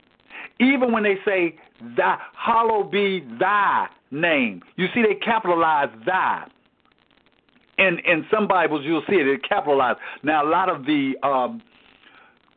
Even 0.59 0.91
when 0.91 1.03
they 1.03 1.17
say, 1.25 1.55
Thy, 1.95 2.17
hallowed 2.35 2.91
be 2.91 3.23
thy 3.39 3.87
name, 4.09 4.63
you 4.75 4.87
see 4.95 5.03
they 5.03 5.15
capitalize 5.15 5.89
thy. 6.05 6.47
In 7.77 7.99
in 8.05 8.25
some 8.31 8.47
Bibles 8.47 8.81
you'll 8.83 9.03
see 9.09 9.15
it, 9.15 9.27
it 9.27 9.41
capitalized. 9.47 9.99
Now 10.23 10.43
a 10.45 10.49
lot 10.49 10.69
of 10.69 10.85
the 10.85 11.13
um, 11.23 11.61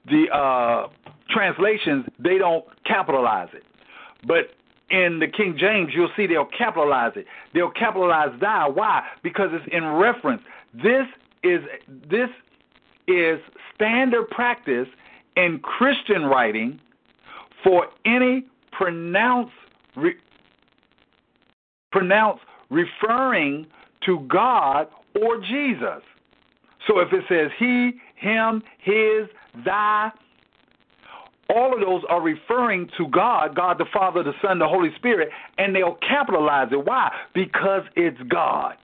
the 0.06 0.26
uh, 0.34 0.88
translations 1.28 2.06
they 2.18 2.38
don't 2.38 2.64
capitalize 2.86 3.48
it, 3.52 3.64
but 4.26 4.50
in 4.90 5.18
the 5.18 5.26
King 5.28 5.56
James 5.58 5.90
you'll 5.94 6.10
see 6.16 6.26
they'll 6.26 6.48
capitalize 6.56 7.12
it. 7.16 7.26
They'll 7.54 7.70
capitalize 7.70 8.30
thy. 8.40 8.66
Why? 8.68 9.02
Because 9.22 9.50
it's 9.52 9.68
in 9.72 9.84
reference. 9.84 10.42
This 10.74 11.06
is 11.42 11.60
this 12.10 12.28
is 13.06 13.40
standard 13.74 14.28
practice 14.30 14.88
in 15.36 15.60
Christian 15.62 16.24
writing 16.24 16.80
for 17.62 17.86
any 18.04 18.46
pronounce 18.72 19.50
re, 19.96 20.14
pronounce 21.92 22.40
referring 22.70 23.66
to 24.06 24.20
God 24.28 24.88
or 25.20 25.38
Jesus. 25.40 26.02
So 26.86 26.98
if 27.00 27.12
it 27.12 27.24
says 27.28 27.50
he, 27.58 27.92
him, 28.16 28.62
his, 28.78 29.28
thy, 29.64 30.10
all 31.54 31.74
of 31.74 31.80
those 31.80 32.02
are 32.08 32.22
referring 32.22 32.88
to 32.96 33.08
God, 33.08 33.56
God 33.56 33.78
the 33.78 33.86
Father, 33.92 34.22
the 34.22 34.32
Son, 34.42 34.58
the 34.58 34.68
Holy 34.68 34.90
Spirit, 34.96 35.30
and 35.58 35.74
they'll 35.74 35.96
capitalize 35.96 36.68
it. 36.72 36.84
Why? 36.84 37.10
Because 37.34 37.82
it's 37.96 38.20
God. 38.28 38.76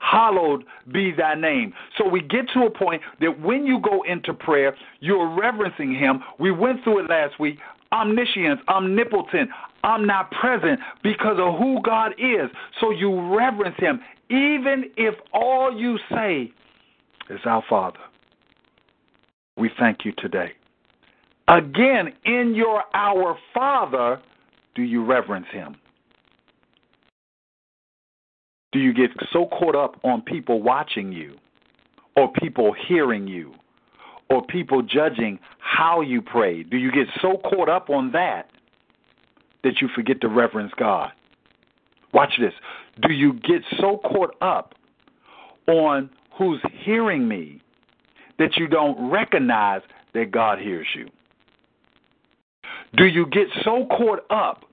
Hallowed 0.00 0.64
be 0.92 1.12
thy 1.12 1.34
name. 1.34 1.72
So 1.96 2.06
we 2.06 2.20
get 2.20 2.46
to 2.52 2.64
a 2.64 2.70
point 2.70 3.00
that 3.20 3.40
when 3.40 3.64
you 3.64 3.80
go 3.80 4.02
into 4.02 4.34
prayer, 4.34 4.76
you're 5.00 5.34
reverencing 5.34 5.94
him. 5.94 6.20
We 6.38 6.50
went 6.50 6.84
through 6.84 7.04
it 7.04 7.08
last 7.08 7.40
week 7.40 7.58
omniscience, 7.94 8.60
omnipotent, 8.68 9.50
omnipresent 9.84 10.80
because 11.02 11.36
of 11.38 11.58
who 11.58 11.80
God 11.82 12.12
is. 12.18 12.50
So 12.80 12.90
you 12.90 13.34
reverence 13.34 13.76
Him, 13.78 14.00
even 14.30 14.90
if 14.96 15.14
all 15.32 15.76
you 15.76 15.98
say 16.10 16.52
is 17.30 17.40
our 17.44 17.62
Father. 17.68 17.98
We 19.56 19.70
thank 19.78 20.04
you 20.04 20.12
today. 20.18 20.52
Again, 21.48 22.12
in 22.24 22.54
your 22.54 22.82
Our 22.94 23.36
Father, 23.52 24.20
do 24.74 24.82
you 24.82 25.04
reverence 25.04 25.46
Him? 25.52 25.76
Do 28.72 28.80
you 28.80 28.92
get 28.92 29.10
so 29.32 29.46
caught 29.46 29.76
up 29.76 30.00
on 30.02 30.22
people 30.22 30.60
watching 30.60 31.12
you 31.12 31.36
or 32.16 32.32
people 32.32 32.74
hearing 32.88 33.28
you 33.28 33.54
or 34.30 34.44
people 34.44 34.82
judging 34.82 35.38
how 35.58 36.00
you 36.00 36.20
pray? 36.20 36.62
Do 36.64 36.76
you 36.76 36.90
get 36.90 37.06
so 37.20 37.36
caught 37.36 37.68
up 37.68 37.90
on 37.90 38.10
that 38.12 38.50
that 39.62 39.80
you 39.80 39.88
forget 39.94 40.20
to 40.22 40.28
reverence 40.28 40.72
God? 40.76 41.12
Watch 42.12 42.32
this. 42.40 42.54
Do 43.02 43.12
you 43.12 43.34
get 43.34 43.62
so 43.78 43.98
caught 43.98 44.34
up 44.40 44.74
on 45.66 46.10
who's 46.38 46.60
hearing 46.84 47.26
me 47.26 47.60
that 48.38 48.56
you 48.56 48.66
don't 48.66 49.10
recognize 49.10 49.82
that 50.14 50.30
God 50.30 50.58
hears 50.58 50.86
you? 50.94 51.08
Do 52.96 53.06
you 53.06 53.26
get 53.26 53.48
so 53.64 53.86
caught 53.86 54.24
up 54.30 54.64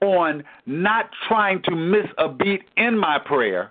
on 0.00 0.42
not 0.66 1.10
trying 1.28 1.62
to 1.64 1.72
miss 1.76 2.06
a 2.18 2.28
beat 2.28 2.62
in 2.76 2.98
my 2.98 3.18
prayer 3.18 3.70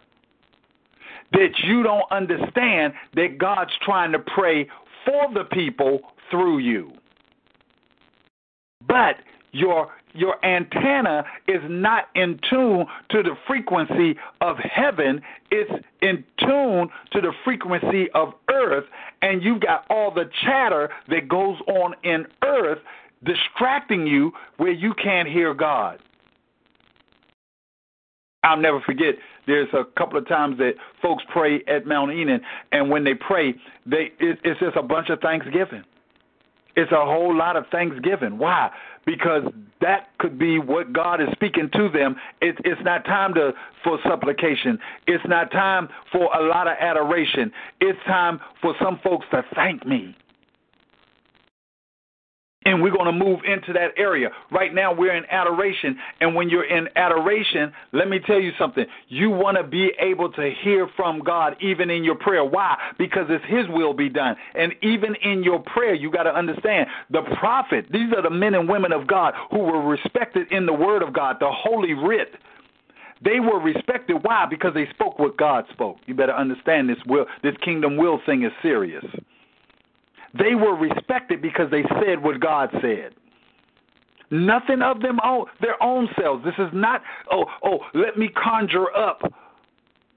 that 1.33 1.49
you 1.63 1.83
don't 1.83 2.09
understand 2.11 2.93
that 3.15 3.37
God's 3.37 3.71
trying 3.83 4.11
to 4.11 4.19
pray 4.19 4.67
for 5.05 5.33
the 5.33 5.43
people 5.45 5.99
through 6.29 6.59
you. 6.59 6.91
But 8.87 9.15
your 9.51 9.89
your 10.13 10.43
antenna 10.43 11.23
is 11.47 11.61
not 11.69 12.05
in 12.15 12.39
tune 12.49 12.85
to 13.11 13.23
the 13.23 13.35
frequency 13.47 14.17
of 14.41 14.57
heaven, 14.57 15.21
it's 15.51 15.71
in 16.01 16.23
tune 16.39 16.89
to 17.11 17.21
the 17.21 17.31
frequency 17.43 18.09
of 18.15 18.33
earth, 18.51 18.85
and 19.21 19.43
you've 19.43 19.61
got 19.61 19.85
all 19.89 20.11
the 20.11 20.29
chatter 20.43 20.89
that 21.09 21.27
goes 21.27 21.57
on 21.67 21.93
in 22.03 22.25
earth 22.43 22.79
distracting 23.23 24.07
you 24.07 24.31
where 24.57 24.71
you 24.71 24.93
can't 25.01 25.27
hear 25.27 25.53
God. 25.53 25.99
I'll 28.43 28.57
never 28.57 28.79
forget. 28.81 29.15
There's 29.47 29.67
a 29.73 29.83
couple 29.97 30.17
of 30.17 30.27
times 30.27 30.57
that 30.59 30.73
folks 31.01 31.23
pray 31.31 31.61
at 31.67 31.85
Mount 31.85 32.11
Enon, 32.11 32.41
and 32.71 32.89
when 32.89 33.03
they 33.03 33.13
pray, 33.13 33.53
they 33.85 34.11
it, 34.19 34.39
it's 34.43 34.59
just 34.59 34.77
a 34.77 34.83
bunch 34.83 35.09
of 35.09 35.19
thanksgiving. 35.19 35.83
It's 36.75 36.91
a 36.91 37.05
whole 37.05 37.35
lot 37.35 37.55
of 37.55 37.65
thanksgiving. 37.71 38.37
Why? 38.37 38.69
Because 39.05 39.43
that 39.81 40.09
could 40.19 40.37
be 40.37 40.59
what 40.59 40.93
God 40.93 41.21
is 41.21 41.27
speaking 41.33 41.69
to 41.73 41.89
them. 41.89 42.15
It, 42.41 42.55
it's 42.63 42.81
not 42.83 43.05
time 43.05 43.33
to 43.35 43.53
for 43.83 43.97
supplication. 44.07 44.77
It's 45.07 45.23
not 45.27 45.51
time 45.51 45.89
for 46.11 46.29
a 46.37 46.43
lot 46.47 46.67
of 46.67 46.75
adoration. 46.79 47.51
It's 47.81 47.99
time 48.05 48.39
for 48.61 48.75
some 48.81 48.99
folks 49.03 49.25
to 49.31 49.43
thank 49.55 49.85
me. 49.85 50.15
And 52.65 52.83
we're 52.83 52.91
going 52.91 53.05
to 53.05 53.13
move 53.13 53.39
into 53.45 53.71
that 53.73 53.91
area. 53.97 54.29
Right 54.51 54.73
now, 54.73 54.93
we're 54.93 55.15
in 55.15 55.23
adoration. 55.31 55.97
And 56.19 56.35
when 56.35 56.49
you're 56.49 56.65
in 56.65 56.89
adoration, 56.97 57.71
let 57.93 58.09
me 58.09 58.19
tell 58.19 58.39
you 58.39 58.51
something. 58.59 58.85
You 59.07 59.29
want 59.29 59.55
to 59.55 59.63
be 59.63 59.91
able 59.97 60.29
to 60.33 60.51
hear 60.61 60.89
from 60.97 61.21
God 61.21 61.55
even 61.61 61.89
in 61.89 62.03
your 62.03 62.15
prayer. 62.15 62.43
Why? 62.43 62.77
Because 62.97 63.27
it's 63.29 63.45
His 63.47 63.65
will 63.69 63.93
be 63.93 64.09
done. 64.09 64.35
And 64.55 64.73
even 64.81 65.15
in 65.23 65.41
your 65.41 65.59
prayer, 65.59 65.93
you 65.93 66.11
got 66.11 66.23
to 66.23 66.35
understand 66.35 66.87
the 67.09 67.21
prophet, 67.39 67.85
these 67.93 68.11
are 68.15 68.21
the 68.21 68.29
men 68.29 68.53
and 68.53 68.67
women 68.67 68.91
of 68.91 69.07
God 69.07 69.33
who 69.51 69.59
were 69.59 69.87
respected 69.87 70.51
in 70.51 70.65
the 70.65 70.73
Word 70.73 71.01
of 71.01 71.13
God, 71.13 71.37
the 71.39 71.49
Holy 71.49 71.93
Writ. 71.93 72.33
They 73.23 73.39
were 73.39 73.59
respected. 73.59 74.17
Why? 74.21 74.45
Because 74.49 74.73
they 74.73 74.87
spoke 74.91 75.17
what 75.17 75.37
God 75.37 75.65
spoke. 75.71 75.97
You 76.07 76.13
better 76.13 76.35
understand 76.35 76.89
this 76.89 76.97
will, 77.05 77.25
this 77.41 77.55
kingdom 77.63 77.95
will 77.95 78.19
thing 78.25 78.43
is 78.43 78.51
serious. 78.61 79.03
They 80.37 80.55
were 80.55 80.75
respected 80.75 81.41
because 81.41 81.71
they 81.71 81.83
said 82.03 82.21
what 82.21 82.39
God 82.39 82.69
said. 82.81 83.13
Nothing 84.31 84.81
of 84.81 85.01
them 85.01 85.19
own 85.23 85.45
their 85.59 85.81
own 85.81 86.07
selves. 86.19 86.43
This 86.45 86.53
is 86.59 86.69
not 86.71 87.01
oh 87.31 87.45
oh 87.63 87.79
let 87.95 88.17
me 88.17 88.29
conjure 88.29 88.95
up 88.95 89.21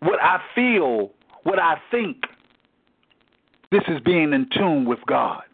what 0.01 0.21
I 0.23 0.41
feel, 0.55 1.11
what 1.45 1.59
I 1.59 1.77
think. 1.91 2.25
This 3.71 3.83
is 3.89 4.01
being 4.05 4.35
in 4.35 4.49
tune 4.55 4.85
with 4.85 4.99
God. 5.07 5.45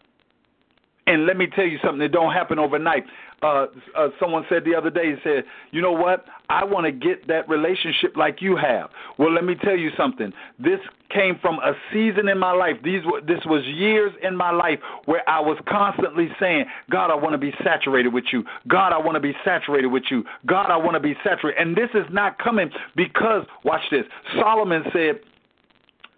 And 1.07 1.25
let 1.25 1.37
me 1.37 1.47
tell 1.47 1.65
you 1.65 1.79
something 1.81 1.99
that 1.99 2.11
don't 2.11 2.33
happen 2.33 2.59
overnight. 2.59 3.05
Uh, 3.41 3.67
uh, 3.97 4.09
someone 4.19 4.45
said 4.49 4.63
the 4.65 4.75
other 4.75 4.89
day, 4.89 5.11
he 5.11 5.15
said, 5.23 5.43
"You 5.71 5.81
know 5.81 5.91
what? 5.91 6.25
I 6.49 6.63
want 6.63 6.85
to 6.85 6.91
get 6.91 7.27
that 7.27 7.47
relationship 7.47 8.17
like 8.17 8.41
you 8.41 8.57
have." 8.57 8.89
Well, 9.17 9.31
let 9.31 9.43
me 9.43 9.55
tell 9.55 9.77
you 9.77 9.91
something. 9.95 10.33
This 10.57 10.79
came 11.09 11.39
from 11.41 11.55
a 11.59 11.73
season 11.91 12.27
in 12.27 12.37
my 12.37 12.51
life. 12.51 12.75
These 12.83 13.01
were, 13.05 13.21
this 13.21 13.39
was 13.45 13.65
years 13.65 14.11
in 14.21 14.35
my 14.35 14.51
life 14.51 14.79
where 15.05 15.27
I 15.27 15.39
was 15.39 15.57
constantly 15.67 16.29
saying, 16.39 16.65
"God, 16.89 17.11
I 17.11 17.15
want 17.15 17.33
to 17.33 17.37
be 17.37 17.53
saturated 17.63 18.09
with 18.09 18.25
you. 18.31 18.43
God, 18.67 18.91
I 18.91 18.97
want 18.97 19.15
to 19.15 19.21
be 19.21 19.35
saturated 19.45 19.87
with 19.87 20.03
you. 20.11 20.23
God, 20.45 20.69
I 20.69 20.77
want 20.77 20.95
to 20.95 20.99
be 20.99 21.15
saturated." 21.23 21.61
And 21.61 21.75
this 21.75 21.89
is 21.93 22.05
not 22.11 22.37
coming 22.39 22.69
because 22.95 23.45
watch 23.63 23.83
this. 23.89 24.05
Solomon 24.35 24.83
said, 24.91 25.21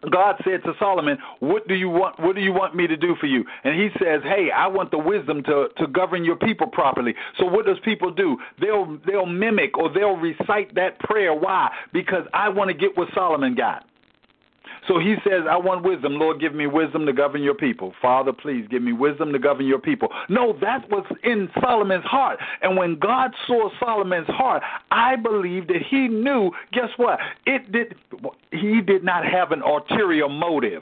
God 0.10 0.36
said 0.44 0.64
to 0.64 0.74
Solomon, 0.80 1.18
"What 1.40 1.68
do 1.68 1.76
you 1.76 1.90
want? 1.90 2.20
What 2.20 2.36
do 2.36 2.42
you 2.42 2.54
want 2.54 2.76
me 2.76 2.88
to 2.88 2.98
do 2.98 3.16
for 3.20 3.28
you?" 3.28 3.46
And 3.64 3.80
he 3.80 3.90
says, 4.00 4.24
"Hey, 4.24 4.50
I 4.50 4.68
want 4.68 4.90
the 4.90 4.98
wisdom 4.98 5.44
to 5.44 5.70
to 5.78 5.88
govern 5.88 6.26
your 6.26 6.38
people 6.38 6.68
properly." 6.68 7.14
So 7.38 7.46
what 7.46 7.66
does 7.66 7.78
people 7.80 8.10
do? 8.10 8.38
They'll 8.60 8.98
they'll 9.06 9.28
mimic 9.28 9.78
or 9.78 9.90
they'll 9.90 10.18
recite 10.18 10.74
that 10.76 11.00
prayer. 11.00 11.34
Why? 11.34 11.70
Because 11.94 12.26
I 12.34 12.50
want 12.50 12.70
to 12.70 12.74
get 12.74 12.98
what 12.98 13.10
Solomon 13.14 13.54
got. 13.54 13.86
So 14.88 15.00
he 15.00 15.16
says, 15.24 15.44
I 15.50 15.58
want 15.58 15.84
wisdom. 15.84 16.14
Lord, 16.14 16.40
give 16.40 16.56
me 16.56 16.66
wisdom 16.66 17.06
to 17.06 17.14
govern 17.14 17.44
your 17.44 17.54
people. 17.54 17.94
Father, 18.02 18.34
please 18.34 18.66
give 18.70 18.82
me 18.82 18.94
wisdom 18.94 19.32
to 19.32 19.40
govern 19.40 19.68
your 19.68 19.80
people. 19.80 20.10
No, 20.28 20.58
that 20.62 20.90
was 20.90 21.06
in 21.24 21.50
Solomon's 21.62 22.06
heart. 22.06 22.40
And 22.62 22.76
when 22.76 22.98
God 22.98 23.32
saw 23.46 23.70
Solomon's 23.80 24.28
heart, 24.28 24.64
I 24.90 25.16
believe 25.16 25.68
that 25.68 25.84
he 25.88 26.08
knew, 26.08 26.52
guess 26.74 26.90
what? 26.98 27.20
It 27.46 27.72
did 27.72 27.96
he 28.52 28.82
did 28.82 29.04
not 29.04 29.24
have 29.26 29.52
an 29.52 29.62
ulterior 29.62 30.28
motive. 30.28 30.82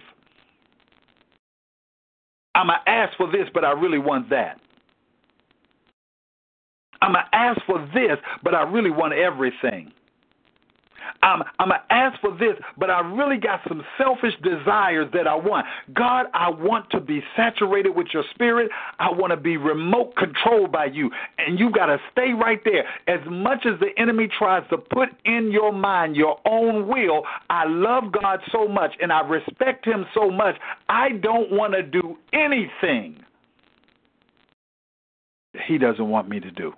I'm 2.56 2.68
going 2.68 2.80
to 2.86 2.92
ask 2.92 3.16
for 3.18 3.32
this, 3.32 3.48
but 3.54 3.64
I 3.64 3.72
really 3.72 4.00
want 4.00 4.30
that. 4.30 4.60
I'm 7.02 7.14
going 7.14 7.26
to 7.32 7.38
ask 7.38 7.62
for 7.66 7.80
this, 7.94 8.18
but 8.44 8.54
I 8.56 8.64
really 8.64 8.92
want 8.92 9.14
everything. 9.14 9.92
Um, 11.24 11.40
I'm, 11.40 11.44
I'm 11.60 11.70
going 11.70 11.80
to 11.80 11.94
ask 11.94 12.20
for 12.22 12.32
this, 12.38 12.56
but 12.78 12.90
I 12.90 13.02
really 13.02 13.38
got 13.38 13.62
some 13.68 13.84
selfish 13.98 14.34
desires 14.44 15.10
that 15.14 15.28
I 15.28 15.36
want. 15.36 15.66
God, 15.94 16.28
I 16.34 16.50
want 16.50 16.90
to 16.92 17.00
be 17.00 17.22
saturated 17.36 17.90
with 17.90 18.08
your 18.14 18.24
spirit. 18.34 18.70
I 19.00 19.12
want 19.12 19.32
to 19.32 19.38
be 19.38 19.58
remote 19.58 20.16
controlled 20.16 20.72
by 20.72 20.86
you. 20.86 21.10
And 21.38 21.60
you 21.60 21.72
got 21.72 21.88
to 21.88 21.98
stay 22.12 22.34
right 22.34 22.60
there. 22.66 22.86
As 23.08 23.20
much 23.30 23.66
as 23.66 23.80
the 23.80 23.90
enemy 24.02 24.28
tries 24.38 24.68
to 24.70 24.78
put 24.78 25.10
in 25.26 25.52
your 25.52 25.72
mind 25.72 26.16
your 26.16 26.40
own 26.46 26.88
will, 26.88 27.24
I 27.50 27.66
love 27.66 28.12
God 28.12 28.40
so 28.52 28.68
much 28.68 28.92
and 29.02 29.12
I 29.12 29.22
respect 29.22 29.86
him 29.86 30.06
so 30.14 30.30
much. 30.30 30.56
I 30.88 31.10
don't 31.22 31.52
want 31.52 31.74
to 31.74 31.84
do 31.84 32.18
anything 32.34 33.24
he 35.68 35.78
doesn't 35.78 36.10
want 36.10 36.30
me 36.30 36.40
to 36.40 36.52
do. 36.52 36.74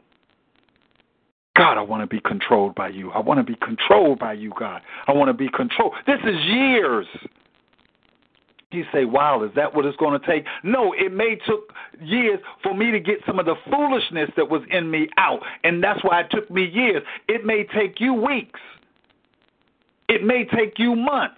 God, 1.62 1.78
I 1.78 1.82
want 1.82 2.02
to 2.02 2.08
be 2.08 2.20
controlled 2.20 2.74
by 2.74 2.88
you. 2.88 3.12
I 3.12 3.20
want 3.20 3.38
to 3.38 3.44
be 3.44 3.56
controlled 3.62 4.18
by 4.18 4.34
you, 4.34 4.52
God. 4.58 4.82
I 5.06 5.12
want 5.12 5.30
to 5.30 5.34
be 5.34 5.48
controlled. 5.48 5.94
This 6.08 6.18
is 6.24 6.36
years. 6.46 7.06
You 8.72 8.84
say, 8.92 9.06
wow, 9.06 9.44
is 9.44 9.52
that 9.56 9.76
what 9.76 9.86
it's 9.86 9.96
going 9.98 10.20
to 10.20 10.26
take? 10.26 10.46
No, 10.64 10.92
it 10.94 11.14
may 11.14 11.36
took 11.36 11.72
years 12.02 12.40
for 12.64 12.74
me 12.74 12.90
to 12.90 13.00
get 13.00 13.18
some 13.28 13.38
of 13.38 13.46
the 13.46 13.54
foolishness 13.70 14.32
that 14.38 14.50
was 14.50 14.64
in 14.72 14.90
me 14.90 15.08
out. 15.18 15.42
And 15.64 15.84
that's 15.84 16.04
why 16.04 16.22
it 16.22 16.28
took 16.32 16.50
me 16.50 16.66
years. 16.66 17.04
It 17.28 17.46
may 17.46 17.64
take 17.76 18.00
you 18.00 18.16
weeks. 18.16 18.60
It 20.10 20.24
may 20.24 20.46
take 20.46 20.80
you 20.80 20.96
months. 20.96 21.36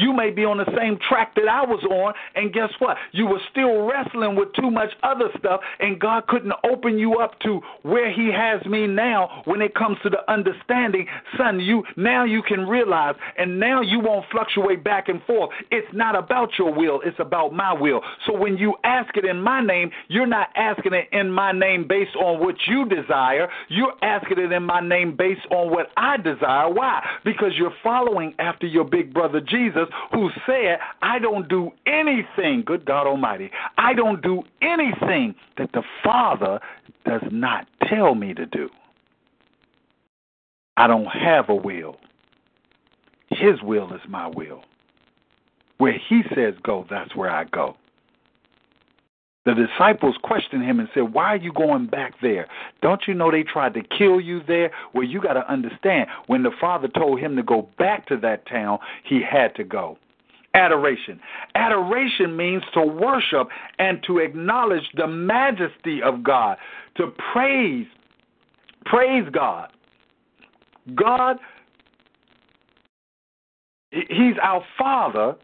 You 0.00 0.14
may 0.14 0.30
be 0.30 0.46
on 0.46 0.56
the 0.56 0.64
same 0.78 0.98
track 1.08 1.34
that 1.34 1.46
I 1.46 1.60
was 1.62 1.84
on, 1.84 2.14
and 2.34 2.54
guess 2.54 2.70
what? 2.78 2.96
You 3.12 3.26
were 3.26 3.40
still 3.50 3.82
wrestling 3.86 4.34
with 4.34 4.48
too 4.54 4.70
much 4.70 4.88
other 5.02 5.28
stuff, 5.38 5.60
and 5.78 6.00
God 6.00 6.26
couldn't 6.26 6.54
open 6.64 6.98
you 6.98 7.16
up 7.18 7.38
to 7.40 7.60
where 7.82 8.10
He 8.10 8.30
has 8.34 8.64
me 8.64 8.86
now 8.86 9.42
when 9.44 9.60
it 9.60 9.74
comes 9.74 9.98
to 10.02 10.08
the 10.08 10.28
understanding. 10.32 11.06
Son, 11.36 11.60
you 11.60 11.84
now 11.98 12.24
you 12.24 12.42
can 12.42 12.66
realize, 12.66 13.14
and 13.36 13.60
now 13.60 13.82
you 13.82 14.00
won't 14.00 14.24
fluctuate 14.32 14.82
back 14.82 15.08
and 15.08 15.22
forth. 15.24 15.50
It's 15.70 15.92
not 15.92 16.16
about 16.16 16.48
your 16.58 16.72
will, 16.72 17.02
it's 17.04 17.20
about 17.20 17.52
my 17.52 17.74
will. 17.74 18.00
So 18.26 18.34
when 18.34 18.56
you 18.56 18.76
ask 18.84 19.14
it 19.18 19.26
in 19.26 19.42
my 19.42 19.62
name, 19.62 19.90
you're 20.08 20.26
not 20.26 20.48
asking 20.56 20.94
it 20.94 21.08
in 21.12 21.30
my 21.30 21.52
name 21.52 21.86
based 21.86 22.16
on 22.16 22.40
what 22.40 22.54
you 22.66 22.86
desire. 22.88 23.48
You're 23.68 23.92
asking 24.02 24.38
it 24.38 24.50
in 24.50 24.62
my 24.62 24.80
name 24.80 25.14
based 25.14 25.46
on 25.50 25.70
what 25.70 25.88
I 25.98 26.16
desire. 26.16 26.70
Why? 26.70 27.06
Because 27.22 27.52
you're 27.58 27.74
following 27.82 28.34
after 28.38 28.66
your 28.66 28.84
big 28.84 29.12
brother 29.12 29.42
Jesus 29.42 29.89
who 30.12 30.30
said, 30.46 30.78
I 31.02 31.18
don't 31.18 31.48
do 31.48 31.70
anything, 31.86 32.62
good 32.64 32.84
God 32.84 33.06
Almighty, 33.06 33.50
I 33.78 33.94
don't 33.94 34.22
do 34.22 34.42
anything 34.62 35.34
that 35.58 35.70
the 35.72 35.82
Father 36.04 36.60
does 37.04 37.22
not 37.30 37.66
tell 37.88 38.14
me 38.14 38.34
to 38.34 38.46
do. 38.46 38.68
I 40.76 40.86
don't 40.86 41.06
have 41.06 41.48
a 41.48 41.54
will. 41.54 41.96
His 43.28 43.62
will 43.62 43.92
is 43.92 44.00
my 44.08 44.28
will. 44.28 44.62
Where 45.78 45.98
He 46.08 46.22
says 46.34 46.54
go, 46.62 46.86
that's 46.88 47.14
where 47.14 47.30
I 47.30 47.44
go. 47.44 47.76
The 49.46 49.54
disciples 49.54 50.16
questioned 50.22 50.64
him 50.64 50.80
and 50.80 50.88
said, 50.92 51.14
Why 51.14 51.26
are 51.26 51.36
you 51.36 51.52
going 51.52 51.86
back 51.86 52.14
there? 52.20 52.46
Don't 52.82 53.00
you 53.08 53.14
know 53.14 53.30
they 53.30 53.42
tried 53.42 53.72
to 53.74 53.82
kill 53.82 54.20
you 54.20 54.42
there? 54.46 54.70
Well, 54.92 55.04
you 55.04 55.20
got 55.20 55.32
to 55.32 55.50
understand, 55.50 56.08
when 56.26 56.42
the 56.42 56.50
Father 56.60 56.88
told 56.88 57.20
him 57.20 57.36
to 57.36 57.42
go 57.42 57.68
back 57.78 58.06
to 58.08 58.18
that 58.18 58.46
town, 58.46 58.78
he 59.04 59.22
had 59.22 59.54
to 59.56 59.64
go. 59.64 59.96
Adoration. 60.52 61.20
Adoration 61.54 62.36
means 62.36 62.62
to 62.74 62.82
worship 62.82 63.48
and 63.78 64.02
to 64.06 64.18
acknowledge 64.18 64.82
the 64.94 65.06
majesty 65.06 66.02
of 66.02 66.22
God, 66.22 66.58
to 66.96 67.12
praise, 67.32 67.86
praise 68.84 69.24
God. 69.32 69.70
God, 70.94 71.38
He's 73.90 74.34
our 74.42 74.64
Father 74.78 75.36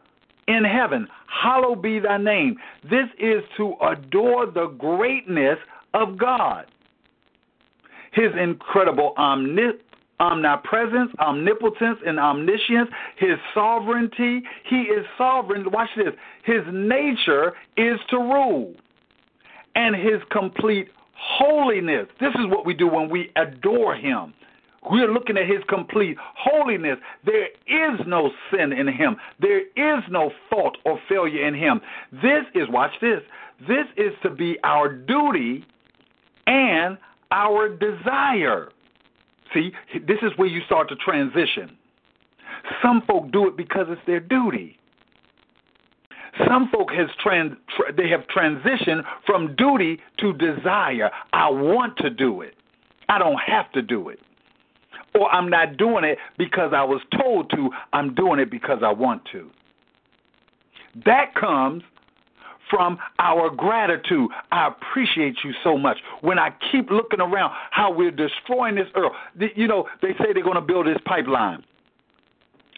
in 0.49 0.65
heaven. 0.65 1.09
Hallowed 1.27 1.83
be 1.83 1.99
thy 1.99 2.19
name. 2.19 2.57
This 2.85 3.09
is 3.19 3.43
to 3.57 3.75
adore 3.83 4.47
the 4.47 4.69
greatness 4.79 5.59
of 5.95 6.19
God. 6.19 6.67
His 8.13 8.31
incredible 8.41 9.13
omni- 9.17 9.79
omnipresence, 10.21 11.11
omnipotence, 11.19 11.99
and 12.07 12.19
omniscience, 12.19 12.89
his 13.17 13.37
sovereignty. 13.53 14.43
He 14.69 14.83
is 14.83 15.05
sovereign. 15.19 15.71
Watch 15.71 15.91
this. 15.97 16.15
His 16.45 16.63
nature 16.73 17.53
is 17.77 17.99
to 18.11 18.17
rule, 18.17 18.75
and 19.75 19.95
his 19.95 20.23
complete 20.31 20.89
holiness. 21.15 22.07
This 22.21 22.35
is 22.35 22.47
what 22.47 22.65
we 22.65 22.75
do 22.75 22.89
when 22.89 23.11
we 23.11 23.31
adore 23.37 23.95
him. 23.95 24.33
We're 24.91 25.13
looking 25.13 25.37
at 25.37 25.47
his 25.47 25.63
complete 25.69 26.17
holiness. 26.37 26.99
There 27.25 27.47
is 27.47 28.01
no 28.07 28.31
sin 28.51 28.73
in 28.73 28.87
him. 28.87 29.17
There 29.41 29.61
is 29.61 30.05
no 30.11 30.31
fault 30.49 30.79
or 30.85 31.01
failure 31.09 31.47
in 31.47 31.55
him. 31.55 31.81
This 32.13 32.45
is, 32.55 32.69
watch 32.69 32.93
this, 33.01 33.21
this 33.67 33.87
is 33.97 34.13
to 34.23 34.31
be 34.31 34.59
our 34.63 34.93
duty 34.93 35.65
and 36.47 36.99
our 37.31 37.69
desire. 37.69 38.71
See, 39.53 39.73
this 40.07 40.19
is 40.23 40.33
where 40.37 40.49
you 40.49 40.61
start 40.67 40.89
to 40.91 40.97
transition. 40.97 41.77
Some 42.83 43.03
folk 43.07 43.31
do 43.33 43.49
it 43.49 43.57
because 43.57 43.87
it's 43.89 44.01
their 44.07 44.21
duty. 44.21 44.79
Some 46.47 46.69
folk 46.71 46.91
has 46.93 47.09
trans 47.23 47.53
they 47.97 48.09
have 48.09 48.25
transitioned 48.27 49.03
from 49.25 49.57
duty 49.57 50.01
to 50.19 50.35
desire. 50.35 51.11
I 51.33 51.49
want 51.49 51.97
to 51.99 52.11
do 52.11 52.43
it. 52.43 52.55
I 53.09 53.19
don't 53.19 53.41
have 53.47 53.73
to 53.73 53.83
do 53.83 54.11
it. 54.11 54.21
Or 55.19 55.31
I'm 55.31 55.49
not 55.49 55.77
doing 55.77 56.05
it 56.05 56.19
because 56.39 56.73
I 56.75 56.85
was 56.85 57.01
told 57.21 57.51
to. 57.51 57.71
I'm 57.93 58.15
doing 58.15 58.41
it 58.41 58.51
because 58.51 58.81
I 58.85 58.93
want 58.93 59.23
to. 59.33 59.51
That 61.05 61.35
comes 61.35 61.83
from 62.71 62.99
our 63.19 63.51
gratitude. 63.51 64.31
I 64.51 64.69
appreciate 64.69 65.37
you 65.45 65.53
so 65.63 65.79
much. 65.79 65.99
When 66.21 66.39
I 66.39 66.51
keep 66.73 66.91
looking 66.91 67.21
around 67.21 67.53
how 67.71 67.93
we're 67.93 68.11
destroying 68.11 68.75
this 68.75 68.89
earth, 68.95 69.13
you 69.55 69.69
know, 69.69 69.89
they 70.03 70.13
say 70.19 70.33
they're 70.35 70.43
going 70.43 70.57
to 70.57 70.61
build 70.61 70.87
this 70.87 70.99
pipeline. 71.05 71.65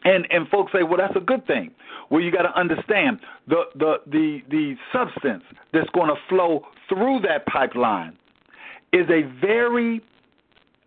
And 0.04 0.26
and 0.30 0.48
folks 0.48 0.72
say, 0.72 0.84
well, 0.84 0.98
that's 0.98 1.16
a 1.16 1.20
good 1.20 1.46
thing. 1.46 1.72
Well, 2.10 2.22
you 2.22 2.30
got 2.30 2.42
to 2.42 2.58
understand 2.58 3.18
the 3.48 3.64
the 3.74 3.96
the 4.06 4.38
the 4.48 4.76
substance 4.92 5.42
that's 5.72 5.90
going 5.90 6.08
to 6.08 6.14
flow 6.28 6.62
through 6.88 7.20
that 7.22 7.46
pipeline 7.46 8.16
is 8.92 9.06
a 9.10 9.22
very 9.40 10.00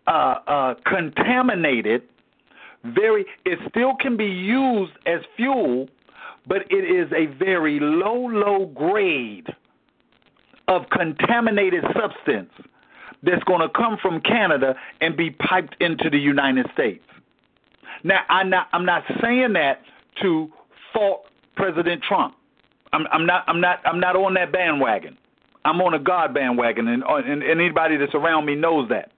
uh, 0.06 0.34
uh, 0.46 0.74
contaminated. 0.86 2.02
Very, 2.84 3.24
it 3.44 3.58
still 3.68 3.92
can 4.00 4.16
be 4.16 4.26
used 4.26 4.92
as 5.06 5.20
fuel, 5.36 5.88
but 6.46 6.62
it 6.70 6.84
is 6.84 7.10
a 7.12 7.26
very 7.38 7.78
low, 7.80 8.26
low 8.26 8.66
grade 8.66 9.46
of 10.68 10.82
contaminated 10.90 11.84
substance 11.94 12.50
that's 13.22 13.42
going 13.44 13.60
to 13.60 13.68
come 13.68 13.96
from 14.02 14.20
Canada 14.20 14.74
and 15.00 15.16
be 15.16 15.30
piped 15.30 15.76
into 15.80 16.10
the 16.10 16.18
United 16.18 16.66
States. 16.72 17.04
Now, 18.04 18.22
I'm 18.28 18.50
not, 18.50 18.68
I'm 18.72 18.84
not 18.84 19.04
saying 19.22 19.52
that 19.52 19.82
to 20.22 20.50
fault 20.92 21.26
President 21.56 22.02
Trump. 22.02 22.34
I'm, 22.92 23.06
I'm 23.12 23.26
not, 23.26 23.44
I'm 23.46 23.60
not, 23.60 23.78
I'm 23.84 24.00
not 24.00 24.16
on 24.16 24.34
that 24.34 24.52
bandwagon. 24.52 25.16
I'm 25.64 25.80
on 25.80 25.94
a 25.94 25.98
God 25.98 26.34
bandwagon, 26.34 26.88
and, 26.88 27.04
and, 27.06 27.42
and 27.42 27.60
anybody 27.60 27.96
that's 27.96 28.14
around 28.14 28.46
me 28.46 28.56
knows 28.56 28.88
that. 28.88 29.12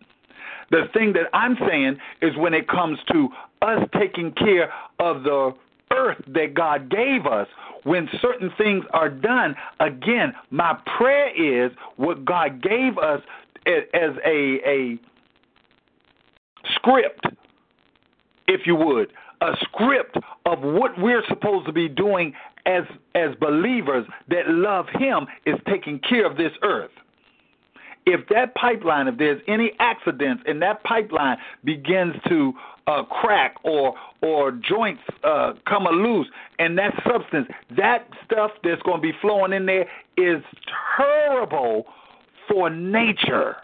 The 0.71 0.85
thing 0.93 1.13
that 1.15 1.27
I'm 1.33 1.57
saying 1.69 1.99
is 2.23 2.37
when 2.37 2.55
it 2.55 2.69
comes 2.69 2.99
to 3.13 3.29
us 3.63 3.89
taking 3.99 4.33
care 4.33 4.73
of 4.99 5.23
the 5.23 5.53
earth 5.93 6.23
that 6.29 6.55
God 6.55 6.91
gave 6.91 7.27
us, 7.27 7.47
when 7.85 8.09
certain 8.21 8.51
things 8.57 8.85
are 8.93 9.11
done, 9.11 9.55
again, 9.81 10.33
my 10.51 10.77
prayer 10.97 11.67
is 11.67 11.71
what 11.97 12.25
God 12.25 12.63
gave 12.63 12.99
us 12.99 13.21
as 13.67 14.13
a 14.27 14.59
a 14.67 14.99
script, 16.75 17.27
if 18.49 18.67
you 18.67 18.75
would, 18.75 19.13
a 19.41 19.53
script 19.63 20.17
of 20.47 20.61
what 20.61 20.99
we're 20.99 21.23
supposed 21.29 21.67
to 21.67 21.73
be 21.73 21.89
doing 21.89 22.33
as 22.67 22.85
as 23.15 23.35
believers 23.41 24.07
that 24.29 24.49
love 24.49 24.87
Him 24.99 25.27
is 25.47 25.57
taking 25.69 25.99
care 26.01 26.29
of 26.29 26.37
this 26.37 26.53
earth. 26.63 26.91
If 28.07 28.29
that 28.29 28.55
pipeline, 28.55 29.09
if 29.09 29.17
there's 29.17 29.41
any 29.49 29.73
accidents 29.79 30.43
and 30.47 30.61
that 30.63 30.83
pipeline 30.85 31.39
begins 31.65 32.15
to 32.29 32.53
uh, 32.87 33.03
crack 33.05 33.57
or 33.63 33.95
or 34.23 34.53
joints 34.53 35.03
uh, 35.23 35.55
come 35.67 35.85
loose, 35.85 36.27
and 36.59 36.77
that 36.79 36.95
substance, 37.07 37.49
that 37.77 38.09
stuff 38.25 38.51
that's 38.63 38.83
going 38.83 38.99
to 38.99 39.03
be 39.03 39.13
flowing 39.21 39.53
in 39.53 39.67
there 39.67 39.87
is 40.17 40.43
terrible 40.97 41.87
for 42.49 42.69
nature. 42.71 43.57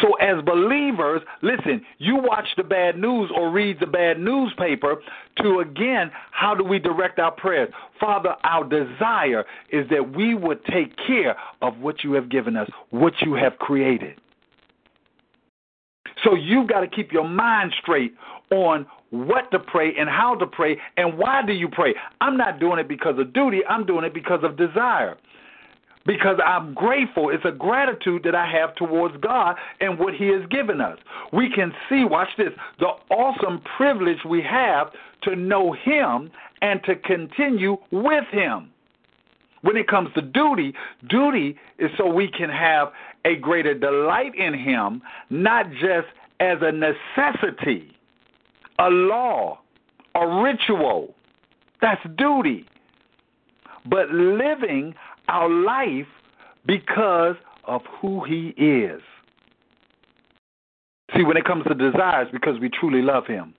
So, 0.00 0.14
as 0.14 0.42
believers, 0.44 1.22
listen, 1.42 1.82
you 1.98 2.16
watch 2.16 2.46
the 2.56 2.62
bad 2.62 2.98
news 2.98 3.30
or 3.34 3.50
read 3.50 3.78
the 3.80 3.86
bad 3.86 4.18
newspaper 4.18 4.96
to 5.42 5.60
again, 5.60 6.10
how 6.30 6.54
do 6.54 6.64
we 6.64 6.78
direct 6.78 7.18
our 7.18 7.32
prayers? 7.32 7.70
Father, 7.98 8.34
our 8.44 8.64
desire 8.64 9.44
is 9.70 9.88
that 9.90 10.16
we 10.16 10.34
would 10.34 10.64
take 10.66 10.96
care 11.06 11.36
of 11.60 11.78
what 11.78 12.02
you 12.02 12.12
have 12.12 12.30
given 12.30 12.56
us, 12.56 12.68
what 12.90 13.14
you 13.20 13.34
have 13.34 13.58
created. 13.58 14.20
So, 16.24 16.34
you've 16.34 16.68
got 16.68 16.80
to 16.80 16.88
keep 16.88 17.12
your 17.12 17.28
mind 17.28 17.72
straight 17.80 18.14
on 18.50 18.86
what 19.10 19.50
to 19.50 19.58
pray 19.58 19.92
and 19.98 20.08
how 20.08 20.36
to 20.36 20.46
pray 20.46 20.78
and 20.96 21.18
why 21.18 21.42
do 21.44 21.52
you 21.52 21.68
pray. 21.68 21.94
I'm 22.20 22.36
not 22.36 22.60
doing 22.60 22.78
it 22.78 22.88
because 22.88 23.18
of 23.18 23.32
duty, 23.32 23.60
I'm 23.68 23.84
doing 23.84 24.04
it 24.04 24.14
because 24.14 24.40
of 24.44 24.56
desire 24.56 25.16
because 26.10 26.40
I'm 26.44 26.74
grateful. 26.74 27.30
It's 27.30 27.44
a 27.44 27.52
gratitude 27.52 28.22
that 28.24 28.34
I 28.34 28.44
have 28.50 28.74
towards 28.74 29.16
God 29.18 29.54
and 29.80 29.96
what 29.96 30.12
He 30.12 30.26
has 30.26 30.44
given 30.50 30.80
us. 30.80 30.98
We 31.32 31.48
can 31.54 31.72
see, 31.88 32.04
watch 32.04 32.30
this, 32.36 32.48
the 32.80 32.88
awesome 33.14 33.62
privilege 33.76 34.18
we 34.28 34.42
have 34.42 34.88
to 35.22 35.36
know 35.36 35.72
Him 35.72 36.32
and 36.62 36.82
to 36.82 36.96
continue 36.96 37.76
with 37.92 38.24
Him. 38.32 38.70
When 39.62 39.76
it 39.76 39.86
comes 39.86 40.12
to 40.14 40.22
duty, 40.22 40.74
duty 41.08 41.56
is 41.78 41.92
so 41.96 42.12
we 42.12 42.26
can 42.26 42.50
have 42.50 42.88
a 43.24 43.36
greater 43.36 43.78
delight 43.78 44.34
in 44.34 44.52
Him, 44.52 45.02
not 45.30 45.70
just 45.70 46.08
as 46.40 46.58
a 46.60 46.72
necessity, 46.72 47.96
a 48.80 48.90
law, 48.90 49.60
a 50.16 50.26
ritual. 50.42 51.14
That's 51.80 52.02
duty. 52.18 52.66
But 53.86 54.10
living 54.10 54.94
our 55.30 55.48
life 55.48 56.06
because 56.66 57.36
of 57.64 57.82
who 58.00 58.24
He 58.24 58.48
is. 58.56 59.00
See, 61.16 61.24
when 61.24 61.36
it 61.36 61.44
comes 61.44 61.64
to 61.64 61.74
desires, 61.74 62.28
because 62.32 62.60
we 62.60 62.68
truly 62.68 63.02
love 63.02 63.26
Him. 63.26 63.54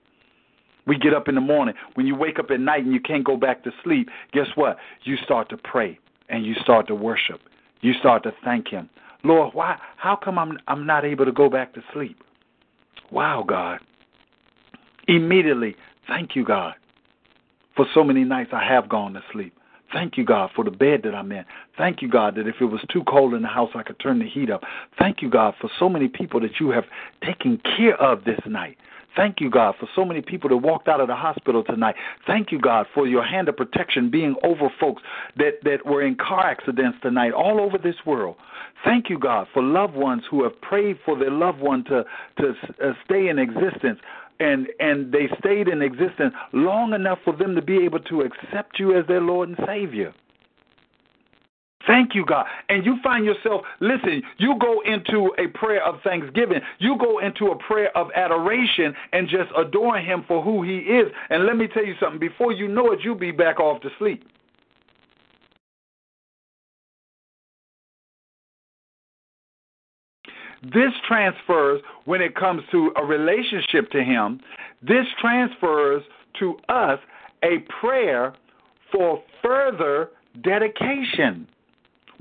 We 0.86 0.98
get 0.98 1.14
up 1.14 1.28
in 1.28 1.36
the 1.36 1.40
morning. 1.40 1.74
When 1.94 2.06
you 2.06 2.16
wake 2.16 2.38
up 2.38 2.50
at 2.50 2.58
night 2.58 2.84
and 2.84 2.92
you 2.92 3.00
can't 3.00 3.24
go 3.24 3.36
back 3.36 3.62
to 3.64 3.70
sleep, 3.84 4.08
guess 4.32 4.48
what? 4.56 4.78
You 5.04 5.16
start 5.24 5.48
to 5.50 5.56
pray 5.56 5.98
and 6.28 6.44
you 6.44 6.54
start 6.62 6.88
to 6.88 6.94
worship. 6.94 7.40
You 7.82 7.92
start 7.94 8.24
to 8.24 8.32
thank 8.44 8.68
Him. 8.68 8.88
Lord, 9.24 9.54
why? 9.54 9.78
How 9.96 10.16
come 10.16 10.38
I'm 10.38 10.58
I'm 10.66 10.86
not 10.86 11.04
able 11.04 11.24
to 11.24 11.32
go 11.32 11.48
back 11.48 11.74
to 11.74 11.82
sleep? 11.92 12.16
Wow, 13.10 13.44
God. 13.46 13.78
Immediately, 15.06 15.76
thank 16.08 16.34
you, 16.34 16.44
God, 16.44 16.74
for 17.76 17.86
so 17.94 18.02
many 18.02 18.24
nights 18.24 18.50
I 18.52 18.64
have 18.64 18.88
gone 18.88 19.12
to 19.14 19.22
sleep. 19.32 19.54
Thank 19.92 20.16
you, 20.16 20.24
God, 20.24 20.50
for 20.56 20.64
the 20.64 20.70
bed 20.70 21.02
that 21.04 21.14
I'm 21.14 21.30
in. 21.32 21.44
Thank 21.78 22.02
you, 22.02 22.08
God, 22.08 22.34
that 22.36 22.46
if 22.46 22.56
it 22.60 22.66
was 22.66 22.80
too 22.92 23.02
cold 23.04 23.34
in 23.34 23.42
the 23.42 23.48
house, 23.48 23.70
I 23.74 23.82
could 23.82 23.98
turn 23.98 24.18
the 24.18 24.28
heat 24.28 24.50
up. 24.50 24.62
Thank 24.98 25.22
you, 25.22 25.30
God, 25.30 25.54
for 25.60 25.70
so 25.78 25.88
many 25.88 26.08
people 26.08 26.40
that 26.40 26.60
you 26.60 26.70
have 26.70 26.84
taken 27.24 27.60
care 27.76 27.96
of 27.96 28.24
this 28.24 28.40
night. 28.46 28.76
Thank 29.14 29.40
you, 29.40 29.50
God, 29.50 29.74
for 29.78 29.88
so 29.94 30.04
many 30.04 30.22
people 30.22 30.48
that 30.50 30.56
walked 30.56 30.88
out 30.88 31.00
of 31.00 31.08
the 31.08 31.14
hospital 31.14 31.62
tonight. 31.62 31.96
Thank 32.26 32.50
you, 32.50 32.58
God, 32.58 32.86
for 32.94 33.06
your 33.06 33.24
hand 33.24 33.48
of 33.48 33.56
protection 33.56 34.10
being 34.10 34.36
over 34.42 34.70
folks 34.80 35.02
that, 35.36 35.58
that 35.64 35.84
were 35.84 36.02
in 36.02 36.14
car 36.16 36.46
accidents 36.46 36.98
tonight 37.02 37.32
all 37.32 37.60
over 37.60 37.76
this 37.76 37.96
world. 38.06 38.36
Thank 38.84 39.10
you, 39.10 39.18
God, 39.18 39.48
for 39.52 39.62
loved 39.62 39.94
ones 39.94 40.22
who 40.30 40.42
have 40.44 40.58
prayed 40.60 40.98
for 41.04 41.18
their 41.18 41.30
loved 41.30 41.60
one 41.60 41.84
to, 41.84 42.04
to 42.38 42.54
uh, 42.82 42.92
stay 43.04 43.28
in 43.28 43.38
existence 43.38 43.98
and 44.40 44.68
and 44.80 45.12
they 45.12 45.28
stayed 45.38 45.68
in 45.68 45.82
existence 45.82 46.34
long 46.52 46.94
enough 46.94 47.18
for 47.22 47.36
them 47.36 47.54
to 47.54 47.62
be 47.62 47.84
able 47.84 48.00
to 48.00 48.22
accept 48.22 48.78
you 48.78 48.98
as 48.98 49.06
their 49.06 49.20
Lord 49.20 49.50
and 49.50 49.58
Savior. 49.66 50.12
Thank 51.86 52.14
you, 52.14 52.24
God. 52.24 52.46
And 52.68 52.84
you 52.84 52.96
find 53.02 53.24
yourself, 53.24 53.62
listen, 53.80 54.22
you 54.38 54.56
go 54.60 54.80
into 54.82 55.32
a 55.38 55.48
prayer 55.48 55.84
of 55.84 56.00
thanksgiving. 56.02 56.60
You 56.78 56.96
go 56.98 57.18
into 57.18 57.46
a 57.46 57.56
prayer 57.56 57.96
of 57.96 58.08
adoration 58.14 58.94
and 59.12 59.28
just 59.28 59.50
adore 59.56 59.98
Him 59.98 60.24
for 60.28 60.42
who 60.42 60.62
He 60.62 60.78
is. 60.78 61.10
And 61.30 61.46
let 61.46 61.56
me 61.56 61.68
tell 61.68 61.84
you 61.84 61.94
something 62.00 62.20
before 62.20 62.52
you 62.52 62.68
know 62.68 62.92
it, 62.92 63.00
you'll 63.02 63.14
be 63.14 63.32
back 63.32 63.58
off 63.58 63.80
to 63.82 63.88
sleep. 63.98 64.24
This 70.62 70.92
transfers 71.08 71.80
when 72.04 72.20
it 72.20 72.36
comes 72.36 72.62
to 72.70 72.92
a 72.96 73.04
relationship 73.04 73.90
to 73.90 74.04
Him. 74.04 74.40
This 74.80 75.06
transfers 75.20 76.04
to 76.38 76.56
us 76.68 77.00
a 77.42 77.58
prayer 77.80 78.34
for 78.92 79.20
further 79.42 80.10
dedication. 80.42 81.48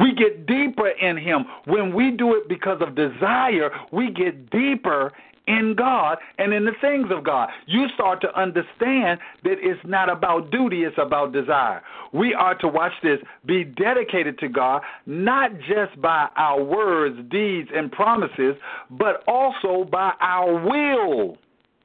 We 0.01 0.13
get 0.13 0.45
deeper 0.45 0.89
in 0.89 1.17
Him. 1.17 1.45
When 1.65 1.93
we 1.93 2.11
do 2.11 2.35
it 2.35 2.49
because 2.49 2.81
of 2.81 2.95
desire, 2.95 3.69
we 3.91 4.11
get 4.11 4.49
deeper 4.49 5.11
in 5.47 5.75
God 5.77 6.17
and 6.37 6.53
in 6.53 6.65
the 6.65 6.73
things 6.81 7.07
of 7.11 7.23
God. 7.23 7.49
You 7.65 7.87
start 7.93 8.21
to 8.21 8.39
understand 8.39 9.19
that 9.43 9.57
it's 9.59 9.79
not 9.85 10.09
about 10.09 10.51
duty, 10.51 10.83
it's 10.83 10.97
about 10.97 11.33
desire. 11.33 11.81
We 12.13 12.33
are 12.33 12.55
to 12.55 12.67
watch 12.67 12.93
this, 13.03 13.19
be 13.45 13.63
dedicated 13.63 14.37
to 14.39 14.49
God, 14.49 14.81
not 15.05 15.51
just 15.59 15.99
by 16.01 16.29
our 16.35 16.63
words, 16.63 17.17
deeds, 17.29 17.69
and 17.73 17.91
promises, 17.91 18.55
but 18.91 19.23
also 19.27 19.87
by 19.89 20.13
our 20.19 20.53
will. 20.53 21.37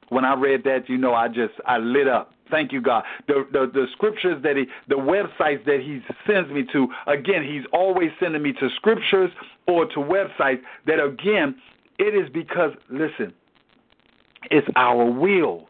When 0.09 0.25
I 0.25 0.35
read 0.35 0.63
that, 0.63 0.87
you 0.87 0.97
know, 0.97 1.13
I 1.13 1.27
just 1.27 1.53
I 1.65 1.77
lit 1.77 2.07
up. 2.07 2.31
Thank 2.49 2.71
you, 2.71 2.81
God. 2.81 3.03
The, 3.27 3.45
the 3.51 3.69
the 3.73 3.87
scriptures 3.91 4.41
that 4.43 4.55
he, 4.55 4.65
the 4.87 4.95
websites 4.95 5.65
that 5.65 5.81
he 5.81 6.01
sends 6.25 6.49
me 6.49 6.63
to, 6.71 6.87
again, 7.07 7.43
he's 7.43 7.65
always 7.73 8.09
sending 8.19 8.41
me 8.41 8.53
to 8.53 8.69
scriptures 8.77 9.31
or 9.67 9.85
to 9.85 9.99
websites 9.99 10.61
that, 10.85 11.03
again, 11.03 11.55
it 11.99 12.15
is 12.15 12.29
because, 12.33 12.71
listen, 12.89 13.33
it's 14.49 14.67
our 14.75 15.05
will 15.05 15.67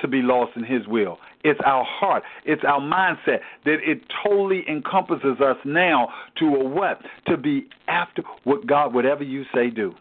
to 0.00 0.08
be 0.08 0.20
lost 0.20 0.56
in 0.56 0.64
His 0.64 0.86
will. 0.86 1.18
It's 1.44 1.60
our 1.64 1.84
heart. 1.84 2.22
It's 2.44 2.62
our 2.64 2.80
mindset 2.80 3.40
that 3.64 3.78
it 3.82 4.02
totally 4.24 4.64
encompasses 4.68 5.40
us 5.40 5.56
now 5.64 6.08
to 6.38 6.46
a 6.46 6.64
what? 6.64 7.00
To 7.28 7.36
be 7.36 7.68
after 7.88 8.22
what 8.44 8.66
God, 8.66 8.92
whatever 8.92 9.22
you 9.22 9.44
say, 9.54 9.70
do. 9.70 9.94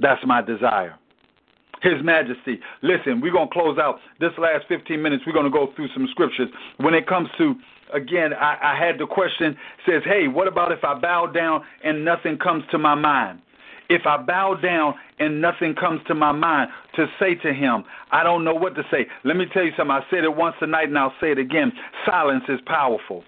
That's 0.00 0.20
my 0.26 0.42
desire. 0.42 0.98
His 1.82 2.02
Majesty. 2.02 2.60
Listen, 2.82 3.20
we're 3.20 3.32
going 3.32 3.48
to 3.48 3.52
close 3.52 3.78
out 3.78 3.98
this 4.20 4.32
last 4.38 4.66
15 4.68 5.00
minutes. 5.02 5.24
We're 5.26 5.32
going 5.32 5.44
to 5.44 5.50
go 5.50 5.72
through 5.74 5.88
some 5.94 6.06
scriptures. 6.10 6.48
When 6.78 6.94
it 6.94 7.06
comes 7.06 7.28
to, 7.38 7.54
again, 7.92 8.32
I, 8.32 8.56
I 8.62 8.78
had 8.78 8.98
the 8.98 9.06
question 9.06 9.56
says, 9.86 10.02
hey, 10.04 10.28
what 10.28 10.46
about 10.46 10.72
if 10.72 10.84
I 10.84 10.98
bow 10.98 11.26
down 11.26 11.62
and 11.84 12.04
nothing 12.04 12.38
comes 12.38 12.64
to 12.70 12.78
my 12.78 12.94
mind? 12.94 13.40
if 13.88 14.06
I 14.06 14.16
bow 14.16 14.54
down 14.54 14.94
and 15.18 15.40
nothing 15.40 15.74
comes 15.74 16.00
to 16.06 16.14
my 16.14 16.32
mind 16.32 16.70
to 16.96 17.06
say 17.20 17.34
to 17.36 17.52
him, 17.52 17.84
I 18.10 18.22
don't 18.22 18.44
know 18.44 18.54
what 18.54 18.74
to 18.76 18.82
say. 18.90 19.06
Let 19.24 19.36
me 19.36 19.44
tell 19.52 19.64
you 19.64 19.72
something. 19.76 19.90
I 19.94 20.02
said 20.10 20.24
it 20.24 20.34
once 20.34 20.56
tonight 20.58 20.88
and 20.88 20.98
I'll 20.98 21.14
say 21.20 21.32
it 21.32 21.38
again. 21.38 21.72
Silence 22.06 22.44
is 22.48 22.60
powerful 22.66 23.24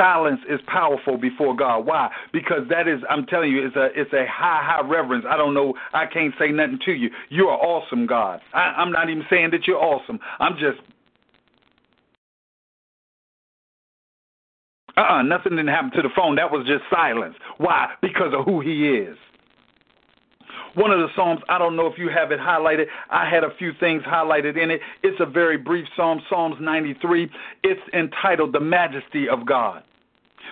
silence 0.00 0.40
is 0.48 0.60
powerful 0.66 1.18
before 1.18 1.54
God. 1.54 1.84
Why? 1.84 2.10
Because 2.32 2.62
that 2.70 2.88
is, 2.88 3.00
I'm 3.10 3.26
telling 3.26 3.50
you, 3.50 3.66
it's 3.66 3.76
a 3.76 3.88
it's 3.94 4.12
a 4.12 4.24
high 4.26 4.62
high 4.64 4.86
reverence. 4.86 5.26
I 5.28 5.36
don't 5.36 5.52
know, 5.52 5.74
I 5.92 6.06
can't 6.06 6.34
say 6.38 6.48
nothing 6.48 6.78
to 6.86 6.92
you. 6.92 7.10
You 7.28 7.48
are 7.48 7.58
awesome, 7.58 8.06
God. 8.06 8.40
I, 8.54 8.74
I'm 8.78 8.92
not 8.92 9.10
even 9.10 9.24
saying 9.28 9.50
that 9.50 9.66
you're 9.66 9.82
awesome. 9.82 10.18
I'm 10.38 10.54
just 10.54 10.78
uh 14.96 15.00
uh-uh, 15.00 15.22
nothing 15.22 15.52
didn't 15.52 15.68
happen 15.68 15.90
to 15.92 16.02
the 16.02 16.10
phone. 16.16 16.36
That 16.36 16.50
was 16.50 16.66
just 16.66 16.84
silence. 16.90 17.34
Why? 17.58 17.90
Because 18.00 18.32
of 18.34 18.44
who 18.44 18.60
he 18.60 18.88
is. 18.88 19.16
One 20.74 20.92
of 20.92 21.00
the 21.00 21.08
Psalms, 21.16 21.40
I 21.48 21.58
don't 21.58 21.76
know 21.76 21.86
if 21.86 21.98
you 21.98 22.08
have 22.10 22.30
it 22.32 22.38
highlighted. 22.38 22.86
I 23.10 23.28
had 23.28 23.42
a 23.44 23.54
few 23.58 23.72
things 23.80 24.02
highlighted 24.04 24.56
in 24.56 24.70
it. 24.70 24.80
It's 25.02 25.20
a 25.20 25.26
very 25.26 25.56
brief 25.56 25.86
Psalm, 25.96 26.20
Psalms 26.28 26.56
93. 26.60 27.28
It's 27.64 27.80
entitled 27.92 28.52
The 28.52 28.60
Majesty 28.60 29.28
of 29.28 29.46
God 29.46 29.82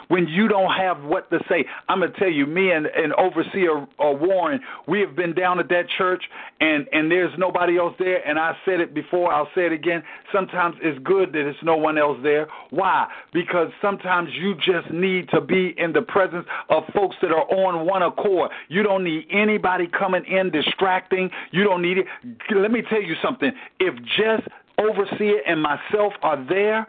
when 0.09 0.27
you 0.29 0.49
don't 0.49 0.71
have 0.73 1.03
what 1.03 1.29
to 1.31 1.39
say. 1.49 1.65
I'm 1.89 2.01
gonna 2.01 2.13
tell 2.19 2.31
you, 2.31 2.47
me 2.47 2.71
and, 2.71 2.87
and 2.87 3.13
overseer 3.15 3.79
uh, 3.79 4.13
Warren, 4.13 4.61
we 4.87 5.01
have 5.01 5.17
been 5.17 5.35
down 5.35 5.59
at 5.59 5.69
that 5.69 5.85
church, 5.97 6.23
and 6.61 6.87
and 6.93 7.11
there's 7.11 7.33
nobody 7.39 7.79
else 7.79 7.95
there. 7.99 8.27
And 8.27 8.39
I 8.39 8.57
said 8.65 8.81
it 8.81 8.95
before, 8.95 9.33
I'll 9.33 9.49
say 9.55 9.67
it 9.67 9.73
again. 9.73 10.03
Sometimes 10.33 10.77
it's 10.83 10.99
good 11.05 11.29
that 11.31 11.33
there's 11.33 11.57
no 11.63 11.77
one 11.77 11.99
else 11.99 12.19
there. 12.23 12.49
Why? 12.71 13.07
Because 13.33 13.69
sometimes 13.83 14.31
you 14.41 14.55
just 14.55 14.91
need 14.93 15.29
to 15.31 15.41
be 15.41 15.75
in 15.77 15.93
the 15.93 16.03
presence 16.03 16.47
of 16.69 16.85
folks 16.95 17.17
that 17.23 17.31
are 17.31 17.49
on 17.51 17.87
one 17.87 18.03
accord. 18.03 18.51
You 18.69 18.83
don't 18.83 19.05
need 19.05 19.27
anybody 19.31 19.87
coming 19.87 20.25
in 20.25 20.51
distracting. 20.51 21.31
You 21.51 21.65
don't 21.65 21.83
need 21.83 21.99
it. 21.99 22.07
Let 22.55 22.71
me 22.71 22.83
tell 22.89 23.03
you 23.03 23.15
something. 23.23 23.51
If 23.81 23.95
just 24.17 24.49
overseer 24.79 25.41
and 25.47 25.63
myself 25.63 26.13
are 26.23 26.45
there 26.49 26.89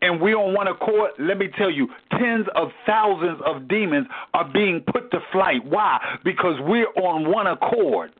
and 0.00 0.20
we 0.20 0.34
on 0.34 0.54
one 0.54 0.68
accord, 0.68 1.10
let 1.18 1.38
me 1.38 1.48
tell 1.56 1.70
you, 1.70 1.88
tens 2.12 2.46
of 2.54 2.68
thousands 2.86 3.40
of 3.44 3.68
demons 3.68 4.06
are 4.34 4.48
being 4.52 4.84
put 4.92 5.10
to 5.10 5.18
flight. 5.32 5.64
Why? 5.64 5.98
Because 6.24 6.56
we're 6.60 6.88
on 7.02 7.30
one 7.30 7.46
accord. 7.46 8.12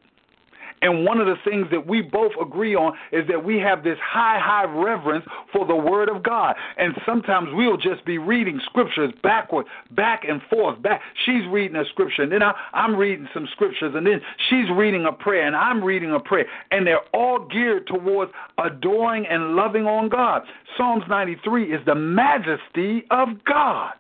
And 0.82 1.04
one 1.04 1.20
of 1.20 1.26
the 1.26 1.36
things 1.44 1.66
that 1.70 1.86
we 1.86 2.02
both 2.02 2.32
agree 2.40 2.74
on 2.74 2.94
is 3.12 3.26
that 3.28 3.42
we 3.42 3.58
have 3.58 3.82
this 3.82 3.98
high, 4.02 4.38
high 4.40 4.64
reverence 4.64 5.24
for 5.52 5.66
the 5.66 5.74
Word 5.74 6.08
of 6.08 6.22
God. 6.22 6.56
And 6.76 6.94
sometimes 7.04 7.48
we'll 7.52 7.76
just 7.76 8.04
be 8.04 8.18
reading 8.18 8.60
scriptures 8.64 9.12
backward, 9.22 9.66
back 9.92 10.22
and 10.28 10.40
forth. 10.50 10.80
Back. 10.82 11.00
She's 11.24 11.46
reading 11.50 11.76
a 11.76 11.84
scripture, 11.86 12.22
and 12.22 12.32
then 12.32 12.42
I, 12.42 12.52
I'm 12.72 12.96
reading 12.96 13.28
some 13.34 13.48
scriptures, 13.52 13.92
and 13.94 14.06
then 14.06 14.20
she's 14.48 14.70
reading 14.74 15.06
a 15.06 15.12
prayer, 15.12 15.46
and 15.46 15.56
I'm 15.56 15.82
reading 15.82 16.12
a 16.12 16.20
prayer. 16.20 16.46
And 16.70 16.86
they're 16.86 17.04
all 17.12 17.46
geared 17.46 17.86
towards 17.86 18.32
adoring 18.58 19.26
and 19.26 19.56
loving 19.56 19.86
on 19.86 20.08
God. 20.08 20.42
Psalms 20.76 21.04
93 21.08 21.72
is 21.72 21.80
the 21.86 21.94
majesty 21.94 23.04
of 23.10 23.28
God. 23.44 23.94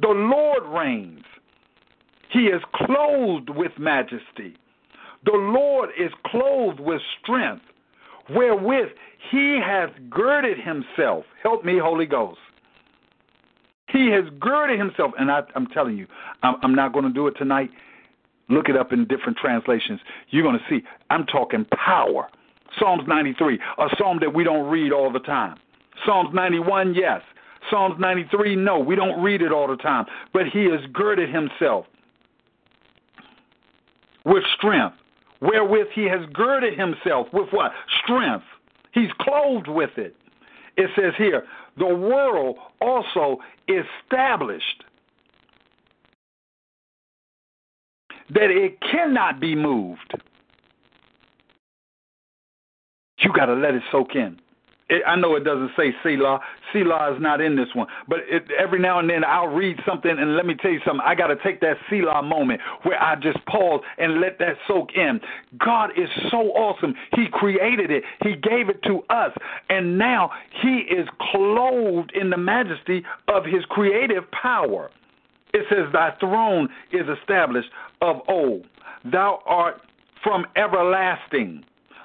The 0.00 0.08
Lord 0.08 0.64
reigns. 0.64 1.22
He 2.30 2.46
is 2.46 2.62
clothed 2.74 3.50
with 3.50 3.72
majesty. 3.78 4.56
The 5.24 5.32
Lord 5.32 5.90
is 5.98 6.10
clothed 6.26 6.80
with 6.80 7.00
strength, 7.22 7.62
wherewith 8.30 8.88
he 9.30 9.60
has 9.64 9.90
girded 10.10 10.58
himself. 10.58 11.24
Help 11.42 11.64
me, 11.64 11.78
Holy 11.78 12.06
Ghost. 12.06 12.38
He 13.88 14.10
has 14.10 14.24
girded 14.40 14.78
himself, 14.78 15.12
and 15.18 15.30
I, 15.30 15.42
am 15.54 15.66
telling 15.66 15.96
you, 15.96 16.06
I'm, 16.42 16.56
I'm 16.62 16.74
not 16.74 16.92
going 16.92 17.04
to 17.04 17.12
do 17.12 17.26
it 17.26 17.32
tonight. 17.32 17.70
Look 18.48 18.68
it 18.68 18.76
up 18.76 18.92
in 18.92 19.06
different 19.06 19.38
translations. 19.38 20.00
You're 20.30 20.42
going 20.42 20.58
to 20.58 20.64
see. 20.68 20.84
I'm 21.10 21.26
talking 21.26 21.66
power. 21.66 22.28
Psalms 22.78 23.02
93, 23.06 23.58
a 23.78 23.88
psalm 23.98 24.18
that 24.20 24.34
we 24.34 24.44
don't 24.44 24.68
read 24.68 24.92
all 24.92 25.12
the 25.12 25.20
time. 25.20 25.58
Psalms 26.06 26.30
91, 26.32 26.94
yes. 26.94 27.20
Psalms 27.70 27.94
93, 27.98 28.56
no, 28.56 28.78
we 28.78 28.96
don't 28.96 29.22
read 29.22 29.42
it 29.42 29.52
all 29.52 29.68
the 29.68 29.76
time. 29.76 30.06
But 30.32 30.46
he 30.46 30.64
has 30.64 30.80
girded 30.92 31.32
himself 31.32 31.86
with 34.24 34.42
strength 34.56 34.96
wherewith 35.42 35.88
he 35.94 36.04
has 36.04 36.20
girded 36.32 36.78
himself 36.78 37.26
with 37.32 37.48
what? 37.50 37.72
Strength. 38.02 38.46
He's 38.94 39.10
clothed 39.20 39.68
with 39.68 39.98
it. 39.98 40.16
It 40.76 40.88
says 40.96 41.12
here, 41.18 41.44
the 41.76 41.86
world 41.86 42.56
also 42.80 43.38
established 43.68 44.84
that 48.30 48.50
it 48.50 48.80
cannot 48.80 49.40
be 49.40 49.54
moved. 49.54 50.14
You 53.18 53.32
got 53.32 53.46
to 53.46 53.54
let 53.54 53.74
it 53.74 53.82
soak 53.90 54.14
in. 54.14 54.40
It, 54.92 55.02
I 55.06 55.16
know 55.16 55.36
it 55.36 55.44
doesn't 55.44 55.70
say 55.74 55.94
Selah. 56.02 56.38
Selah 56.70 57.14
is 57.14 57.22
not 57.22 57.40
in 57.40 57.56
this 57.56 57.68
one. 57.72 57.86
But 58.06 58.18
it, 58.28 58.44
every 58.58 58.78
now 58.78 58.98
and 58.98 59.08
then 59.08 59.24
I'll 59.24 59.48
read 59.48 59.78
something, 59.86 60.10
and 60.10 60.36
let 60.36 60.44
me 60.44 60.54
tell 60.54 60.70
you 60.70 60.80
something. 60.84 61.02
I 61.04 61.14
got 61.14 61.28
to 61.28 61.36
take 61.42 61.60
that 61.62 61.78
Selah 61.88 62.22
moment 62.22 62.60
where 62.82 63.02
I 63.02 63.16
just 63.16 63.42
pause 63.46 63.80
and 63.96 64.20
let 64.20 64.38
that 64.40 64.56
soak 64.68 64.90
in. 64.94 65.18
God 65.58 65.92
is 65.96 66.08
so 66.30 66.52
awesome. 66.52 66.94
He 67.16 67.26
created 67.32 67.90
it, 67.90 68.04
He 68.22 68.32
gave 68.32 68.68
it 68.68 68.82
to 68.82 69.00
us, 69.08 69.32
and 69.70 69.96
now 69.96 70.30
He 70.60 70.84
is 70.94 71.08
clothed 71.32 72.12
in 72.14 72.28
the 72.28 72.36
majesty 72.36 73.02
of 73.28 73.46
His 73.46 73.64
creative 73.70 74.30
power. 74.30 74.90
It 75.54 75.64
says, 75.70 75.90
Thy 75.92 76.14
throne 76.20 76.68
is 76.92 77.06
established 77.20 77.68
of 78.02 78.16
old. 78.28 78.66
Thou 79.10 79.42
art 79.46 79.80
from 80.22 80.44
everlasting. 80.54 81.64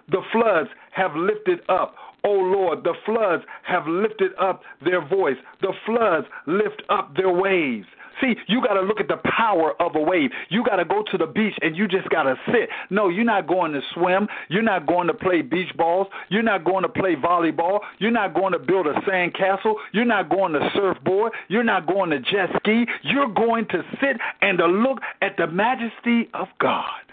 The 0.10 0.22
floods 0.32 0.70
have 0.92 1.16
lifted 1.16 1.60
up 1.68 1.96
O 2.24 2.32
Lord, 2.32 2.84
the 2.84 2.94
floods 3.06 3.44
have 3.64 3.88
lifted 3.88 4.32
up 4.40 4.62
their 4.84 5.06
voice. 5.06 5.38
The 5.62 5.74
floods 5.86 6.28
lift 6.46 6.82
up 6.90 7.16
their 7.16 7.32
waves. 7.32 7.88
See, 8.22 8.36
you 8.48 8.62
got 8.62 8.74
to 8.74 8.82
look 8.82 9.00
at 9.00 9.08
the 9.08 9.20
power 9.38 9.80
of 9.82 9.96
a 9.96 10.02
wave. 10.02 10.32
You 10.50 10.64
got 10.64 10.78
to 10.78 10.86
go 10.86 11.04
to 11.12 11.18
the 11.18 11.28
beach 11.28 11.54
and 11.62 11.76
you 11.76 11.88
just 11.88 12.10
got 12.10 12.24
to 12.24 12.36
sit. 12.48 12.70
No, 12.90 13.10
you're 13.10 13.24
not 13.24 13.48
going 13.48 13.74
to 13.74 13.82
swim. 13.94 14.28
You're 14.50 14.64
not 14.64 14.88
going 14.88 15.08
to 15.08 15.14
play 15.14 15.42
beach 15.42 15.76
balls. 15.78 16.08
You're 16.30 16.44
not 16.44 16.64
going 16.64 16.84
to 16.84 16.90
play 16.90 17.16
volleyball. 17.16 17.80
You're 18.00 18.12
not 18.12 18.34
going 18.34 18.54
to 18.54 18.60
build 18.60 18.88
a 18.88 19.00
sand 19.08 19.36
castle. 19.36 19.76
You're 19.94 20.06
not 20.06 20.30
going 20.30 20.54
to 20.54 20.70
surfboard. 20.76 21.34
You're 21.48 21.64
not 21.64 21.86
going 21.86 22.10
to 22.10 22.20
jet 22.20 22.50
ski. 22.58 22.86
You're 23.04 23.32
going 23.34 23.68
to 23.68 23.84
sit 24.02 24.18
and 24.42 24.58
to 24.58 24.66
look 24.66 25.00
at 25.22 25.38
the 25.38 25.48
majesty 25.48 26.30
of 26.34 26.48
God. 26.60 27.07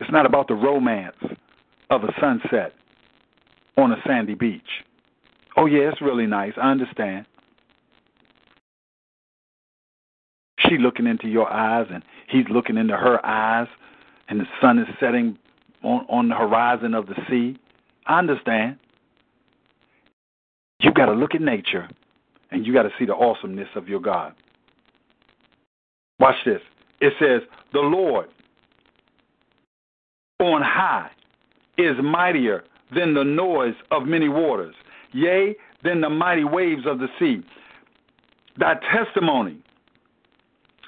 It's 0.00 0.10
not 0.10 0.26
about 0.26 0.48
the 0.48 0.54
romance 0.54 1.16
of 1.90 2.04
a 2.04 2.14
sunset 2.20 2.72
on 3.76 3.92
a 3.92 3.96
sandy 4.06 4.34
beach. 4.34 4.62
Oh, 5.56 5.66
yeah, 5.66 5.90
it's 5.90 6.00
really 6.00 6.26
nice. 6.26 6.52
I 6.56 6.70
understand. 6.70 7.26
She 10.58 10.78
looking 10.78 11.06
into 11.06 11.28
your 11.28 11.50
eyes, 11.52 11.86
and 11.92 12.02
he's 12.28 12.46
looking 12.50 12.76
into 12.76 12.96
her 12.96 13.24
eyes, 13.24 13.68
and 14.28 14.40
the 14.40 14.46
sun 14.60 14.78
is 14.78 14.86
setting 14.98 15.36
on, 15.82 16.06
on 16.08 16.28
the 16.28 16.34
horizon 16.34 16.94
of 16.94 17.06
the 17.06 17.16
sea. 17.28 17.58
I 18.06 18.18
understand. 18.18 18.78
You 20.80 20.92
got 20.92 21.06
to 21.06 21.12
look 21.12 21.34
at 21.34 21.42
nature, 21.42 21.88
and 22.50 22.66
you 22.66 22.72
got 22.72 22.84
to 22.84 22.92
see 22.98 23.04
the 23.04 23.14
awesomeness 23.14 23.68
of 23.74 23.88
your 23.88 24.00
God. 24.00 24.34
Watch 26.18 26.36
this. 26.46 26.60
It 27.00 27.12
says, 27.18 27.42
The 27.72 27.80
Lord 27.80 28.28
on 30.40 30.62
high 30.62 31.10
is 31.78 31.96
mightier 32.02 32.64
than 32.94 33.14
the 33.14 33.24
noise 33.24 33.74
of 33.90 34.04
many 34.04 34.28
waters, 34.28 34.74
yea, 35.12 35.54
than 35.84 36.00
the 36.00 36.10
mighty 36.10 36.44
waves 36.44 36.82
of 36.86 36.98
the 36.98 37.08
sea. 37.18 37.42
Thy 38.58 38.74
testimony 38.92 39.58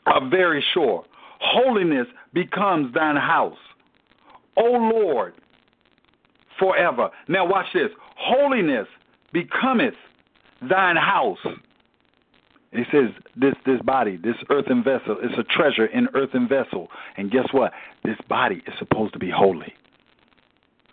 are 0.06 0.28
very 0.28 0.64
sure. 0.74 1.04
Holiness 1.40 2.06
becomes 2.32 2.92
thine 2.94 3.16
house. 3.16 3.56
O 4.56 4.64
Lord, 4.64 5.34
forever. 6.58 7.10
Now 7.28 7.46
watch 7.46 7.66
this. 7.72 7.90
Holiness 8.16 8.86
becometh 9.32 9.94
thine 10.68 10.96
house. 10.96 11.38
He 12.72 12.84
says 12.90 13.10
this 13.36 13.54
this 13.66 13.80
body, 13.82 14.16
this 14.16 14.36
earthen 14.50 14.82
vessel, 14.82 15.18
is 15.22 15.32
a 15.38 15.42
treasure 15.42 15.86
in 15.86 16.08
earthen 16.14 16.48
vessel. 16.48 16.88
And 17.16 17.30
guess 17.30 17.46
what? 17.52 17.72
This 18.04 18.16
body 18.28 18.62
is 18.66 18.74
supposed 18.78 19.12
to 19.12 19.18
be 19.18 19.30
holy. 19.30 19.74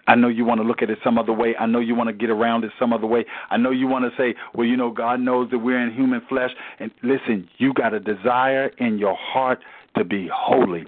I 0.08 0.16
know 0.16 0.28
you 0.28 0.44
want 0.44 0.60
to 0.60 0.68
look 0.68 0.82
at 0.82 0.90
it 0.90 0.98
some 1.04 1.20
other 1.20 1.32
way. 1.32 1.56
I 1.60 1.68
know 1.68 1.80
you 1.80 1.94
want 1.94 2.08
to 2.08 2.14
get 2.14 2.32
around 2.32 2.64
it 2.64 2.72
some 2.80 2.92
other 2.92 3.06
way. 3.06 3.26
I 3.52 3.58
know 3.58 3.70
you 3.70 3.88
want 3.88 4.06
to 4.06 4.18
say, 4.18 4.34
well, 4.56 4.66
you 4.66 4.76
know, 4.76 4.90
God 4.90 5.20
knows 5.20 5.52
that 5.52 5.60
we're 5.60 5.80
in 5.80 5.94
human 5.94 6.22
flesh. 6.28 6.50
And 6.80 6.90
listen, 7.04 7.48
you 7.60 7.74
got 7.74 7.94
a 7.94 8.00
desire 8.00 8.72
in 8.80 8.98
your 8.98 9.16
heart 9.16 9.60
to 9.98 10.04
be 10.04 10.28
holy. 10.34 10.86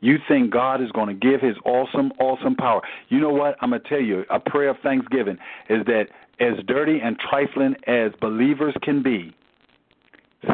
You 0.00 0.18
think 0.28 0.52
God 0.52 0.80
is 0.80 0.92
going 0.92 1.08
to 1.08 1.14
give 1.14 1.40
his 1.40 1.56
awesome, 1.64 2.12
awesome 2.20 2.54
power. 2.54 2.82
You 3.08 3.18
know 3.18 3.32
what? 3.32 3.56
I'm 3.60 3.70
going 3.70 3.82
to 3.82 3.88
tell 3.88 4.00
you 4.00 4.24
a 4.30 4.38
prayer 4.38 4.68
of 4.68 4.76
thanksgiving 4.80 5.38
is 5.68 5.84
that 5.86 6.06
as 6.38 6.62
dirty 6.66 7.00
and 7.02 7.18
trifling 7.18 7.74
as 7.88 8.12
believers 8.20 8.74
can 8.82 9.02
be, 9.02 9.34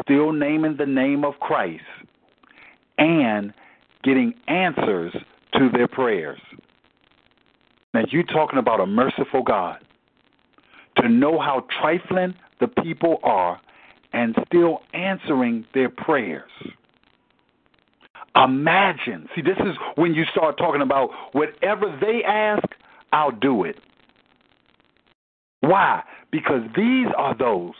still 0.03 0.31
naming 0.31 0.77
the 0.77 0.85
name 0.85 1.23
of 1.23 1.35
Christ 1.39 1.83
and 2.97 3.53
getting 4.03 4.33
answers 4.47 5.13
to 5.53 5.69
their 5.71 5.87
prayers. 5.87 6.39
Now, 7.93 8.03
you're 8.09 8.23
talking 8.23 8.59
about 8.59 8.79
a 8.79 8.85
merciful 8.85 9.43
God. 9.43 9.77
To 10.97 11.09
know 11.09 11.39
how 11.39 11.65
trifling 11.81 12.35
the 12.59 12.67
people 12.67 13.19
are 13.23 13.59
and 14.13 14.35
still 14.45 14.81
answering 14.93 15.65
their 15.73 15.89
prayers. 15.89 16.51
Imagine. 18.35 19.27
See, 19.35 19.41
this 19.41 19.57
is 19.59 19.75
when 19.95 20.13
you 20.13 20.23
start 20.31 20.57
talking 20.57 20.81
about 20.81 21.09
whatever 21.33 21.97
they 21.99 22.23
ask, 22.25 22.63
I'll 23.11 23.31
do 23.31 23.63
it. 23.63 23.77
Why? 25.61 26.03
Because 26.31 26.61
these 26.75 27.07
are 27.17 27.37
those. 27.37 27.73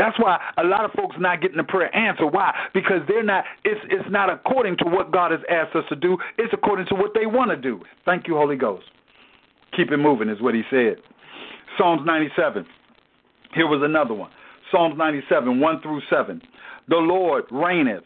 That's 0.00 0.18
why 0.18 0.40
a 0.56 0.64
lot 0.64 0.86
of 0.86 0.92
folks 0.92 1.16
not 1.18 1.42
getting 1.42 1.58
the 1.58 1.62
prayer 1.62 1.94
answer. 1.94 2.26
Why? 2.26 2.54
Because 2.72 3.02
they're 3.06 3.22
not. 3.22 3.44
It's 3.66 3.80
it's 3.90 4.10
not 4.10 4.30
according 4.30 4.78
to 4.78 4.84
what 4.86 5.12
God 5.12 5.30
has 5.30 5.40
asked 5.50 5.76
us 5.76 5.84
to 5.90 5.94
do. 5.96 6.16
It's 6.38 6.54
according 6.54 6.86
to 6.86 6.94
what 6.94 7.10
they 7.12 7.26
want 7.26 7.50
to 7.50 7.56
do. 7.58 7.82
Thank 8.06 8.26
you, 8.26 8.34
Holy 8.34 8.56
Ghost. 8.56 8.86
Keep 9.76 9.90
it 9.90 9.98
moving 9.98 10.30
is 10.30 10.40
what 10.40 10.54
He 10.54 10.62
said. 10.70 10.96
Psalms 11.76 12.00
97. 12.06 12.64
Here 13.54 13.66
was 13.66 13.82
another 13.84 14.14
one. 14.14 14.30
Psalms 14.72 14.94
97, 14.96 15.60
1 15.60 15.82
through 15.82 16.00
7. 16.08 16.40
The 16.88 16.96
Lord 16.96 17.44
reigneth. 17.50 18.04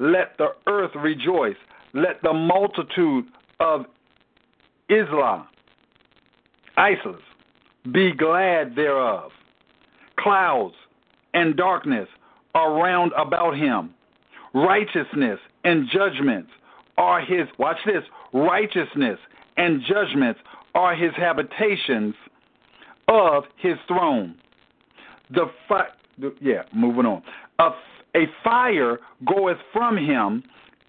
Let 0.00 0.36
the 0.38 0.48
earth 0.66 0.90
rejoice. 0.96 1.54
Let 1.94 2.20
the 2.22 2.32
multitude 2.32 3.26
of 3.60 3.82
Islam, 4.88 5.46
ISIS, 6.76 7.20
be 7.92 8.12
glad 8.12 8.74
thereof. 8.74 9.30
Clouds 10.18 10.74
and 11.34 11.56
darkness 11.56 12.08
are 12.54 12.74
round 12.74 13.12
about 13.16 13.56
him. 13.56 13.94
Righteousness 14.54 15.38
and 15.64 15.88
judgments 15.90 16.50
are 16.98 17.20
his, 17.20 17.48
watch 17.58 17.78
this, 17.86 18.02
righteousness 18.32 19.18
and 19.56 19.82
judgments 19.88 20.40
are 20.74 20.94
his 20.94 21.12
habitations 21.16 22.14
of 23.08 23.44
his 23.56 23.76
throne. 23.88 24.34
The 25.30 25.46
fi- 25.68 25.88
yeah, 26.40 26.62
moving 26.74 27.06
on. 27.06 27.22
A 28.14 28.24
fire 28.44 28.98
goeth 29.26 29.56
from 29.72 29.96
him 29.96 30.42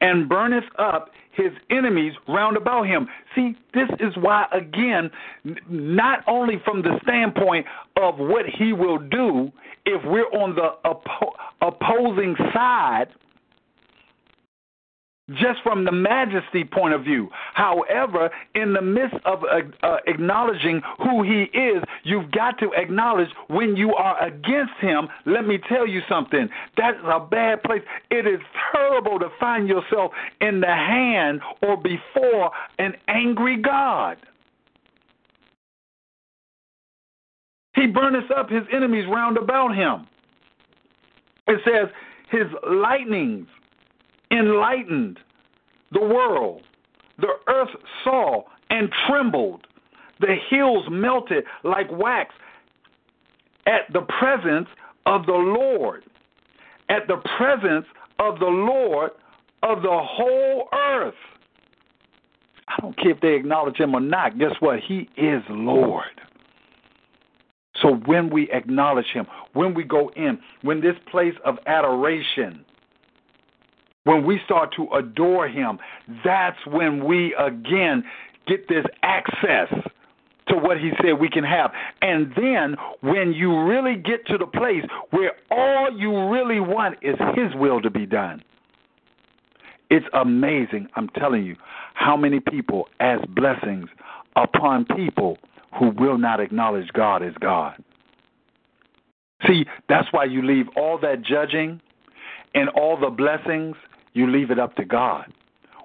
and 0.03 0.27
burneth 0.27 0.65
up 0.77 1.09
his 1.31 1.51
enemies 1.71 2.13
round 2.27 2.57
about 2.57 2.83
him. 2.83 3.07
See, 3.33 3.55
this 3.73 3.89
is 3.99 4.13
why, 4.19 4.45
again, 4.51 5.09
not 5.69 6.19
only 6.27 6.61
from 6.63 6.81
the 6.81 6.99
standpoint 7.01 7.65
of 7.97 8.17
what 8.17 8.45
he 8.45 8.73
will 8.73 8.99
do 8.99 9.51
if 9.85 10.01
we're 10.05 10.29
on 10.31 10.55
the 10.55 10.75
oppo- 10.85 11.33
opposing 11.61 12.35
side, 12.53 13.07
just 15.29 15.61
from 15.63 15.85
the 15.85 15.91
majesty 15.91 16.65
point 16.65 16.93
of 16.93 17.03
view. 17.03 17.29
However, 17.53 18.29
in 18.55 18.73
the 18.73 18.81
midst 18.81 19.15
of 19.25 19.43
uh, 19.43 19.61
uh, 19.85 19.97
acknowledging 20.05 20.81
who 20.97 21.23
he 21.23 21.43
is, 21.57 21.81
you've 22.03 22.29
got 22.31 22.59
to 22.59 22.71
acknowledge 22.73 23.29
when 23.47 23.75
you 23.77 23.95
are 23.95 24.21
against 24.21 24.73
him. 24.81 25.07
Let 25.25 25.47
me 25.47 25.59
tell 25.69 25.87
you 25.87 26.01
something. 26.09 26.49
That's 26.75 26.97
a 27.05 27.21
bad 27.21 27.63
place. 27.63 27.81
It 28.11 28.27
is 28.27 28.41
terrible 28.71 29.17
to 29.19 29.29
find 29.39 29.67
yourself 29.67 30.11
in 30.41 30.59
the 30.59 30.67
hand 30.67 31.39
or 31.61 31.77
before 31.77 32.51
an 32.79 32.93
angry 33.07 33.61
God. 33.61 34.17
He 37.75 37.87
burneth 37.87 38.29
up 38.29 38.49
his 38.49 38.63
enemies 38.71 39.05
round 39.09 39.37
about 39.37 39.75
him. 39.75 40.05
It 41.47 41.59
says, 41.65 41.89
his 42.29 42.47
lightnings 42.69 43.47
enlightened 44.31 45.19
the 45.91 46.01
world. 46.01 46.63
The 47.19 47.33
earth 47.47 47.69
saw 48.03 48.43
and 48.69 48.89
trembled. 49.07 49.67
The 50.19 50.35
hills 50.49 50.85
melted 50.89 51.43
like 51.63 51.91
wax 51.91 52.33
at 53.67 53.91
the 53.91 54.01
presence 54.19 54.67
of 55.05 55.25
the 55.25 55.33
Lord. 55.33 56.03
At 56.89 57.07
the 57.07 57.17
presence 57.37 57.85
of 58.19 58.39
the 58.39 58.45
Lord 58.45 59.11
of 59.61 59.81
the 59.81 59.99
whole 60.01 60.67
earth. 60.73 61.13
I 62.67 62.81
don't 62.81 62.97
care 62.97 63.11
if 63.11 63.21
they 63.21 63.35
acknowledge 63.35 63.77
him 63.77 63.93
or 63.93 63.99
not. 63.99 64.37
Guess 64.37 64.53
what? 64.59 64.79
He 64.79 65.09
is 65.17 65.43
Lord. 65.49 66.05
So 67.81 67.95
when 68.05 68.29
we 68.29 68.49
acknowledge 68.51 69.07
him, 69.13 69.25
when 69.53 69.73
we 69.73 69.83
go 69.83 70.09
in, 70.15 70.39
when 70.61 70.81
this 70.81 70.95
place 71.11 71.33
of 71.45 71.57
adoration, 71.65 72.63
when 74.03 74.25
we 74.25 74.39
start 74.45 74.73
to 74.77 74.87
adore 74.93 75.47
him, 75.47 75.79
that's 76.23 76.57
when 76.67 77.05
we 77.05 77.35
again 77.35 78.03
get 78.47 78.67
this 78.67 78.85
access 79.01 79.69
to 80.47 80.55
what 80.55 80.77
he 80.77 80.91
said 81.01 81.13
we 81.13 81.29
can 81.29 81.43
have. 81.43 81.71
And 82.01 82.33
then 82.35 82.75
when 83.01 83.31
you 83.31 83.63
really 83.63 83.95
get 83.95 84.25
to 84.27 84.37
the 84.37 84.45
place 84.45 84.83
where 85.11 85.31
all 85.49 85.89
you 85.97 86.29
really 86.29 86.59
want 86.59 86.97
is 87.01 87.15
his 87.35 87.55
will 87.55 87.81
to 87.81 87.89
be 87.89 88.05
done, 88.05 88.43
it's 89.89 90.05
amazing, 90.13 90.87
I'm 90.95 91.07
telling 91.09 91.45
you, 91.45 91.55
how 91.93 92.17
many 92.17 92.39
people 92.39 92.87
as 92.99 93.19
blessings 93.29 93.87
upon 94.35 94.85
people 94.85 95.37
who 95.77 95.89
will 95.89 96.17
not 96.17 96.39
acknowledge 96.39 96.87
God 96.93 97.23
as 97.23 97.33
God. 97.39 97.75
See, 99.47 99.65
that's 99.89 100.07
why 100.11 100.25
you 100.25 100.41
leave 100.41 100.67
all 100.75 100.97
that 100.99 101.21
judging 101.21 101.81
and 102.55 102.69
all 102.69 102.97
the 102.97 103.09
blessings, 103.09 103.75
you 104.13 104.29
leave 104.29 104.51
it 104.51 104.59
up 104.59 104.75
to 104.75 104.85
God. 104.85 105.31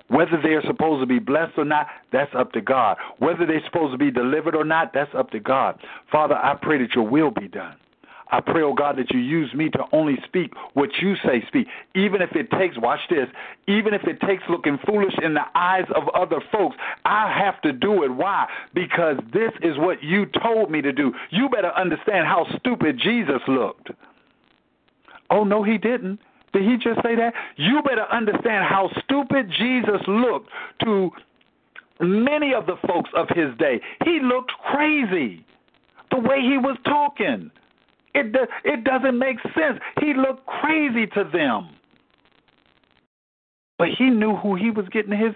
Whether 0.08 0.40
they're 0.42 0.62
supposed 0.66 1.02
to 1.02 1.06
be 1.06 1.18
blessed 1.18 1.58
or 1.58 1.64
not, 1.66 1.86
that's 2.12 2.34
up 2.34 2.52
to 2.52 2.60
God. 2.60 2.96
Whether 3.18 3.44
they're 3.44 3.64
supposed 3.66 3.92
to 3.92 3.98
be 3.98 4.10
delivered 4.10 4.54
or 4.54 4.64
not, 4.64 4.92
that's 4.94 5.14
up 5.14 5.30
to 5.32 5.40
God. 5.40 5.78
Father, 6.10 6.34
I 6.34 6.54
pray 6.54 6.78
that 6.78 6.94
your 6.94 7.06
will 7.06 7.30
be 7.30 7.48
done. 7.48 7.76
I 8.30 8.40
pray, 8.40 8.62
oh 8.62 8.74
God, 8.74 8.98
that 8.98 9.10
you 9.10 9.20
use 9.20 9.52
me 9.54 9.70
to 9.70 9.84
only 9.92 10.16
speak 10.26 10.52
what 10.74 10.90
you 11.00 11.14
say 11.24 11.42
speak. 11.46 11.66
Even 11.94 12.20
if 12.20 12.30
it 12.32 12.50
takes, 12.50 12.76
watch 12.78 13.00
this, 13.08 13.26
even 13.66 13.94
if 13.94 14.04
it 14.04 14.20
takes 14.20 14.42
looking 14.50 14.78
foolish 14.86 15.14
in 15.22 15.34
the 15.34 15.44
eyes 15.54 15.86
of 15.94 16.08
other 16.14 16.40
folks, 16.52 16.76
I 17.04 17.32
have 17.32 17.60
to 17.62 17.72
do 17.72 18.02
it. 18.02 18.08
Why? 18.08 18.46
Because 18.74 19.16
this 19.32 19.52
is 19.62 19.78
what 19.78 20.02
you 20.02 20.26
told 20.42 20.70
me 20.70 20.82
to 20.82 20.92
do. 20.92 21.12
You 21.30 21.48
better 21.48 21.72
understand 21.72 22.26
how 22.26 22.46
stupid 22.58 22.98
Jesus 23.02 23.40
looked. 23.46 23.90
Oh, 25.30 25.44
no, 25.44 25.62
he 25.62 25.78
didn't. 25.78 26.20
Did 26.52 26.62
he 26.62 26.76
just 26.76 27.02
say 27.02 27.14
that? 27.16 27.34
You 27.56 27.82
better 27.82 28.06
understand 28.12 28.64
how 28.64 28.90
stupid 29.04 29.50
Jesus 29.50 30.00
looked 30.06 30.48
to 30.84 31.10
many 32.00 32.54
of 32.54 32.66
the 32.66 32.76
folks 32.86 33.10
of 33.14 33.28
his 33.28 33.56
day. 33.58 33.80
He 34.04 34.20
looked 34.22 34.52
crazy 34.70 35.44
the 36.10 36.18
way 36.18 36.40
he 36.40 36.58
was 36.58 36.76
talking. 36.84 37.50
It 38.14 38.34
it 38.64 38.84
doesn't 38.84 39.18
make 39.18 39.36
sense. 39.54 39.78
He 40.00 40.14
looked 40.14 40.46
crazy 40.46 41.06
to 41.08 41.24
them. 41.32 41.70
But 43.76 43.88
he 43.96 44.10
knew 44.10 44.34
who 44.36 44.56
he 44.56 44.70
was 44.70 44.88
getting 44.88 45.16
his 45.16 45.34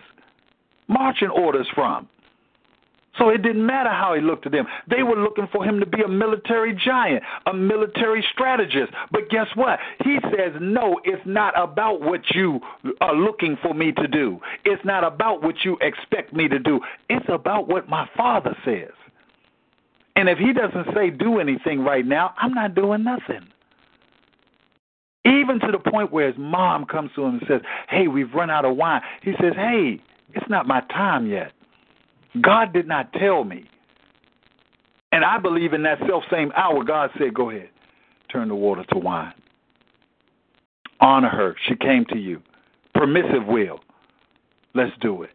marching 0.88 1.28
orders 1.28 1.68
from. 1.74 2.08
So 3.18 3.28
it 3.28 3.42
didn't 3.42 3.66
matter 3.66 3.90
how 3.90 4.14
he 4.14 4.22
looked 4.22 4.44
to 4.44 4.50
them. 4.50 4.66
They 4.88 5.02
were 5.02 5.16
looking 5.16 5.46
for 5.52 5.64
him 5.64 5.80
to 5.80 5.86
be 5.86 6.02
a 6.02 6.08
military 6.08 6.74
giant, 6.74 7.22
a 7.46 7.52
military 7.52 8.24
strategist. 8.32 8.92
But 9.10 9.28
guess 9.28 9.48
what? 9.54 9.78
He 10.02 10.18
says, 10.30 10.52
no, 10.60 10.98
it's 11.04 11.22
not 11.26 11.52
about 11.60 12.00
what 12.00 12.22
you 12.34 12.60
are 13.02 13.14
looking 13.14 13.58
for 13.60 13.74
me 13.74 13.92
to 13.92 14.08
do. 14.08 14.40
It's 14.64 14.82
not 14.84 15.04
about 15.04 15.42
what 15.42 15.56
you 15.62 15.76
expect 15.82 16.32
me 16.32 16.48
to 16.48 16.58
do. 16.58 16.80
It's 17.10 17.26
about 17.28 17.68
what 17.68 17.88
my 17.88 18.08
father 18.16 18.56
says. 18.64 18.92
And 20.16 20.28
if 20.28 20.38
he 20.38 20.52
doesn't 20.52 20.94
say 20.94 21.10
do 21.10 21.38
anything 21.38 21.80
right 21.80 22.06
now, 22.06 22.34
I'm 22.38 22.54
not 22.54 22.74
doing 22.74 23.04
nothing. 23.04 23.46
Even 25.24 25.60
to 25.60 25.70
the 25.70 25.78
point 25.78 26.12
where 26.12 26.26
his 26.28 26.36
mom 26.38 26.86
comes 26.86 27.10
to 27.14 27.24
him 27.24 27.34
and 27.34 27.42
says, 27.46 27.60
Hey, 27.88 28.08
we've 28.08 28.32
run 28.34 28.50
out 28.50 28.64
of 28.64 28.76
wine. 28.76 29.02
He 29.22 29.32
says, 29.40 29.52
Hey, 29.54 30.00
it's 30.34 30.48
not 30.48 30.66
my 30.66 30.80
time 30.92 31.26
yet. 31.26 31.52
God 32.40 32.72
did 32.72 32.88
not 32.88 33.12
tell 33.12 33.44
me. 33.44 33.68
And 35.12 35.24
I 35.24 35.38
believe 35.38 35.74
in 35.74 35.82
that 35.82 35.98
self 36.08 36.24
same 36.30 36.52
hour, 36.56 36.82
God 36.84 37.10
said, 37.18 37.34
Go 37.34 37.50
ahead, 37.50 37.68
turn 38.30 38.48
the 38.48 38.54
water 38.54 38.84
to 38.92 38.98
wine. 38.98 39.34
Honor 41.00 41.28
her. 41.28 41.56
She 41.68 41.76
came 41.76 42.04
to 42.06 42.18
you. 42.18 42.40
Permissive 42.94 43.46
will. 43.46 43.80
Let's 44.74 44.92
do 45.00 45.22
it. 45.22 45.30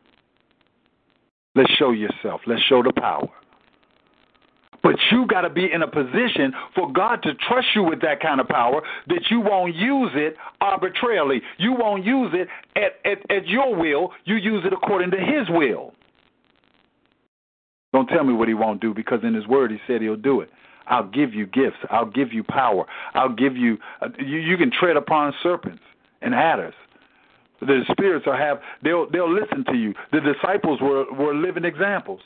Let's 1.55 1.71
show 1.73 1.91
yourself. 1.91 2.41
Let's 2.47 2.61
show 2.63 2.81
the 2.81 2.93
power. 2.93 3.29
But 4.83 4.95
you 5.11 5.25
got 5.27 5.41
to 5.41 5.49
be 5.49 5.69
in 5.71 5.81
a 5.81 5.87
position 5.87 6.53
for 6.73 6.91
God 6.91 7.21
to 7.23 7.33
trust 7.33 7.67
you 7.75 7.83
with 7.83 8.01
that 8.01 8.21
kind 8.21 8.39
of 8.39 8.47
power 8.47 8.81
that 9.07 9.23
you 9.29 9.41
won't 9.41 9.75
use 9.75 10.11
it 10.13 10.37
arbitrarily. 10.61 11.41
You 11.57 11.73
won't 11.73 12.05
use 12.05 12.33
it 12.33 12.47
at, 12.75 13.11
at, 13.11 13.29
at 13.29 13.47
your 13.47 13.75
will. 13.75 14.11
You 14.25 14.35
use 14.35 14.63
it 14.65 14.71
according 14.71 15.11
to 15.11 15.17
His 15.17 15.49
will. 15.49 15.93
Don't 17.97 18.05
tell 18.05 18.23
me 18.23 18.31
what 18.31 18.47
He 18.47 18.53
won't 18.53 18.79
do 18.79 18.93
because 18.93 19.21
in 19.23 19.33
His 19.33 19.47
Word 19.47 19.71
He 19.71 19.77
said 19.87 20.03
He'll 20.03 20.15
do 20.15 20.41
it. 20.41 20.51
I'll 20.85 21.07
give 21.07 21.33
you 21.33 21.47
gifts. 21.47 21.77
I'll 21.89 22.05
give 22.05 22.31
you 22.31 22.43
power. 22.43 22.85
I'll 23.15 23.33
give 23.33 23.57
you. 23.57 23.79
Uh, 24.03 24.09
you, 24.19 24.37
you 24.37 24.55
can 24.55 24.69
tread 24.69 24.97
upon 24.97 25.33
serpents 25.41 25.81
and 26.21 26.35
adders. 26.35 26.75
The 27.59 27.81
spirits 27.89 28.27
will 28.27 28.37
have. 28.37 28.59
They'll 28.83 29.09
they'll 29.09 29.33
listen 29.33 29.65
to 29.65 29.73
you. 29.73 29.95
The 30.11 30.19
disciples 30.21 30.79
were 30.79 31.11
were 31.11 31.33
living 31.33 31.65
examples. 31.65 32.21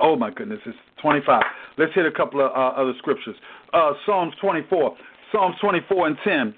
Oh 0.00 0.16
my 0.16 0.30
goodness, 0.30 0.60
it's 0.64 0.78
25. 1.02 1.42
Let's 1.76 1.92
hit 1.94 2.06
a 2.06 2.10
couple 2.10 2.40
of 2.40 2.50
uh, 2.52 2.80
other 2.80 2.94
scriptures. 2.96 3.36
Uh, 3.74 3.92
Psalms 4.06 4.32
24. 4.40 4.96
Psalms 5.32 5.56
24 5.60 6.06
and 6.06 6.16
10. 6.24 6.54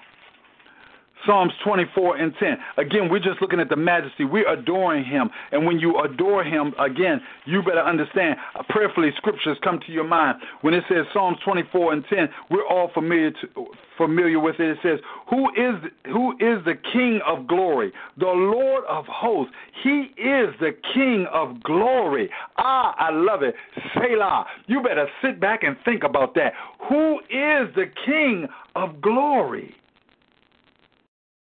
Psalms 1.25 1.51
24 1.63 2.17
and 2.17 2.33
10. 2.39 2.57
Again, 2.77 3.09
we're 3.09 3.19
just 3.19 3.41
looking 3.41 3.59
at 3.59 3.69
the 3.69 3.75
majesty. 3.75 4.23
We're 4.25 4.51
adoring 4.51 5.03
him. 5.03 5.29
And 5.51 5.65
when 5.65 5.79
you 5.79 5.99
adore 5.99 6.43
him, 6.43 6.73
again, 6.79 7.21
you 7.45 7.61
better 7.61 7.81
understand. 7.81 8.37
Uh, 8.55 8.63
prayerfully, 8.69 9.11
scriptures 9.17 9.57
come 9.63 9.79
to 9.85 9.91
your 9.91 10.03
mind. 10.03 10.39
When 10.61 10.73
it 10.73 10.83
says 10.89 11.05
Psalms 11.13 11.37
24 11.43 11.93
and 11.93 12.03
10, 12.09 12.29
we're 12.49 12.67
all 12.67 12.91
familiar 12.93 13.31
to, 13.31 13.67
familiar 13.97 14.39
with 14.39 14.59
it. 14.59 14.69
It 14.69 14.77
says, 14.83 14.99
"Who 15.29 15.49
is 15.51 15.75
who 16.05 16.33
is 16.33 16.63
the 16.65 16.75
King 16.93 17.19
of 17.25 17.47
glory? 17.47 17.91
The 18.17 18.27
Lord 18.27 18.85
of 18.85 19.05
hosts. 19.07 19.53
He 19.83 20.11
is 20.17 20.53
the 20.59 20.75
King 20.93 21.25
of 21.33 21.61
glory." 21.63 22.29
Ah, 22.57 22.95
I 22.97 23.11
love 23.11 23.41
it. 23.41 23.55
Selah. 23.93 24.45
You 24.67 24.81
better 24.81 25.09
sit 25.21 25.39
back 25.39 25.63
and 25.63 25.75
think 25.83 26.03
about 26.03 26.35
that. 26.35 26.53
Who 26.87 27.19
is 27.29 27.73
the 27.75 27.87
King 28.05 28.47
of 28.75 29.01
glory? 29.01 29.75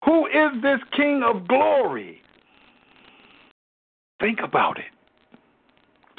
Who 0.05 0.27
is 0.27 0.63
this 0.63 0.81
King 0.97 1.23
of 1.25 1.49
glory? 1.49 2.21
Think 4.21 4.39
about 4.43 4.79
it. 4.79 4.85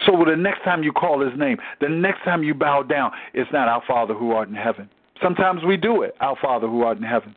So 0.06 0.24
the 0.30 0.36
next 0.36 0.64
time 0.64 0.84
you 0.84 0.92
call 0.92 1.22
his 1.22 1.38
name, 1.40 1.58
the 1.82 1.90
next 1.90 2.24
time 2.24 2.44
you 2.44 2.54
bow 2.54 2.84
down, 2.84 3.12
it's 3.34 3.52
not 3.52 3.68
our 3.68 3.82
Father 3.88 4.14
who 4.14 4.32
art 4.32 4.50
in 4.50 4.56
heaven. 4.56 4.90
Sometimes 5.24 5.62
we 5.66 5.78
do 5.78 6.02
it, 6.02 6.16
our 6.20 6.36
Father 6.42 6.68
who 6.68 6.84
art 6.84 6.98
in 6.98 7.04
heaven. 7.04 7.36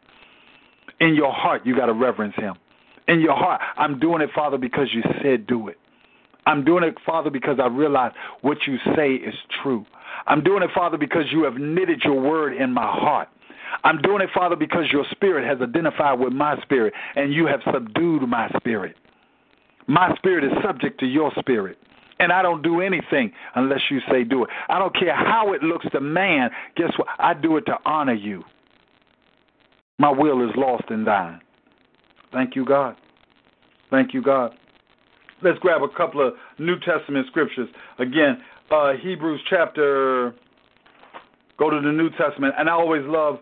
In 1.00 1.14
your 1.14 1.32
heart, 1.32 1.64
you 1.64 1.76
got 1.76 1.86
to 1.86 1.92
reverence 1.92 2.34
him. 2.36 2.56
In 3.06 3.20
your 3.20 3.36
heart, 3.36 3.60
I'm 3.76 3.98
doing 3.98 4.20
it, 4.20 4.30
Father, 4.34 4.58
because 4.58 4.88
you 4.92 5.02
said 5.22 5.46
do 5.46 5.68
it. 5.68 5.78
I'm 6.46 6.64
doing 6.64 6.82
it, 6.82 6.94
Father, 7.06 7.30
because 7.30 7.58
I 7.62 7.66
realize 7.66 8.12
what 8.40 8.58
you 8.66 8.76
say 8.96 9.12
is 9.14 9.34
true. 9.62 9.84
I'm 10.26 10.42
doing 10.42 10.62
it, 10.62 10.70
Father, 10.74 10.98
because 10.98 11.24
you 11.30 11.44
have 11.44 11.54
knitted 11.54 12.02
your 12.04 12.20
word 12.20 12.56
in 12.56 12.72
my 12.72 12.86
heart. 12.86 13.28
I'm 13.84 14.00
doing 14.02 14.22
it, 14.22 14.30
Father, 14.34 14.56
because 14.56 14.84
your 14.92 15.04
spirit 15.10 15.46
has 15.46 15.60
identified 15.60 16.18
with 16.18 16.32
my 16.32 16.60
spirit 16.62 16.92
and 17.16 17.32
you 17.32 17.46
have 17.46 17.60
subdued 17.72 18.28
my 18.28 18.50
spirit. 18.56 18.96
My 19.86 20.14
spirit 20.16 20.44
is 20.44 20.50
subject 20.62 21.00
to 21.00 21.06
your 21.06 21.32
spirit. 21.38 21.78
And 22.20 22.32
I 22.32 22.42
don't 22.42 22.62
do 22.62 22.80
anything 22.80 23.32
unless 23.54 23.80
you 23.90 24.00
say 24.10 24.24
do 24.24 24.44
it. 24.44 24.50
I 24.68 24.78
don't 24.78 24.94
care 24.94 25.14
how 25.14 25.52
it 25.52 25.62
looks 25.62 25.86
to 25.92 26.00
man. 26.00 26.50
Guess 26.76 26.90
what? 26.96 27.08
I 27.18 27.32
do 27.32 27.56
it 27.56 27.66
to 27.66 27.76
honor 27.86 28.14
you. 28.14 28.42
My 29.98 30.10
will 30.10 30.48
is 30.48 30.54
lost 30.56 30.84
in 30.90 31.04
thine. 31.04 31.40
Thank 32.32 32.56
you, 32.56 32.64
God. 32.64 32.96
Thank 33.90 34.14
you, 34.14 34.22
God. 34.22 34.54
Let's 35.42 35.58
grab 35.60 35.82
a 35.82 35.88
couple 35.88 36.26
of 36.26 36.34
New 36.58 36.78
Testament 36.80 37.26
scriptures. 37.28 37.68
Again, 37.98 38.42
uh, 38.70 38.92
Hebrews 39.00 39.40
chapter, 39.48 40.34
go 41.58 41.70
to 41.70 41.80
the 41.80 41.92
New 41.92 42.10
Testament. 42.10 42.54
And 42.58 42.68
I 42.68 42.72
always 42.72 43.02
love 43.06 43.38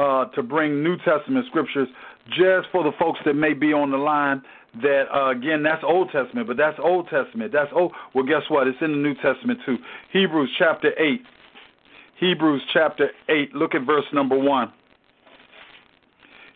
uh, 0.00 0.24
to 0.34 0.42
bring 0.42 0.82
New 0.82 0.96
Testament 0.98 1.46
scriptures 1.48 1.88
just 2.28 2.68
for 2.72 2.82
the 2.82 2.92
folks 2.98 3.20
that 3.26 3.34
may 3.34 3.52
be 3.52 3.72
on 3.72 3.90
the 3.90 3.98
line 3.98 4.42
that 4.82 5.04
uh, 5.12 5.30
again 5.30 5.62
that's 5.62 5.82
Old 5.84 6.10
Testament, 6.10 6.46
but 6.46 6.56
that's 6.56 6.78
Old 6.82 7.08
Testament. 7.08 7.52
That's 7.52 7.70
old. 7.74 7.92
Well, 8.14 8.24
guess 8.24 8.42
what? 8.48 8.66
It's 8.66 8.78
in 8.80 8.92
the 8.92 8.98
New 8.98 9.14
Testament 9.14 9.58
too. 9.66 9.76
Hebrews 10.12 10.50
chapter 10.58 10.92
eight. 10.98 11.22
Hebrews 12.18 12.62
chapter 12.72 13.10
eight. 13.28 13.54
Look 13.54 13.74
at 13.74 13.84
verse 13.84 14.04
number 14.12 14.38
one. 14.38 14.72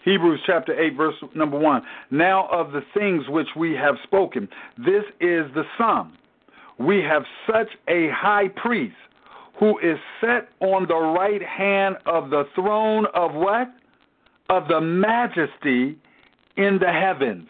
Hebrews 0.05 0.40
chapter 0.45 0.78
8, 0.78 0.97
verse 0.99 1.14
number 1.34 1.59
1. 1.59 1.82
Now 2.11 2.47
of 2.53 2.72
the 2.72 2.82
things 2.92 3.24
which 3.26 3.49
we 3.57 3.72
have 3.72 3.95
spoken, 4.03 4.49
this 4.76 5.05
is 5.18 5.47
the 5.55 5.62
sum. 5.78 6.12
We 6.78 6.99
have 6.99 7.22
such 7.51 7.68
a 7.88 8.11
high 8.11 8.49
priest 8.55 8.95
who 9.59 9.78
is 9.78 9.98
set 10.20 10.48
on 10.61 10.86
the 10.88 10.96
right 10.96 11.42
hand 11.42 11.96
of 12.07 12.30
the 12.30 12.44
throne 12.55 13.07
of 13.14 13.34
what? 13.34 13.68
Of 14.50 14.68
the 14.68 14.80
majesty 14.80 15.98
in 16.57 16.78
the 16.78 16.92
heavens. 16.92 17.48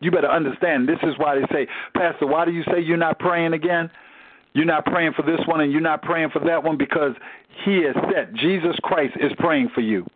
You 0.00 0.10
better 0.10 0.30
understand. 0.30 0.88
This 0.88 0.98
is 1.02 1.14
why 1.18 1.34
they 1.34 1.46
say, 1.52 1.66
Pastor, 1.94 2.26
why 2.26 2.44
do 2.44 2.52
you 2.52 2.62
say 2.64 2.80
you're 2.80 2.96
not 2.96 3.18
praying 3.18 3.52
again? 3.52 3.90
You're 4.52 4.64
not 4.64 4.84
praying 4.86 5.12
for 5.14 5.22
this 5.22 5.40
one 5.46 5.60
and 5.60 5.72
you're 5.72 5.80
not 5.80 6.02
praying 6.02 6.30
for 6.30 6.40
that 6.40 6.62
one 6.62 6.76
because 6.76 7.12
he 7.64 7.78
is 7.78 7.94
set. 8.12 8.32
Jesus 8.34 8.76
Christ 8.82 9.14
is 9.20 9.32
praying 9.38 9.70
for 9.74 9.80
you. 9.80 10.06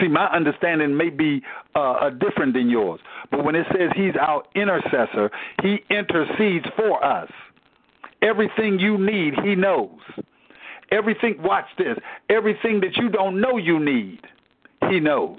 See, 0.00 0.08
my 0.08 0.26
understanding 0.26 0.96
may 0.96 1.10
be 1.10 1.42
uh, 1.74 2.10
different 2.10 2.54
than 2.54 2.70
yours, 2.70 3.00
but 3.30 3.44
when 3.44 3.54
it 3.54 3.66
says 3.72 3.90
he's 3.94 4.14
our 4.18 4.42
intercessor, 4.54 5.30
he 5.62 5.78
intercedes 5.90 6.64
for 6.76 7.04
us. 7.04 7.30
Everything 8.22 8.78
you 8.78 8.96
need, 8.96 9.34
he 9.42 9.54
knows. 9.54 9.98
Everything, 10.92 11.36
watch 11.42 11.64
this, 11.78 11.96
everything 12.28 12.80
that 12.80 12.96
you 12.96 13.08
don't 13.08 13.40
know 13.40 13.56
you 13.56 13.80
need, 13.80 14.20
he 14.90 15.00
knows. 15.00 15.38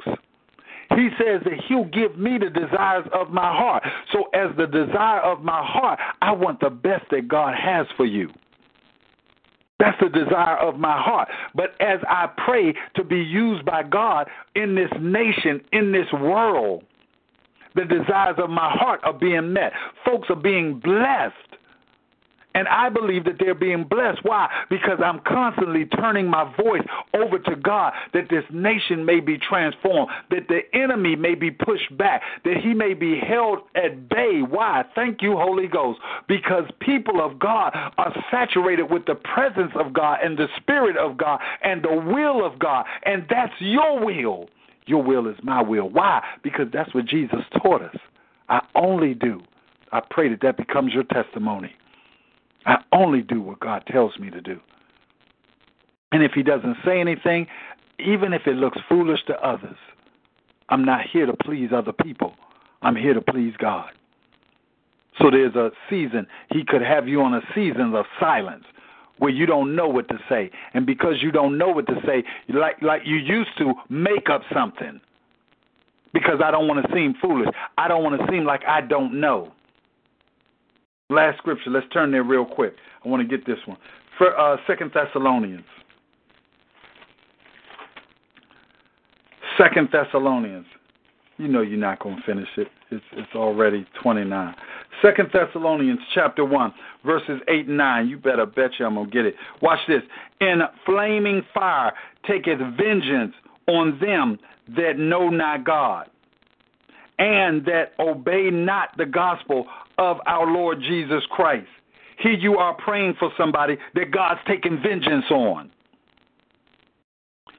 He 0.95 1.09
says 1.17 1.41
that 1.45 1.63
he'll 1.67 1.85
give 1.85 2.17
me 2.17 2.37
the 2.37 2.49
desires 2.49 3.05
of 3.13 3.29
my 3.29 3.55
heart. 3.55 3.83
So, 4.11 4.25
as 4.33 4.55
the 4.57 4.67
desire 4.67 5.21
of 5.21 5.41
my 5.41 5.63
heart, 5.63 5.99
I 6.21 6.31
want 6.31 6.59
the 6.59 6.69
best 6.69 7.05
that 7.11 7.27
God 7.27 7.55
has 7.55 7.85
for 7.95 8.05
you. 8.05 8.29
That's 9.79 9.97
the 9.99 10.09
desire 10.09 10.57
of 10.57 10.79
my 10.79 11.01
heart. 11.01 11.29
But 11.55 11.71
as 11.79 11.99
I 12.07 12.27
pray 12.45 12.73
to 12.95 13.03
be 13.03 13.17
used 13.17 13.65
by 13.65 13.83
God 13.83 14.29
in 14.55 14.75
this 14.75 14.89
nation, 14.99 15.61
in 15.71 15.91
this 15.91 16.07
world, 16.13 16.83
the 17.75 17.85
desires 17.85 18.35
of 18.37 18.49
my 18.49 18.69
heart 18.71 19.01
are 19.03 19.13
being 19.13 19.51
met. 19.51 19.73
Folks 20.05 20.29
are 20.29 20.35
being 20.35 20.79
blessed. 20.79 21.33
And 22.55 22.67
I 22.67 22.89
believe 22.89 23.25
that 23.25 23.37
they're 23.39 23.55
being 23.55 23.83
blessed. 23.83 24.19
Why? 24.23 24.49
Because 24.69 24.99
I'm 25.03 25.19
constantly 25.27 25.85
turning 25.85 26.27
my 26.27 26.53
voice 26.55 26.83
over 27.15 27.39
to 27.39 27.55
God 27.55 27.93
that 28.13 28.29
this 28.29 28.43
nation 28.51 29.05
may 29.05 29.19
be 29.19 29.37
transformed, 29.37 30.11
that 30.29 30.47
the 30.47 30.61
enemy 30.73 31.15
may 31.15 31.35
be 31.35 31.49
pushed 31.51 31.95
back, 31.97 32.21
that 32.45 32.57
he 32.57 32.73
may 32.73 32.93
be 32.93 33.19
held 33.19 33.59
at 33.75 34.07
bay. 34.09 34.41
Why? 34.47 34.83
Thank 34.95 35.21
you, 35.21 35.35
Holy 35.35 35.67
Ghost. 35.67 35.99
Because 36.27 36.63
people 36.79 37.21
of 37.21 37.39
God 37.39 37.73
are 37.97 38.23
saturated 38.29 38.83
with 38.83 39.05
the 39.05 39.15
presence 39.15 39.71
of 39.75 39.93
God 39.93 40.19
and 40.23 40.37
the 40.37 40.47
Spirit 40.57 40.97
of 40.97 41.17
God 41.17 41.39
and 41.63 41.83
the 41.83 41.95
will 41.95 42.45
of 42.45 42.59
God. 42.59 42.85
And 43.03 43.25
that's 43.29 43.53
your 43.59 44.03
will. 44.03 44.49
Your 44.85 45.01
will 45.01 45.27
is 45.27 45.37
my 45.43 45.61
will. 45.61 45.89
Why? 45.89 46.21
Because 46.43 46.67
that's 46.71 46.93
what 46.93 47.05
Jesus 47.05 47.39
taught 47.61 47.81
us. 47.81 47.95
I 48.49 48.61
only 48.75 49.13
do. 49.13 49.41
I 49.91 50.01
pray 50.09 50.29
that 50.29 50.41
that 50.41 50.57
becomes 50.57 50.93
your 50.93 51.03
testimony. 51.03 51.71
I 52.65 52.77
only 52.91 53.21
do 53.21 53.41
what 53.41 53.59
God 53.59 53.83
tells 53.87 54.17
me 54.19 54.29
to 54.29 54.41
do. 54.41 54.59
And 56.11 56.23
if 56.23 56.31
He 56.33 56.43
doesn't 56.43 56.77
say 56.85 56.99
anything, 56.99 57.47
even 57.99 58.33
if 58.33 58.47
it 58.47 58.55
looks 58.55 58.77
foolish 58.87 59.19
to 59.27 59.33
others, 59.45 59.77
I'm 60.69 60.85
not 60.85 61.01
here 61.11 61.25
to 61.25 61.33
please 61.33 61.69
other 61.75 61.93
people. 61.93 62.33
I'm 62.81 62.95
here 62.95 63.13
to 63.13 63.21
please 63.21 63.53
God. 63.57 63.91
So 65.19 65.29
there's 65.29 65.55
a 65.55 65.71
season, 65.89 66.27
He 66.51 66.63
could 66.65 66.81
have 66.81 67.07
you 67.07 67.21
on 67.21 67.33
a 67.33 67.41
season 67.53 67.93
of 67.95 68.05
silence 68.19 68.63
where 69.19 69.31
you 69.31 69.45
don't 69.45 69.75
know 69.75 69.87
what 69.87 70.07
to 70.09 70.19
say. 70.27 70.49
And 70.73 70.85
because 70.85 71.15
you 71.21 71.31
don't 71.31 71.57
know 71.57 71.69
what 71.69 71.85
to 71.87 71.95
say, 72.05 72.23
like 72.49 72.81
like 72.81 73.03
you 73.05 73.17
used 73.17 73.51
to, 73.59 73.73
make 73.89 74.29
up 74.29 74.41
something. 74.53 74.99
Because 76.13 76.41
I 76.43 76.51
don't 76.51 76.67
want 76.67 76.85
to 76.85 76.93
seem 76.93 77.15
foolish. 77.21 77.49
I 77.77 77.87
don't 77.87 78.03
want 78.03 78.19
to 78.19 78.27
seem 78.31 78.43
like 78.43 78.61
I 78.67 78.81
don't 78.81 79.19
know. 79.19 79.51
Last 81.09 81.37
scripture. 81.37 81.69
Let's 81.69 81.87
turn 81.93 82.11
there 82.11 82.23
real 82.23 82.45
quick. 82.45 82.73
I 83.03 83.09
want 83.09 83.27
to 83.27 83.37
get 83.37 83.45
this 83.45 83.59
one. 83.65 83.77
For 84.17 84.37
uh, 84.37 84.57
Second 84.67 84.91
Thessalonians. 84.93 85.65
Second 89.57 89.89
Thessalonians. 89.91 90.65
You 91.37 91.47
know 91.47 91.61
you're 91.61 91.79
not 91.79 91.99
going 91.99 92.17
to 92.17 92.21
finish 92.23 92.47
it. 92.57 92.67
It's 92.91 93.03
it's 93.13 93.35
already 93.35 93.85
29. 94.01 94.55
Second 95.01 95.29
Thessalonians 95.33 95.99
chapter 96.13 96.45
1 96.45 96.73
verses 97.03 97.41
8 97.47 97.67
and 97.67 97.77
9. 97.77 98.07
You 98.07 98.17
better 98.17 98.45
bet 98.45 98.71
you 98.79 98.85
I'm 98.85 98.93
going 98.95 99.07
to 99.07 99.11
get 99.11 99.25
it. 99.25 99.35
Watch 99.61 99.79
this. 99.87 100.03
In 100.39 100.61
flaming 100.85 101.41
fire 101.53 101.91
taketh 102.27 102.59
vengeance 102.77 103.33
on 103.67 103.99
them 103.99 104.37
that 104.75 104.97
know 104.97 105.29
not 105.29 105.65
God 105.65 106.09
and 107.17 107.65
that 107.65 107.93
obey 107.99 108.49
not 108.51 108.89
the 108.97 109.05
gospel 109.05 109.65
of 109.97 110.17
our 110.25 110.51
Lord 110.51 110.79
Jesus 110.81 111.23
Christ. 111.29 111.67
Here 112.19 112.33
you 112.33 112.57
are 112.57 112.75
praying 112.75 113.15
for 113.19 113.31
somebody 113.37 113.77
that 113.95 114.11
God's 114.11 114.39
taking 114.47 114.81
vengeance 114.81 115.25
on. 115.29 115.71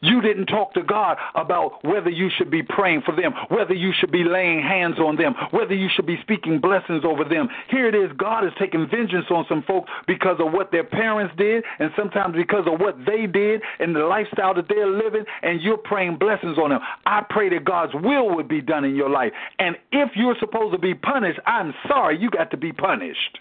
You 0.05 0.21
didn't 0.21 0.47
talk 0.47 0.75
to 0.75 0.83
God 0.83 1.17
about 1.35 1.83
whether 1.83 2.11
you 2.11 2.29
should 2.37 2.51
be 2.51 2.63
praying 2.63 3.03
for 3.07 3.17
them, 3.17 3.33
whether 3.49 3.73
you 3.73 3.91
should 3.99 4.13
be 4.13 4.23
laying 4.23 4.61
hands 4.61 4.99
on 4.99 5.17
them, 5.17 5.35
whether 5.51 5.75
you 5.75 5.89
should 5.95 6.05
be 6.05 6.19
speaking 6.21 6.61
blessings 6.61 7.05
over 7.07 7.25
them. 7.25 7.49
Here 7.71 7.89
it 7.89 7.95
is 7.95 8.15
God 8.19 8.45
is 8.45 8.53
taking 8.59 8.87
vengeance 8.87 9.25
on 9.31 9.47
some 9.49 9.63
folks 9.63 9.91
because 10.07 10.37
of 10.41 10.53
what 10.53 10.71
their 10.71 10.85
parents 10.85 11.35
did, 11.39 11.65
and 11.79 11.91
sometimes 11.97 12.37
because 12.37 12.67
of 12.71 12.81
what 12.81 12.99
they 13.07 13.27
did 13.27 13.63
and 13.81 13.97
the 13.97 14.01
lifestyle 14.01 14.53
that 14.55 14.69
they're 14.69 14.91
living, 14.91 15.25
and 15.43 15.63
you're 15.63 15.79
praying 15.79 16.19
blessings 16.19 16.59
on 16.59 16.69
them. 16.69 16.81
I 17.07 17.23
pray 17.31 17.49
that 17.49 17.65
God's 17.65 17.95
will 17.95 18.35
would 18.37 18.49
be 18.49 18.61
done 18.61 18.85
in 18.85 18.95
your 18.95 19.09
life. 19.09 19.33
And 19.59 19.75
if 19.91 20.11
you're 20.17 20.37
supposed 20.39 20.75
to 20.75 20.79
be 20.79 20.93
punished, 20.93 21.41
I'm 21.47 21.73
sorry, 21.89 22.21
you 22.21 22.29
got 22.29 22.51
to 22.51 22.59
be 22.59 22.73
punished. 22.73 23.39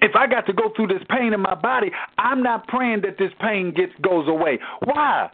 If 0.00 0.14
I 0.14 0.28
got 0.28 0.46
to 0.46 0.52
go 0.52 0.72
through 0.76 0.88
this 0.88 1.02
pain 1.10 1.32
in 1.32 1.40
my 1.40 1.56
body, 1.56 1.90
I'm 2.18 2.40
not 2.40 2.68
praying 2.68 3.02
that 3.02 3.18
this 3.18 3.32
pain 3.40 3.74
gets 3.74 3.92
goes 4.00 4.28
away. 4.28 4.60
Why? 4.84 5.28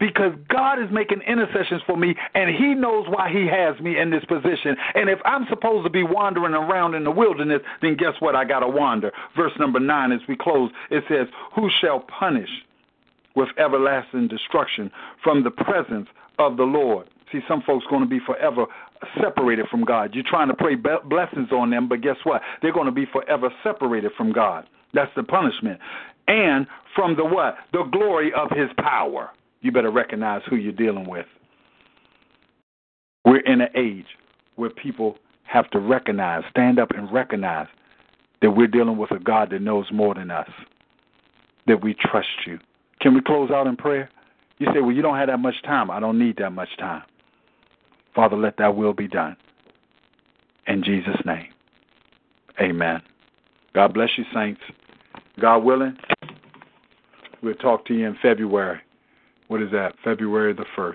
Because 0.00 0.32
God 0.48 0.82
is 0.82 0.88
making 0.90 1.20
intercessions 1.28 1.82
for 1.86 1.96
me 1.96 2.14
and 2.34 2.50
He 2.54 2.74
knows 2.74 3.06
why 3.08 3.30
He 3.30 3.46
has 3.46 3.78
me 3.80 4.00
in 4.00 4.10
this 4.10 4.24
position. 4.24 4.74
And 4.94 5.08
if 5.08 5.20
I'm 5.24 5.46
supposed 5.48 5.84
to 5.84 5.90
be 5.90 6.02
wandering 6.02 6.54
around 6.54 6.94
in 6.94 7.04
the 7.04 7.10
wilderness, 7.10 7.60
then 7.82 7.96
guess 7.96 8.14
what? 8.18 8.34
I 8.34 8.44
got 8.44 8.60
to 8.60 8.68
wander. 8.68 9.12
Verse 9.36 9.52
number 9.60 9.78
nine, 9.78 10.10
as 10.10 10.20
we 10.28 10.36
close, 10.36 10.70
it 10.90 11.04
says, 11.08 11.28
Who 11.54 11.68
shall 11.80 12.00
punish 12.00 12.50
with 13.36 13.48
everlasting 13.58 14.26
destruction 14.26 14.90
from 15.22 15.44
the 15.44 15.50
presence 15.50 16.08
of 16.38 16.56
the 16.56 16.64
Lord? 16.64 17.08
See, 17.30 17.40
some 17.46 17.62
folks 17.64 17.84
going 17.88 18.02
to 18.02 18.08
be 18.08 18.18
forever 18.26 18.66
separated 19.20 19.66
from 19.70 19.84
God. 19.84 20.14
You're 20.14 20.24
trying 20.26 20.48
to 20.48 20.54
pray 20.54 20.74
blessings 20.74 21.52
on 21.52 21.70
them, 21.70 21.88
but 21.88 22.00
guess 22.00 22.16
what? 22.24 22.42
They're 22.60 22.72
going 22.72 22.86
to 22.86 22.92
be 22.92 23.06
forever 23.06 23.50
separated 23.62 24.12
from 24.16 24.32
God. 24.32 24.66
That's 24.94 25.10
the 25.14 25.22
punishment. 25.22 25.78
And 26.26 26.66
from 26.94 27.16
the 27.16 27.24
what? 27.24 27.56
The 27.72 27.84
glory 27.92 28.32
of 28.32 28.50
his 28.50 28.68
power. 28.78 29.30
You 29.60 29.72
better 29.72 29.90
recognize 29.90 30.42
who 30.48 30.56
you're 30.56 30.72
dealing 30.72 31.08
with. 31.08 31.26
We're 33.24 33.40
in 33.40 33.60
an 33.60 33.68
age 33.74 34.06
where 34.56 34.70
people 34.70 35.18
have 35.44 35.70
to 35.70 35.78
recognize, 35.78 36.42
stand 36.50 36.78
up 36.78 36.90
and 36.92 37.12
recognize 37.12 37.66
that 38.40 38.50
we're 38.50 38.66
dealing 38.66 38.96
with 38.96 39.10
a 39.10 39.18
God 39.18 39.50
that 39.50 39.60
knows 39.60 39.86
more 39.92 40.14
than 40.14 40.30
us, 40.30 40.48
that 41.66 41.82
we 41.82 41.94
trust 41.94 42.28
you. 42.46 42.58
Can 43.00 43.14
we 43.14 43.20
close 43.20 43.50
out 43.50 43.66
in 43.66 43.76
prayer? 43.76 44.08
You 44.58 44.66
say, 44.74 44.80
well, 44.80 44.92
you 44.92 45.02
don't 45.02 45.16
have 45.16 45.28
that 45.28 45.38
much 45.38 45.62
time. 45.62 45.90
I 45.90 46.00
don't 46.00 46.18
need 46.18 46.36
that 46.38 46.50
much 46.50 46.68
time. 46.78 47.02
Father, 48.14 48.36
let 48.36 48.56
thy 48.56 48.68
will 48.68 48.92
be 48.92 49.08
done. 49.08 49.36
In 50.66 50.82
Jesus' 50.82 51.20
name, 51.24 51.48
amen. 52.60 53.02
God 53.74 53.94
bless 53.94 54.10
you, 54.16 54.24
saints. 54.32 54.60
God 55.40 55.58
willing, 55.58 55.96
we'll 57.42 57.54
talk 57.54 57.86
to 57.86 57.94
you 57.94 58.06
in 58.06 58.16
February. 58.20 58.80
What 59.50 59.60
is 59.60 59.72
that? 59.72 59.96
February 60.04 60.52
the 60.52 60.64
1st. 60.76 60.94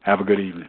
Have 0.00 0.20
a 0.20 0.24
good 0.24 0.38
evening. 0.38 0.68